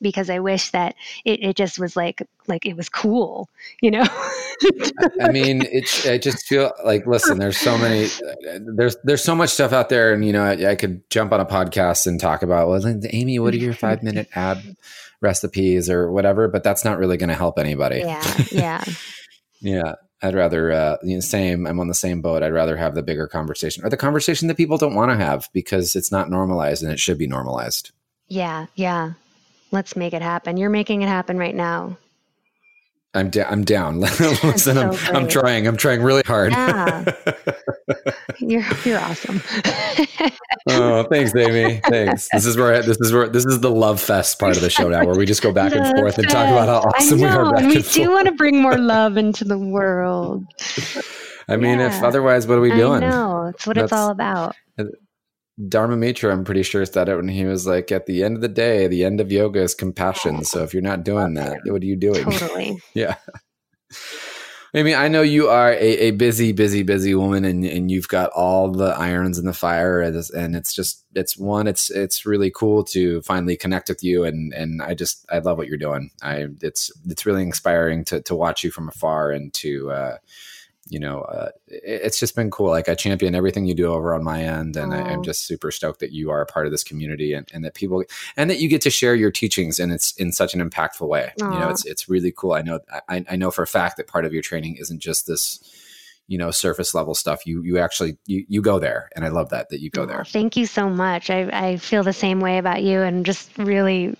because 0.00 0.30
i 0.30 0.38
wish 0.38 0.70
that 0.70 0.94
it, 1.24 1.42
it 1.42 1.56
just 1.56 1.78
was 1.78 1.96
like 1.96 2.22
like 2.46 2.64
it 2.66 2.76
was 2.76 2.88
cool 2.88 3.48
you 3.82 3.90
know? 3.90 4.06
I 5.20 5.30
mean 5.30 5.62
it's 5.72 6.06
i 6.06 6.18
just 6.18 6.46
feel 6.46 6.72
like 6.84 7.06
listen 7.06 7.38
there's 7.38 7.58
so 7.58 7.76
many 7.78 8.08
there's 8.76 8.96
there's 9.04 9.24
so 9.24 9.34
much 9.34 9.50
stuff 9.50 9.72
out 9.72 9.88
there 9.88 10.12
and 10.12 10.24
you 10.24 10.32
know 10.32 10.44
i, 10.44 10.70
I 10.70 10.74
could 10.76 11.08
jump 11.10 11.32
on 11.32 11.40
a 11.40 11.46
podcast 11.46 12.06
and 12.06 12.20
talk 12.20 12.42
about 12.42 12.68
well 12.68 13.00
amy 13.10 13.38
what 13.38 13.54
are 13.54 13.58
your 13.58 13.74
five 13.74 14.02
minute 14.02 14.28
ab 14.34 14.58
recipes 15.20 15.90
or 15.90 16.10
whatever 16.12 16.48
but 16.48 16.62
that's 16.62 16.84
not 16.84 16.98
really 16.98 17.16
going 17.16 17.28
to 17.28 17.34
help 17.34 17.58
anybody. 17.58 17.98
Yeah 17.98 18.34
yeah. 18.52 18.84
Yeah 19.60 19.94
I'd 20.20 20.34
rather, 20.34 20.72
uh, 20.72 20.96
you 21.02 21.14
know, 21.14 21.20
same. 21.20 21.66
I'm 21.66 21.78
on 21.78 21.88
the 21.88 21.94
same 21.94 22.20
boat. 22.20 22.42
I'd 22.42 22.52
rather 22.52 22.76
have 22.76 22.94
the 22.94 23.02
bigger 23.02 23.28
conversation 23.28 23.84
or 23.84 23.90
the 23.90 23.96
conversation 23.96 24.48
that 24.48 24.56
people 24.56 24.78
don't 24.78 24.94
want 24.94 25.10
to 25.10 25.16
have 25.16 25.48
because 25.52 25.94
it's 25.94 26.10
not 26.10 26.30
normalized 26.30 26.82
and 26.82 26.92
it 26.92 26.98
should 26.98 27.18
be 27.18 27.26
normalized. 27.26 27.92
Yeah, 28.26 28.66
yeah. 28.74 29.12
Let's 29.70 29.96
make 29.96 30.14
it 30.14 30.22
happen. 30.22 30.56
You're 30.56 30.70
making 30.70 31.02
it 31.02 31.08
happen 31.08 31.38
right 31.38 31.54
now. 31.54 31.96
I'm 33.18 33.30
da- 33.30 33.48
I'm 33.48 33.64
down. 33.64 34.00
Listen, 34.00 34.58
so 34.58 34.90
I'm, 35.08 35.16
I'm 35.16 35.28
trying. 35.28 35.66
I'm 35.66 35.76
trying 35.76 36.02
really 36.02 36.22
hard. 36.24 36.52
Yeah. 36.52 37.04
You're 38.38 38.64
you're 38.84 39.00
awesome. 39.00 39.42
oh, 40.68 41.02
thanks, 41.10 41.34
Amy. 41.34 41.80
Thanks. 41.88 42.28
This 42.32 42.46
is 42.46 42.56
where 42.56 42.80
this 42.82 42.96
is 43.00 43.12
where 43.12 43.28
this 43.28 43.44
is 43.44 43.60
the 43.60 43.70
love 43.70 44.00
fest 44.00 44.38
part 44.38 44.56
of 44.56 44.62
the 44.62 44.70
show 44.70 44.88
now, 44.88 45.04
where 45.04 45.16
we 45.16 45.26
just 45.26 45.42
go 45.42 45.52
back 45.52 45.72
and 45.72 45.82
Love 45.82 45.96
forth 45.96 46.18
and 46.18 46.28
talk 46.28 46.46
about 46.46 46.68
how 46.68 46.88
awesome 46.90 47.20
we 47.20 47.26
are. 47.26 47.56
And 47.56 47.68
we 47.68 47.76
and 47.76 47.90
do 47.90 48.10
want 48.10 48.26
to 48.26 48.32
bring 48.32 48.62
more 48.62 48.78
love 48.78 49.16
into 49.16 49.44
the 49.44 49.58
world. 49.58 50.46
I 51.48 51.56
mean, 51.56 51.80
if 51.80 52.02
otherwise, 52.02 52.46
what 52.46 52.58
are 52.58 52.60
we 52.60 52.70
doing? 52.70 53.02
I 53.02 53.10
know. 53.10 53.46
It's 53.46 53.66
what 53.66 53.76
it's 53.76 53.92
all 53.92 54.10
about. 54.10 54.54
Dharma 55.66 55.96
Mitra, 55.96 56.32
I'm 56.32 56.44
pretty 56.44 56.62
sure 56.62 56.84
said 56.84 57.08
it 57.08 57.16
when 57.16 57.28
he 57.28 57.44
was 57.44 57.66
like, 57.66 57.90
"At 57.90 58.06
the 58.06 58.22
end 58.22 58.36
of 58.36 58.42
the 58.42 58.48
day, 58.48 58.86
the 58.86 59.04
end 59.04 59.20
of 59.20 59.32
yoga 59.32 59.60
is 59.60 59.74
compassion. 59.74 60.44
So 60.44 60.62
if 60.62 60.72
you're 60.72 60.82
not 60.82 61.04
doing 61.04 61.34
that, 61.34 61.60
what 61.64 61.82
are 61.82 61.86
you 61.86 61.96
doing?" 61.96 62.24
Totally. 62.30 62.80
Yeah. 62.94 63.16
I 64.74 64.82
mean, 64.82 64.94
I 64.94 65.08
know 65.08 65.22
you 65.22 65.48
are 65.48 65.72
a, 65.72 66.08
a 66.08 66.10
busy, 66.10 66.52
busy, 66.52 66.82
busy 66.82 67.14
woman, 67.14 67.44
and, 67.46 67.64
and 67.64 67.90
you've 67.90 68.08
got 68.08 68.30
all 68.30 68.70
the 68.70 68.90
irons 68.90 69.38
in 69.38 69.46
the 69.46 69.54
fire, 69.54 70.02
and 70.02 70.14
it's, 70.14 70.30
and 70.30 70.54
it's 70.54 70.74
just 70.74 71.04
it's 71.14 71.38
one, 71.38 71.66
it's 71.66 71.90
it's 71.90 72.26
really 72.26 72.50
cool 72.50 72.84
to 72.84 73.22
finally 73.22 73.56
connect 73.56 73.88
with 73.88 74.04
you, 74.04 74.24
and 74.24 74.52
and 74.52 74.82
I 74.82 74.94
just 74.94 75.24
I 75.30 75.38
love 75.38 75.56
what 75.56 75.68
you're 75.68 75.78
doing. 75.78 76.10
I 76.22 76.48
it's 76.60 76.92
it's 77.06 77.24
really 77.24 77.42
inspiring 77.42 78.04
to 78.06 78.20
to 78.22 78.34
watch 78.34 78.62
you 78.62 78.70
from 78.70 78.88
afar 78.88 79.32
and 79.32 79.52
to 79.54 79.90
uh, 79.90 80.16
you 80.90 80.98
know 80.98 81.22
uh, 81.22 81.50
it- 81.68 82.02
it's 82.04 82.18
just 82.18 82.34
been 82.36 82.50
cool. 82.50 82.70
Like 82.70 82.88
I 82.88 82.94
champion 82.94 83.34
everything 83.34 83.66
you 83.66 83.74
do 83.74 83.92
over 83.92 84.14
on 84.14 84.22
my 84.24 84.42
end, 84.42 84.76
and 84.76 84.92
I, 84.94 85.02
I'm 85.12 85.22
just 85.22 85.46
super 85.46 85.70
stoked 85.70 86.00
that 86.00 86.12
you 86.12 86.30
are 86.30 86.40
a 86.40 86.46
part 86.46 86.66
of 86.66 86.72
this 86.72 86.84
community, 86.84 87.32
and, 87.32 87.48
and 87.52 87.64
that 87.64 87.74
people 87.74 88.04
and 88.36 88.48
that 88.50 88.60
you 88.60 88.68
get 88.68 88.80
to 88.82 88.90
share 88.90 89.14
your 89.14 89.30
teachings, 89.30 89.78
and 89.78 89.92
it's 89.92 90.12
in 90.12 90.32
such 90.32 90.54
an 90.54 90.60
impactful 90.68 91.06
way. 91.08 91.32
You 91.52 91.60
know, 91.60 91.68
it's 91.70 91.84
it's 91.84 92.08
really 92.08 92.32
cool. 92.36 92.52
I 92.52 92.62
know 92.62 92.80
I, 93.08 93.24
I 93.30 93.36
know 93.36 93.50
for 93.50 93.62
a 93.62 93.66
fact 93.66 93.96
that 93.96 94.06
part 94.06 94.24
of 94.24 94.32
your 94.32 94.42
training 94.42 94.76
isn't 94.80 95.00
just 95.00 95.26
this, 95.26 95.60
you 96.26 96.38
know, 96.38 96.50
surface 96.50 96.94
level 96.94 97.14
stuff. 97.14 97.46
You 97.46 97.62
you 97.62 97.78
actually 97.78 98.16
you 98.26 98.44
you 98.48 98.62
go 98.62 98.78
there, 98.78 99.08
and 99.14 99.24
I 99.24 99.28
love 99.28 99.50
that 99.50 99.68
that 99.70 99.80
you 99.80 99.90
go 99.90 100.06
there. 100.06 100.24
Thank 100.24 100.56
you 100.56 100.66
so 100.66 100.88
much. 100.88 101.30
I, 101.30 101.48
I 101.52 101.76
feel 101.76 102.02
the 102.02 102.12
same 102.12 102.40
way 102.40 102.58
about 102.58 102.82
you 102.82 103.00
and 103.00 103.24
just 103.26 103.56
really 103.58 104.16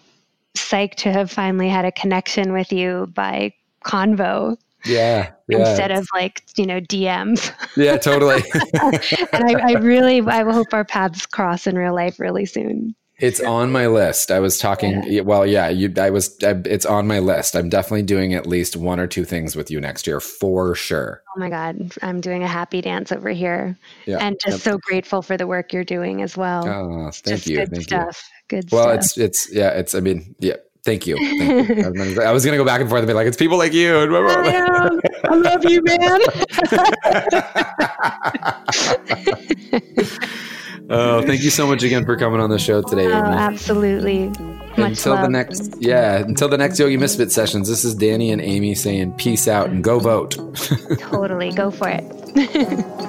psyched 0.57 0.97
to 0.97 1.12
have 1.12 1.31
finally 1.31 1.69
had 1.69 1.85
a 1.85 1.93
connection 1.93 2.53
with 2.53 2.73
you 2.73 3.07
by 3.14 3.53
convo 3.85 4.57
Yeah, 4.85 5.31
instead 5.49 5.90
of 5.90 6.07
like, 6.12 6.42
you 6.57 6.66
know, 6.66 6.80
DMs. 6.80 7.53
yeah, 7.76 7.96
totally. 7.96 8.42
and 9.32 9.44
I, 9.44 9.72
I 9.72 9.72
really 9.80 10.20
I 10.20 10.42
hope 10.51 10.72
our 10.72 10.84
paths 10.84 11.26
cross 11.26 11.66
in 11.66 11.76
real 11.76 11.94
life 11.94 12.18
really 12.20 12.46
soon. 12.46 12.94
It's 13.20 13.40
on 13.40 13.72
my 13.72 13.88
list. 13.88 14.30
I 14.30 14.38
was 14.38 14.59
talking. 14.59 15.03
yeah, 15.05 15.22
Well, 15.22 15.44
yeah, 15.44 15.68
you. 15.68 15.92
I 16.01 16.11
was. 16.11 16.36
I, 16.44 16.51
it's 16.64 16.86
on 16.86 17.09
my 17.09 17.18
list. 17.18 17.57
I'm 17.57 17.68
definitely 17.68 18.05
doing 18.05 18.32
at 18.32 18.46
least 18.46 18.76
one 18.76 19.01
or 19.01 19.09
two 19.09 19.24
things 19.24 19.57
with 19.57 19.72
you 19.72 19.80
next 19.80 20.07
year 20.07 20.20
for 20.20 20.76
sure. 20.76 21.20
Oh 21.36 21.40
my 21.40 21.51
God. 21.51 21.92
I'm 22.01 22.20
doing 22.20 22.44
a 22.44 22.46
happy 22.46 22.80
dance 22.80 23.11
over 23.11 23.30
here. 23.30 23.76
Yeah. 24.07 24.18
and 24.18 24.36
just 24.46 24.62
so 24.62 24.78
grateful 24.78 25.22
for 25.22 25.36
the 25.36 25.49
work 25.49 25.72
you're 25.72 25.82
doing 25.82 26.22
as 26.22 26.36
well. 26.36 26.64
Oh, 26.68 27.11
thank 27.11 27.38
just 27.38 27.46
you. 27.49 27.57
Good 27.57 27.70
Thank 27.70 27.80
you. 27.90 27.96
stuff. 27.96 28.30
Good 28.46 28.68
Well, 28.70 28.84
stuff. 28.84 28.96
it's 28.99 29.18
it's 29.18 29.53
yeah. 29.53 29.70
It's. 29.70 29.96
I 29.96 30.01
mean, 30.01 30.36
yeah. 30.38 30.55
Thank 30.85 31.07
you. 31.07 31.16
Thank 31.39 31.68
you. 31.68 32.22
I, 32.22 32.33
was 32.33 32.39
was 32.39 32.45
gonna 32.45 32.57
go 32.57 32.64
back 32.64 32.81
and 32.81 32.89
forth 32.89 33.01
and 33.01 33.09
be 33.09 33.14
like, 33.14 33.26
it's 33.26 33.37
people 33.37 33.59
like 33.59 33.72
you. 33.72 33.97
I. 33.97 35.01
I 35.24 35.35
love 35.35 35.64
you, 35.64 35.83
man. 35.83 36.20
oh, 40.91 41.22
thank 41.22 41.43
you 41.43 41.51
so 41.51 41.66
much 41.66 41.83
again 41.83 42.05
for 42.05 42.16
coming 42.16 42.41
on 42.41 42.51
the 42.51 42.59
show 42.59 42.83
today. 42.83 43.07
Oh, 43.07 43.12
absolutely. 43.12 44.29
Much 44.76 44.91
until 44.91 45.16
the 45.16 45.29
next, 45.29 45.74
yeah, 45.81 46.18
until 46.18 46.49
the 46.49 46.57
next 46.57 46.79
Yogi 46.79 46.97
Misfit 46.97 47.33
sessions. 47.33 47.68
This 47.68 47.85
is 47.85 47.95
Danny 47.95 48.31
and 48.31 48.41
Amy 48.41 48.74
saying 48.74 49.12
peace 49.14 49.49
out 49.49 49.70
and 49.70 49.83
go 49.83 49.99
vote. 49.99 50.37
Totally. 51.01 51.53
Go 51.53 51.70
for 51.70 51.89
it. 51.89 53.09